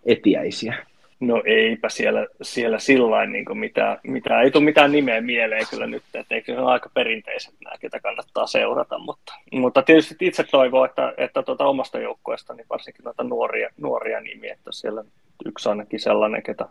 etiäisiä? 0.04 0.86
No 1.22 1.42
eipä 1.44 1.88
siellä, 1.88 2.26
siellä 2.42 2.78
sillä 2.78 3.26
niin 3.26 3.58
mitä, 3.58 3.98
mitä, 4.02 4.40
ei 4.40 4.50
tule 4.50 4.64
mitään 4.64 4.92
nimeä 4.92 5.20
mieleen 5.20 5.66
kyllä 5.70 5.86
nyt, 5.86 6.02
että 6.14 6.34
eikö 6.34 6.54
ne 6.54 6.60
ole 6.60 6.72
aika 6.72 6.90
perinteiset 6.94 7.54
nämä, 7.64 7.76
ketä 7.80 8.00
kannattaa 8.00 8.46
seurata, 8.46 8.98
mutta, 8.98 9.34
mutta 9.52 9.82
tietysti 9.82 10.14
itse 10.20 10.44
toivon, 10.44 10.88
että, 10.88 11.14
että 11.16 11.42
tuota 11.42 11.64
omasta 11.64 11.98
joukkueesta, 11.98 12.54
niin 12.54 12.66
varsinkin 12.70 13.04
noita 13.04 13.24
nuoria, 13.24 13.70
nuoria 13.80 14.20
nimiä, 14.20 14.52
että 14.52 14.72
siellä 14.72 15.04
yksi 15.44 15.68
ainakin 15.68 16.00
sellainen, 16.00 16.42
ketä, 16.42 16.68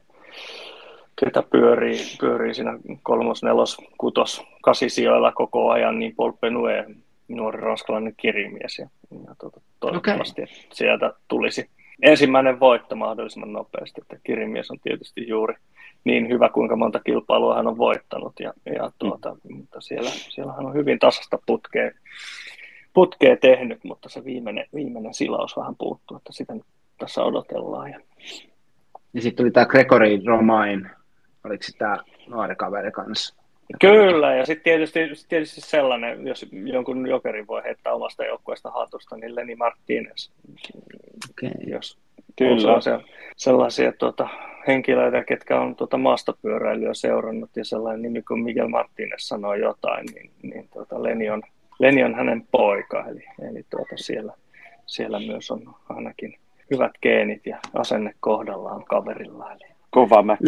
ketä 1.25 1.43
pyörii, 1.51 1.99
pyörii 2.19 2.53
siinä 2.53 2.79
kolmos, 3.03 3.43
nelos, 3.43 3.77
kutos, 3.97 4.43
kasisijoilla 4.61 5.31
koko 5.31 5.69
ajan, 5.69 5.99
niin 5.99 6.15
Paul 6.15 6.31
Penue, 6.31 6.85
nuori 7.27 7.59
ranskalainen 7.59 8.13
kirimies, 8.17 8.79
ja, 8.79 8.89
ja 9.27 9.35
tuota, 9.39 9.61
toivottavasti 9.79 10.41
okay. 10.41 10.55
sieltä 10.73 11.13
tulisi 11.27 11.69
ensimmäinen 12.01 12.59
voitto 12.59 12.95
mahdollisimman 12.95 13.53
nopeasti, 13.53 14.01
että 14.01 14.17
Kirimies 14.23 14.71
on 14.71 14.79
tietysti 14.83 15.27
juuri 15.27 15.55
niin 16.03 16.29
hyvä, 16.29 16.49
kuinka 16.49 16.75
monta 16.75 16.99
kilpailua 16.99 17.55
hän 17.55 17.67
on 17.67 17.77
voittanut, 17.77 18.33
ja, 18.39 18.53
ja 18.65 18.91
tuota, 18.99 19.35
mm. 19.43 19.57
mutta 19.57 19.81
siellä, 19.81 20.09
siellä 20.09 20.53
hän 20.53 20.65
on 20.65 20.73
hyvin 20.73 20.99
tasasta 20.99 21.39
putkea, 21.45 21.91
putkea 22.93 23.37
tehnyt, 23.37 23.83
mutta 23.83 24.09
se 24.09 24.25
viimeinen, 24.25 24.65
viimeinen 24.75 25.13
silaus 25.13 25.57
vähän 25.57 25.75
puuttuu, 25.75 26.17
että 26.17 26.33
sitä 26.33 26.53
nyt 26.53 26.65
tässä 26.97 27.23
odotellaan. 27.23 27.91
Ja, 27.91 27.99
ja 29.13 29.21
sitten 29.21 29.43
tuli 29.43 29.51
tämä 29.51 29.65
Gregory 29.65 30.21
Romain, 30.25 30.89
oliko 31.43 31.63
se 31.63 31.77
tämä 31.77 31.97
nuori 32.27 32.55
kaveri 32.55 32.91
kanssa? 32.91 33.41
Kyllä, 33.81 34.35
ja 34.35 34.45
sitten 34.45 34.63
tietysti, 34.63 34.99
tietysti 35.29 35.61
sellainen, 35.61 36.27
jos 36.27 36.45
jonkun 36.51 37.07
jokerin 37.07 37.47
voi 37.47 37.63
heittää 37.63 37.93
omasta 37.93 38.25
joukkueesta 38.25 38.71
hatusta, 38.71 39.17
niin 39.17 39.35
Leni 39.35 39.55
Martinez. 39.55 40.29
Okay. 41.43 41.51
Jos 41.67 41.97
Kyllä. 42.37 42.73
on 42.73 42.81
se, 42.81 42.91
sellaisia 43.35 43.91
tuota, 43.91 44.29
henkilöitä, 44.67 45.23
ketkä 45.23 45.61
on 45.61 45.75
tuota 45.75 45.97
maastopyöräilyä 45.97 46.93
seurannut, 46.93 47.49
ja 47.55 47.65
sellainen 47.65 48.01
nimi 48.01 48.21
kuin 48.21 48.43
Miguel 48.43 48.67
Martinez 48.67 49.21
sanoo 49.21 49.53
jotain, 49.53 50.05
niin, 50.13 50.31
niin 50.43 50.69
tuota, 50.73 51.03
Leni, 51.03 51.29
on, 51.29 51.43
Leni 51.79 52.03
on 52.03 52.15
hänen 52.15 52.47
poika, 52.51 53.05
eli, 53.07 53.23
eli 53.49 53.65
tuota, 53.69 53.97
siellä, 53.97 54.33
siellä 54.85 55.19
myös 55.19 55.51
on 55.51 55.75
ainakin 55.89 56.35
hyvät 56.71 56.91
geenit 57.01 57.45
ja 57.45 57.57
asenne 57.73 58.13
kohdallaan 58.19 58.85
kaverilla. 58.85 59.51
Eli... 59.51 59.71
Kova 59.89 60.23
mäki. 60.23 60.43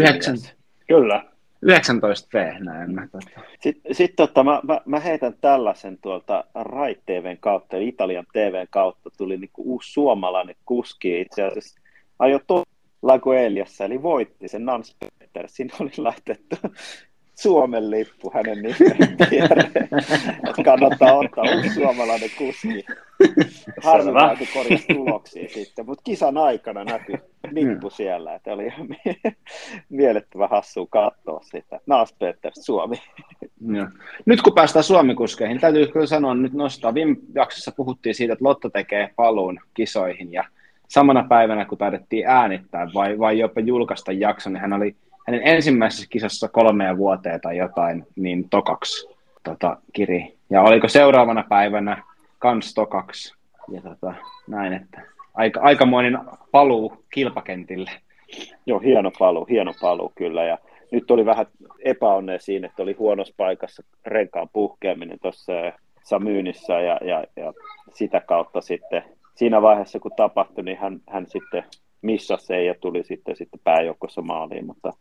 Kyllä, 0.87 1.23
19V 1.63 2.63
näin. 2.63 3.09
Tota. 3.11 3.41
Sitten 3.59 3.95
sit, 3.95 4.15
tota, 4.15 4.43
mä, 4.43 4.61
mä, 4.63 4.81
mä, 4.85 4.99
heitän 4.99 5.35
tällaisen 5.41 5.97
tuolta 5.97 6.43
Rai 6.55 6.95
TVn 7.05 7.37
kautta, 7.39 7.77
eli 7.77 7.87
Italian 7.87 8.25
TVn 8.33 8.67
kautta 8.69 9.09
tuli 9.17 9.37
niinku 9.37 9.61
uusi 9.65 9.91
suomalainen 9.91 10.55
kuski 10.65 11.21
itse 11.21 11.43
asiassa. 11.43 11.81
Ajo 12.19 12.39
to 12.47 12.63
Lagoeliassa, 13.01 13.85
eli 13.85 14.01
voitti 14.01 14.47
sen 14.47 14.65
Nans 14.65 14.97
Peter. 15.19 15.47
Siinä 15.47 15.73
oli 15.79 15.91
laitettu 15.97 16.55
Suomen 17.35 17.91
lippu 17.91 18.31
hänen 18.33 18.57
nimeen 18.57 19.71
Kannattaa 20.65 21.13
ottaa 21.13 21.43
uusi 21.55 21.69
suomalainen 21.69 22.29
kuski. 22.37 22.85
Harmi 23.83 24.13
vaan, 24.13 24.37
kun 24.37 24.47
korjasi 24.53 24.85
tuloksia 24.93 25.49
sitten, 25.49 25.85
mutta 25.85 26.01
kisan 26.03 26.37
aikana 26.37 26.83
näkyi 26.83 27.15
lippu 27.51 27.89
siellä, 27.89 28.35
että 28.35 28.53
oli 28.53 28.65
ihan 28.65 28.87
mielettömän 29.89 30.49
hassua 30.49 30.87
katsoa 30.89 31.39
sitä. 31.43 31.79
Naas 31.85 32.15
Peter, 32.19 32.51
Suomi. 32.61 32.95
Ja. 33.75 33.89
Nyt 34.25 34.41
kun 34.41 34.53
päästään 34.53 34.83
Suomikuskeihin, 34.83 35.59
täytyy 35.59 35.87
kyllä 35.87 36.05
sanoa 36.05 36.35
nyt 36.35 36.53
nostaa. 36.53 36.93
Viime 36.93 37.15
jaksossa 37.35 37.71
puhuttiin 37.71 38.15
siitä, 38.15 38.33
että 38.33 38.45
Lotta 38.45 38.69
tekee 38.69 39.09
paluun 39.15 39.59
kisoihin 39.73 40.33
ja 40.33 40.43
samana 40.87 41.25
päivänä, 41.29 41.65
kun 41.65 41.77
taidettiin 41.77 42.27
äänittää 42.27 42.87
vai, 42.93 43.19
vai 43.19 43.39
jopa 43.39 43.61
julkaista 43.61 44.11
jakso, 44.11 44.49
niin 44.49 44.61
hän 44.61 44.73
oli 44.73 44.95
hänen 45.27 45.41
ensimmäisessä 45.43 46.07
kisassa 46.09 46.47
kolmeen 46.47 46.97
vuoteen 46.97 47.41
tai 47.41 47.57
jotain, 47.57 48.07
niin 48.15 48.49
tokaksi 48.49 49.09
tota, 49.43 49.77
kiri. 49.93 50.37
Ja 50.49 50.61
oliko 50.61 50.87
seuraavana 50.87 51.43
päivänä 51.49 52.03
kans 52.39 52.73
tokaksi. 52.73 53.35
Ja 53.71 53.81
tota, 53.81 54.13
näin, 54.47 54.73
että 54.73 55.01
aika, 55.33 55.59
aikamoinen 55.63 56.19
paluu 56.51 57.03
kilpakentille. 57.13 57.91
Joo, 58.65 58.79
hieno 58.79 59.11
paluu, 59.19 59.45
hieno 59.45 59.73
paluu 59.81 60.11
kyllä. 60.15 60.43
Ja 60.43 60.57
nyt 60.91 61.11
oli 61.11 61.25
vähän 61.25 61.45
epäonnea 61.79 62.39
siinä, 62.39 62.67
että 62.67 62.83
oli 62.83 62.93
huonossa 62.93 63.33
paikassa 63.37 63.83
renkaan 64.05 64.49
puhkeaminen 64.53 65.19
tuossa 65.21 65.53
Samyynissä 66.03 66.73
ja, 66.73 66.99
ja, 67.01 67.23
ja, 67.35 67.53
sitä 67.93 68.19
kautta 68.19 68.61
sitten 68.61 69.03
siinä 69.35 69.61
vaiheessa, 69.61 69.99
kun 69.99 70.11
tapahtui, 70.17 70.63
niin 70.63 70.77
hän, 70.77 70.99
hän 71.09 71.27
sitten 71.27 71.63
missasi 72.01 72.65
ja 72.65 72.75
tuli 72.81 73.03
sitten, 73.03 73.35
sitten 73.35 73.59
pääjoukkossa 73.63 74.21
maaliin, 74.21 74.65
mutta 74.65 74.93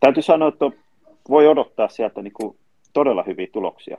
täytyy 0.00 0.22
sanoa, 0.22 0.48
että 0.48 0.64
voi 1.28 1.48
odottaa 1.48 1.88
sieltä 1.88 2.22
niin 2.22 2.32
kuin 2.32 2.56
todella 2.92 3.22
hyviä 3.22 3.46
tuloksia. 3.52 3.98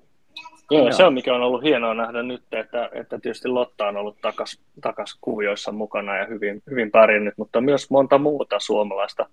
Joo, 0.71 0.81
Joo, 0.81 0.91
se 0.91 1.03
on 1.03 1.13
mikä 1.13 1.35
on 1.35 1.41
ollut 1.41 1.63
hienoa 1.63 1.93
nähdä 1.93 2.23
nyt, 2.23 2.43
että, 2.51 2.89
että 2.93 3.19
tietysti 3.19 3.47
Lotta 3.47 3.87
on 3.87 3.97
ollut 3.97 4.17
takas, 4.21 4.61
takas 4.81 5.17
kuvioissa 5.21 5.71
mukana 5.71 6.17
ja 6.17 6.25
hyvin, 6.25 6.61
hyvin 6.69 6.91
pärjännyt, 6.91 7.33
mutta 7.37 7.61
myös 7.61 7.89
monta 7.89 8.17
muuta 8.17 8.59
suomalaista 8.59 9.25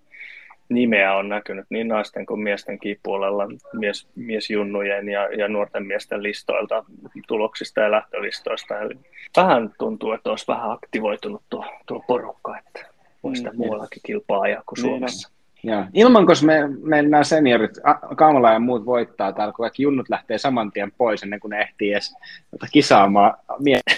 nimeä 0.69 1.15
on 1.15 1.29
näkynyt 1.29 1.65
niin 1.69 1.87
naisten 1.87 2.25
kuin 2.25 2.39
miesten 2.39 2.79
puolella, 3.03 3.47
mies, 3.73 4.07
miesjunnujen 4.15 5.09
ja, 5.09 5.23
ja 5.23 5.47
nuorten 5.47 5.85
miesten 5.85 6.23
listoilta, 6.23 6.85
tuloksista 7.27 7.81
ja 7.81 7.91
lähtölistoista. 7.91 8.79
Eli 8.79 8.93
vähän 9.37 9.73
tuntuu, 9.79 10.11
että 10.11 10.29
olisi 10.29 10.47
vähän 10.47 10.71
aktivoitunut 10.71 11.41
tuo, 11.49 11.65
tuo 11.85 12.03
porukka, 12.07 12.57
että 12.57 12.85
voisi 13.23 13.43
mm, 13.43 13.51
muuallakin 13.55 14.01
kilpaa 14.05 14.41
ajaa 14.41 14.63
kuin 14.65 14.75
niin 14.75 14.91
Suomessa. 14.91 15.34
Ja 15.65 15.87
ilman, 15.93 16.25
kun 16.25 16.35
me 16.43 16.67
mennään 16.83 17.25
seniorit, 17.25 17.71
Kamala 18.15 18.51
ja 18.53 18.59
muut 18.59 18.85
voittaa 18.85 19.33
täällä, 19.33 19.53
kun 19.53 19.63
kaikki 19.63 19.83
junnut 19.83 20.09
lähtee 20.09 20.37
saman 20.37 20.71
tien 20.71 20.91
pois 20.97 21.23
ennen 21.23 21.39
kuin 21.39 21.49
ne 21.49 21.61
ehtii 21.61 21.91
edes 21.91 22.15
tota, 22.51 22.67
kisaamaan 22.71 23.33
mie- 23.59 23.79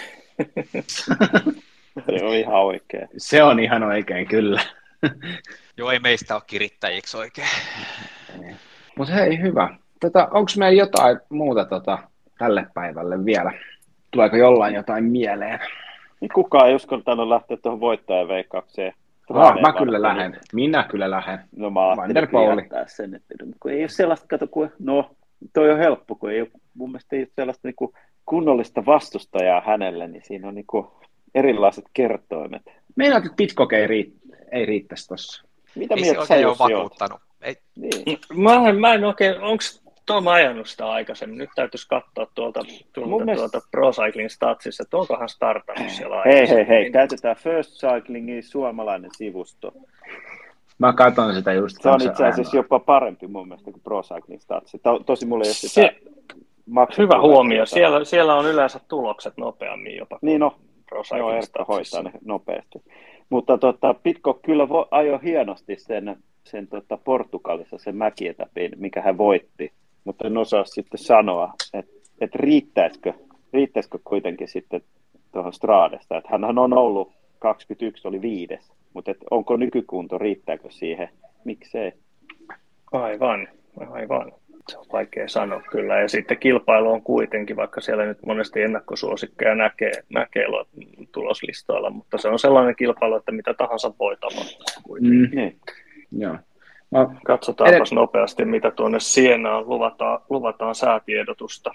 Se 2.05 2.25
on 2.25 2.33
ihan 2.35 2.55
oikein. 2.61 3.07
Se 3.17 3.43
on 3.43 3.59
ihan 3.59 3.83
oikein, 3.83 4.27
kyllä. 4.27 4.61
Joo, 5.77 5.91
ei 5.91 5.99
meistä 5.99 6.35
ole 6.35 6.43
kirittäjiksi 6.47 7.17
oikein. 7.17 7.47
Mutta 8.97 9.13
hei, 9.13 9.41
hyvä. 9.41 9.69
Tota, 10.01 10.27
Onko 10.31 10.51
meillä 10.57 10.81
jotain 10.81 11.19
muuta 11.29 11.65
tota, 11.65 11.97
tälle 12.37 12.65
päivälle 12.73 13.25
vielä? 13.25 13.51
tuleeko 14.11 14.35
jollain 14.35 14.75
jotain 14.75 15.03
mieleen? 15.03 15.59
Niin 16.21 16.29
kukaan 16.33 16.69
ei 16.69 16.75
uskaltanut 16.75 17.27
lähteä 17.27 17.57
tuohon 17.57 17.79
voittajan 17.79 18.27
veikkaukseen. 18.27 18.93
Ah, 19.29 19.61
mä 19.61 19.73
kyllä 19.73 20.01
lähden. 20.01 20.39
Minä 20.53 20.83
kyllä 20.83 21.11
lähden. 21.11 21.39
No 21.55 21.69
mä 21.69 21.89
ajattelin 21.89 22.27
sen, 22.87 23.15
että 23.15 23.35
kun 23.59 23.71
ei 23.71 23.81
ole 23.81 23.89
sellaista, 23.89 24.27
kato, 24.27 24.47
kun, 24.47 24.71
no 24.79 25.15
toi 25.53 25.71
on 25.71 25.77
helppo, 25.77 26.15
kun 26.15 26.31
ei 26.31 26.41
ole, 26.41 26.49
mun 26.73 26.89
mielestä 26.89 27.15
ei 27.15 27.21
ole 27.21 27.29
sellaista 27.35 27.67
niin 27.67 27.75
kuin 27.75 27.93
kunnollista 28.25 28.85
vastustajaa 28.85 29.61
hänelle, 29.65 30.07
niin 30.07 30.23
siinä 30.25 30.47
on 30.47 30.55
niin 30.55 30.67
kuin 30.67 30.87
erilaiset 31.35 31.85
kertoimet. 31.93 32.61
Meinaat, 32.95 33.25
että 33.25 33.35
Pitcock 33.37 33.73
ei, 33.73 33.87
riit, 33.87 34.13
ei 34.51 34.65
riittäisi 34.65 35.07
tuossa. 35.07 35.43
Mitä 35.75 35.95
ei 35.95 36.01
mieltä 36.01 36.25
se 36.25 36.33
oikein 36.33 36.47
ole 36.47 36.55
vakuuttanut. 36.59 37.21
Ei. 37.41 37.55
Niin. 37.75 38.19
Mä, 38.35 38.73
mä 38.73 38.93
en 38.93 39.03
oikein, 39.03 39.41
onko 39.41 39.63
Tom 40.07 40.27
ajanut 40.27 40.67
sitä 40.67 40.91
aikaisemmin? 40.91 41.37
Nyt 41.37 41.49
täytyisi 41.55 41.87
katsoa 41.87 42.27
tuolta, 42.35 42.59
tuolta, 42.93 43.25
mielestä... 43.25 43.49
tuolta 43.49 43.67
Pro 43.71 43.91
Cycling 43.91 44.29
Statsissa, 44.29 44.83
että 44.83 44.97
onkohan 44.97 45.29
startannut 45.29 45.91
siellä 45.91 46.21
Hei, 46.25 46.49
hei, 46.49 46.67
hei, 46.67 46.91
käytetään 46.91 47.35
First 47.35 47.71
Cyclingin 47.71 48.43
suomalainen 48.43 49.11
sivusto. 49.17 49.73
Mä 50.79 50.93
katson 50.93 51.33
sitä 51.33 51.53
just. 51.53 51.77
Se 51.81 51.89
on 51.89 52.01
itse 52.01 52.25
asiassa 52.25 52.57
jopa 52.57 52.79
parempi 52.79 53.27
mun 53.27 53.47
mielestä 53.47 53.71
kuin 53.71 53.81
Pro 53.83 54.01
Cycling 54.01 54.41
Stats. 54.41 54.71
To, 54.83 54.99
tosi 54.99 55.25
mulla 55.25 55.43
ei 55.43 55.49
ole 55.49 55.53
sitä 55.53 55.73
Se, 55.73 55.95
Hyvä 56.97 57.21
huomio. 57.21 57.65
Siellä, 57.65 58.05
siellä 58.05 58.35
on 58.35 58.45
yleensä 58.45 58.79
tulokset 58.87 59.37
nopeammin 59.37 59.97
jopa. 59.97 60.19
Niin 60.21 60.39
no, 60.39 60.55
Pro 60.89 61.01
Joo, 61.17 61.31
Erkka 61.31 61.65
hoitaa 61.67 62.03
ne 62.03 62.11
nopeasti. 62.25 62.81
Mutta 63.29 63.57
tota, 63.57 63.93
Pitko 63.93 64.33
kyllä 64.33 64.69
vo, 64.69 64.87
ajoi 64.91 65.19
hienosti 65.23 65.75
sen, 65.79 66.17
sen 66.43 66.67
tota 66.67 66.97
Portugalissa 66.97 67.77
sen 67.77 67.95
mäkietapin, 67.95 68.71
mikä 68.75 69.01
hän 69.01 69.17
voitti. 69.17 69.71
Mutta 70.07 70.27
en 70.27 70.37
osaa 70.37 70.65
sitten 70.65 70.97
sanoa, 70.97 71.53
että 71.73 71.91
et 72.21 72.35
riittäisikö, 72.35 73.13
riittäisikö 73.53 73.99
kuitenkin 74.03 74.47
sitten 74.47 74.81
tuohon 75.31 75.53
Stradesta. 75.53 76.17
Että 76.17 76.29
hän 76.31 76.59
on 76.59 76.73
ollut 76.73 77.11
21, 77.39 78.07
oli 78.07 78.21
viides 78.21 78.71
mutta 78.97 79.11
et 79.11 79.17
onko 79.31 79.57
nykykunto, 79.57 80.17
riittääkö 80.17 80.67
siihen? 80.71 81.09
Miksei? 81.43 81.91
Aivan, 82.91 83.47
aivan. 83.89 84.31
Se 84.69 84.77
on 84.77 84.85
vaikea 84.93 85.27
sanoa 85.27 85.61
kyllä. 85.71 85.99
Ja 85.99 86.09
sitten 86.09 86.37
kilpailu 86.37 86.91
on 86.91 87.01
kuitenkin, 87.01 87.55
vaikka 87.55 87.81
siellä 87.81 88.05
nyt 88.05 88.17
monesti 88.25 88.61
ennakkosuosikkeja 88.61 89.55
näkee, 89.55 89.91
näkee 90.09 90.45
tuloslistoilla, 91.11 91.89
mutta 91.89 92.17
se 92.17 92.27
on 92.27 92.39
sellainen 92.39 92.75
kilpailu, 92.75 93.15
että 93.15 93.31
mitä 93.31 93.53
tahansa 93.53 93.93
voi 93.99 94.17
tapahtua 94.17 94.83
kuitenkin. 94.83 95.29
Mm. 95.29 95.35
Niin. 95.35 95.59
Joo. 96.11 96.37
No, 96.91 97.11
Katsotaanpas 97.25 97.91
edellä... 97.91 98.01
nopeasti, 98.01 98.45
mitä 98.45 98.71
tuonne 98.71 98.99
Sienaan 98.99 99.69
luvataan, 99.69 100.19
luvataan 100.29 100.75
säätiedotusta. 100.75 101.71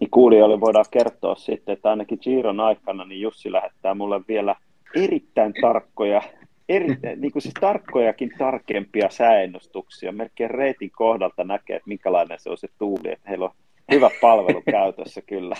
Niin 0.00 0.10
kuulijoille 0.10 0.60
voidaan 0.60 0.84
kertoa 0.90 1.34
sitten, 1.34 1.72
että 1.72 1.90
ainakin 1.90 2.18
Giron 2.22 2.60
aikana 2.60 3.04
niin 3.04 3.20
Jussi 3.20 3.52
lähettää 3.52 3.94
mulle 3.94 4.20
vielä 4.28 4.56
erittäin 4.96 5.54
tarkkoja, 5.60 6.22
eri, 6.68 6.86
niin 7.16 7.32
kuin 7.32 7.42
siis 7.42 7.54
tarkkojakin 7.60 8.32
tarkempia 8.38 9.10
sääennustuksia. 9.10 10.12
Melkein 10.12 10.50
reitin 10.50 10.90
kohdalta 10.90 11.44
näkee, 11.44 11.76
että 11.76 11.88
minkälainen 11.88 12.38
se 12.40 12.50
on 12.50 12.58
se 12.58 12.68
tuuli, 12.78 13.12
että 13.12 13.28
heillä 13.28 13.44
on 13.44 13.54
hyvä 13.92 14.10
palvelu 14.20 14.62
käytössä 14.70 15.22
kyllä. 15.22 15.56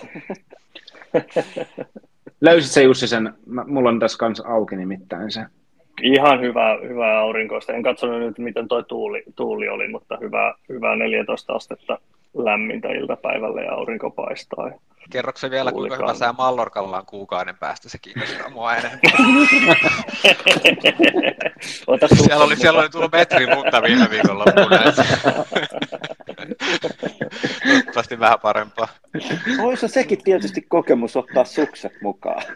Löysit 2.41 2.71
se 2.71 2.83
Jussi 2.83 3.07
sen, 3.07 3.33
mulla 3.67 3.89
on 3.89 3.99
tässä 3.99 4.17
kanssa 4.17 4.47
auki 4.47 4.75
nimittäin 4.75 5.31
se. 5.31 5.41
Ihan 6.01 6.41
hyvää, 6.41 6.77
hyvää 6.87 7.19
aurinkoista. 7.19 7.73
En 7.73 7.83
katsonut 7.83 8.19
nyt, 8.19 8.37
miten 8.37 8.67
tuo 8.67 8.81
tuuli, 8.81 9.23
tuuli 9.35 9.69
oli, 9.69 9.87
mutta 9.87 10.17
hyvää, 10.21 10.53
hyvää 10.69 10.95
14 10.95 11.53
astetta 11.53 11.97
lämmintä 12.33 12.87
iltapäivällä 12.87 13.61
ja 13.61 13.73
aurinko 13.73 14.09
paistaa. 14.09 14.71
Kerroksä 15.09 15.47
se 15.47 15.51
vielä, 15.51 15.71
kuinka 15.71 15.95
hyvä 15.95 16.13
sää 16.13 16.33
Mallorkalla 16.33 16.97
on 16.97 17.05
kuukauden 17.05 17.57
päästä, 17.57 17.89
se 17.89 17.97
kiinnostaa 17.97 18.49
mua 18.49 18.75
enemmän. 18.75 18.99
siellä, 22.27 22.45
oli, 22.45 22.55
siellä 22.55 22.79
oli 22.79 22.89
tullut 22.89 23.11
metri 23.11 23.55
lunta 23.55 23.81
viime 23.81 24.09
viikolla. 24.09 24.45
Toivottavasti 27.65 28.19
vähän 28.19 28.39
parempaa. 28.39 28.87
Olisi 29.63 29.87
sekin 29.87 30.23
tietysti 30.23 30.61
kokemus 30.61 31.15
ottaa 31.15 31.45
sukset 31.45 31.93
mukaan. 32.01 32.43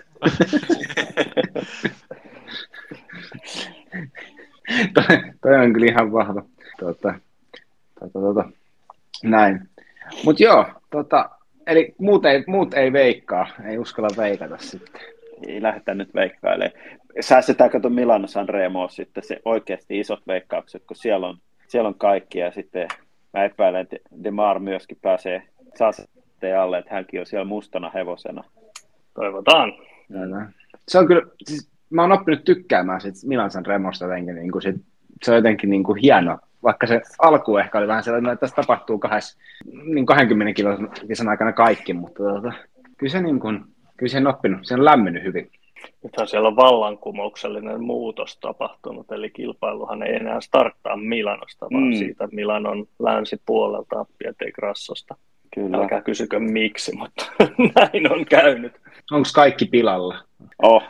toi, 4.93 5.17
toi 5.41 5.55
on 5.55 5.73
kyllä 5.73 5.91
ihan 5.91 6.11
vahva. 6.11 6.43
Tuota, 6.79 7.13
tuota, 7.99 8.19
tuota, 8.19 8.49
näin. 9.23 9.69
Mutta 10.23 10.43
joo, 10.43 10.65
tota, 10.89 11.29
Eli 11.69 11.95
muut 11.97 12.25
ei, 12.25 12.43
muut 12.47 12.73
ei 12.73 12.93
veikkaa, 12.93 13.47
ei 13.69 13.77
uskalla 13.77 14.09
veikata 14.17 14.57
sitten. 14.57 15.01
Ei 15.47 15.61
lähdetä 15.61 15.93
nyt 15.93 16.15
veikkailemaan. 16.15 16.81
Säästetäänkö 17.21 17.79
tuon 17.79 17.93
Milano 17.93 18.27
Sanremo 18.27 18.89
sitten 18.89 19.23
se 19.23 19.39
oikeasti 19.45 19.99
isot 19.99 20.21
veikkaukset, 20.27 20.83
kun 20.87 20.97
siellä 20.97 21.27
on, 21.27 21.37
siellä 21.67 21.87
on 21.87 21.95
kaikki 21.95 22.39
ja 22.39 22.51
sitten 22.51 22.87
mä 23.33 23.43
epäilen, 23.43 23.81
että 23.81 23.97
Demar 24.23 24.59
myöskin 24.59 24.97
pääsee 25.01 25.43
saasteen 25.75 26.59
alle, 26.59 26.77
että 26.77 26.93
hänkin 26.93 27.19
on 27.19 27.25
siellä 27.25 27.45
mustana 27.45 27.91
hevosena. 27.93 28.43
Toivotaan. 29.13 29.73
Se 30.87 30.99
on 30.99 31.07
kyllä, 31.07 31.21
siis 31.43 31.68
mä 31.89 32.01
oon 32.01 32.11
oppinut 32.11 32.43
tykkäämään 32.43 33.01
siitä 33.01 33.27
Milan 33.27 33.51
Sanremosta 33.51 34.05
jotenkin, 34.05 34.35
niin 34.35 34.51
kuin 34.51 34.61
sit, 34.61 34.75
se 35.23 35.31
on 35.31 35.37
jotenkin 35.37 35.69
niin 35.69 35.83
kuin 35.83 36.01
hieno 36.01 36.37
vaikka 36.63 36.87
se 36.87 37.01
alku 37.19 37.57
ehkä 37.57 37.77
oli 37.77 37.87
vähän 37.87 38.03
sellainen, 38.03 38.33
että 38.33 38.39
tässä 38.39 38.55
tapahtuu 38.55 38.99
kahdes, 38.99 39.37
niin 39.83 40.05
20 40.05 40.53
kilometrin 40.53 41.29
aikana 41.29 41.53
kaikki, 41.53 41.93
mutta 41.93 42.23
tota, 42.23 42.53
kyllä 42.97 43.11
se, 43.11 43.21
niin 43.21 43.39
kuin, 43.39 43.63
kyllä 43.97 44.09
se 44.09 44.17
on 44.17 44.27
oppinut, 44.27 44.59
se 44.63 44.73
on 44.73 44.85
lämmennyt 44.85 45.23
hyvin. 45.23 45.51
Nythän 46.03 46.27
siellä 46.27 46.47
on 46.47 46.55
vallankumouksellinen 46.55 47.83
muutos 47.83 48.37
tapahtunut, 48.37 49.11
eli 49.11 49.29
kilpailuhan 49.29 50.03
ei 50.03 50.15
enää 50.15 50.41
starttaa 50.41 50.97
Milanosta, 50.97 51.67
vaan 51.71 51.83
mm. 51.83 51.93
siitä 51.93 52.27
Milanon 52.31 52.85
länsipuolelta 52.99 54.05
Pietegrassosta. 54.17 55.15
Kyllä. 55.55 55.77
Älkää 55.77 56.01
kysykö 56.01 56.39
miksi, 56.39 56.95
mutta 56.95 57.25
näin 57.75 58.11
on 58.11 58.25
käynyt. 58.25 58.73
Onko 59.11 59.29
kaikki 59.35 59.65
pilalla? 59.65 60.15
Oh, 60.63 60.83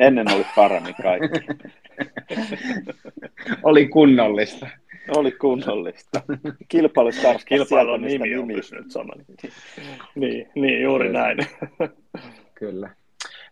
ennen 0.00 0.32
oli 0.34 0.46
paremmin 0.56 0.94
kaikki. 1.02 1.46
Oli 3.62 3.88
kunnollista. 3.88 4.68
Oli 5.16 5.32
kunnollista. 5.32 6.22
Kilpailu 6.68 7.10
Kilpailun 7.44 8.02
nimi 8.02 8.36
on 8.36 8.48
pysynyt 8.48 8.90
sama. 8.90 9.12
niin, 10.14 10.48
niin, 10.54 10.82
juuri 10.82 11.04
niin. 11.04 11.12
näin. 11.12 11.38
Kyllä. 12.54 12.90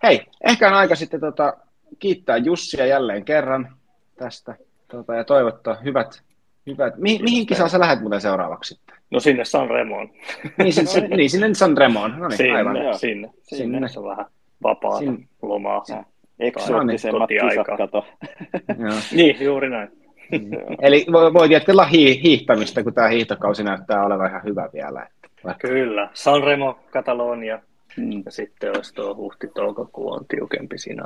Hei, 0.03 0.21
ehkä 0.49 0.69
on 0.69 0.75
aika 0.75 0.95
sitten 0.95 1.21
tota, 1.21 1.57
kiittää 1.99 2.37
Jussia 2.37 2.87
jälleen 2.87 3.25
kerran 3.25 3.77
tästä 4.17 4.57
tota, 4.89 5.15
ja 5.15 5.25
toivottaa 5.25 5.77
hyvät, 5.85 6.23
hyvät. 6.67 6.97
Mi- 6.97 7.21
mihin 7.23 7.47
kisaan 7.47 7.71
sä 7.71 7.81
lähdet 7.81 8.01
muuten 8.01 8.21
seuraavaksi 8.21 8.75
sitten? 8.75 8.97
No 9.11 9.21
sinne 9.21 9.45
San 9.45 9.71
Remoon. 9.71 10.11
niin, 10.59 10.73
sinne, 10.73 11.17
niin, 11.17 11.31
sinne 11.31 11.55
San 11.55 11.79
Remoon. 11.79 12.19
No 12.19 12.29
niin, 12.29 12.37
sinne, 12.37 12.57
aivan. 12.57 12.77
Sinne, 12.77 13.31
sinne. 13.43 13.65
sinne. 13.65 13.89
Se 13.89 13.99
on 13.99 14.07
vähän 14.07 14.27
vapaata 14.63 14.99
sinne. 14.99 15.29
lomaa. 15.43 15.85
Ja 15.89 16.05
eksoottisemmat 16.41 17.29
kisat, 17.29 17.67
kato. 17.77 18.07
niin, 19.17 19.37
juuri 19.41 19.71
näin. 19.71 19.89
Eli 20.83 21.07
voi, 21.35 21.51
jatkella 21.51 21.85
hi- 21.85 22.23
hiihtämistä, 22.23 22.83
kun 22.83 22.95
tämä 22.95 23.09
hiihtokausi 23.09 23.65
näyttää 23.65 24.05
olevan 24.05 24.31
ihan 24.31 24.45
hyvä 24.45 24.69
vielä. 24.73 25.03
Että 25.03 25.55
Kyllä, 25.61 26.11
Sanremo, 26.15 26.79
Katalonia, 26.91 27.61
mm. 27.97 28.23
ja 28.25 28.31
sitten 28.31 28.77
olisi 28.77 28.95
tuo 28.95 29.15
huhti-toukokuu 29.15 30.13
on 30.13 30.25
tiukempi 30.29 30.79
siinä 30.79 31.03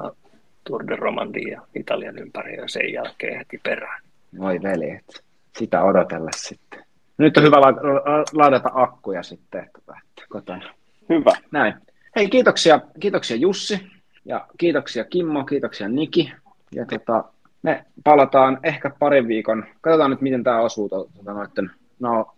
Tour 0.64 0.86
de 0.86 0.96
Romandie 0.96 1.58
Italian 1.74 2.18
ympäri 2.18 2.56
ja 2.56 2.68
sen 2.68 2.92
jälkeen 2.92 3.38
heti 3.38 3.60
perään. 3.62 4.02
Voi 4.38 4.62
veljet, 4.62 5.24
sitä 5.58 5.82
odotella 5.82 6.30
sitten. 6.36 6.84
Nyt 7.18 7.36
on 7.36 7.42
hyvä 7.42 7.60
la- 7.60 8.24
ladata 8.32 8.70
akkuja 8.74 9.22
sitten 9.22 9.64
että 9.64 10.00
kotona. 10.28 10.74
Hyvä. 11.08 11.32
Näin. 11.50 11.74
Hei, 12.16 12.28
kiitoksia, 12.28 12.80
kiitoksia 13.00 13.36
Jussi. 13.36 13.91
Ja 14.24 14.46
kiitoksia 14.58 15.04
Kimmo, 15.04 15.44
kiitoksia 15.44 15.88
Niki. 15.88 16.32
Ja 16.74 16.86
tota, 16.86 17.24
me 17.62 17.84
palataan 18.04 18.58
ehkä 18.62 18.90
parin 18.98 19.28
viikon, 19.28 19.64
katsotaan 19.80 20.10
nyt 20.10 20.20
miten 20.20 20.44
tämä 20.44 20.60
osuu 20.60 20.88
tuota, 20.88 21.32
noiden, 21.32 21.70
no, 22.00 22.34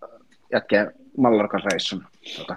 jätkeen 0.52 0.92
Mallorcan 1.16 1.62
reissun 1.70 2.04
tota, 2.38 2.56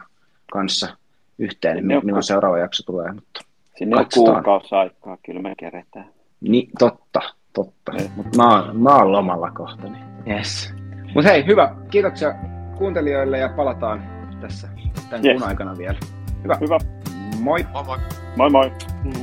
kanssa 0.51 0.97
yhteen, 1.39 1.87
niin 1.87 2.05
milloin 2.05 2.23
seuraava 2.23 2.57
jakso 2.57 2.83
tulee. 2.83 3.11
Mutta 3.11 3.41
Sinne 3.77 3.97
on 3.97 4.05
kuukausi 4.13 4.75
aikaa, 4.75 5.17
kyllä 5.25 5.41
me 5.41 5.53
keretään. 5.57 6.09
Niin, 6.41 6.69
totta, 6.79 7.21
totta. 7.53 7.91
Mutta 8.15 8.37
mä, 8.37 8.73
mä 8.73 8.95
oon 8.95 9.11
lomalla 9.11 9.51
kohta, 9.51 9.87
niin 9.89 10.05
yes. 10.27 10.73
Mutta 11.15 11.29
hei, 11.29 11.45
hyvä. 11.45 11.75
Kiitoksia 11.91 12.35
kuuntelijoille 12.77 13.37
ja 13.37 13.49
palataan 13.49 14.03
tässä 14.41 14.67
tämän 15.09 15.25
yes. 15.25 15.37
kuun 15.37 15.49
aikana 15.49 15.77
vielä. 15.77 15.97
Hyvä. 16.43 16.57
Hyvä. 16.61 16.77
Moi. 17.39 17.65
Moi 17.73 17.83
moi. 17.83 17.97
Moi 18.37 18.49
moi. 18.49 18.69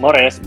Morjes. 0.00 0.40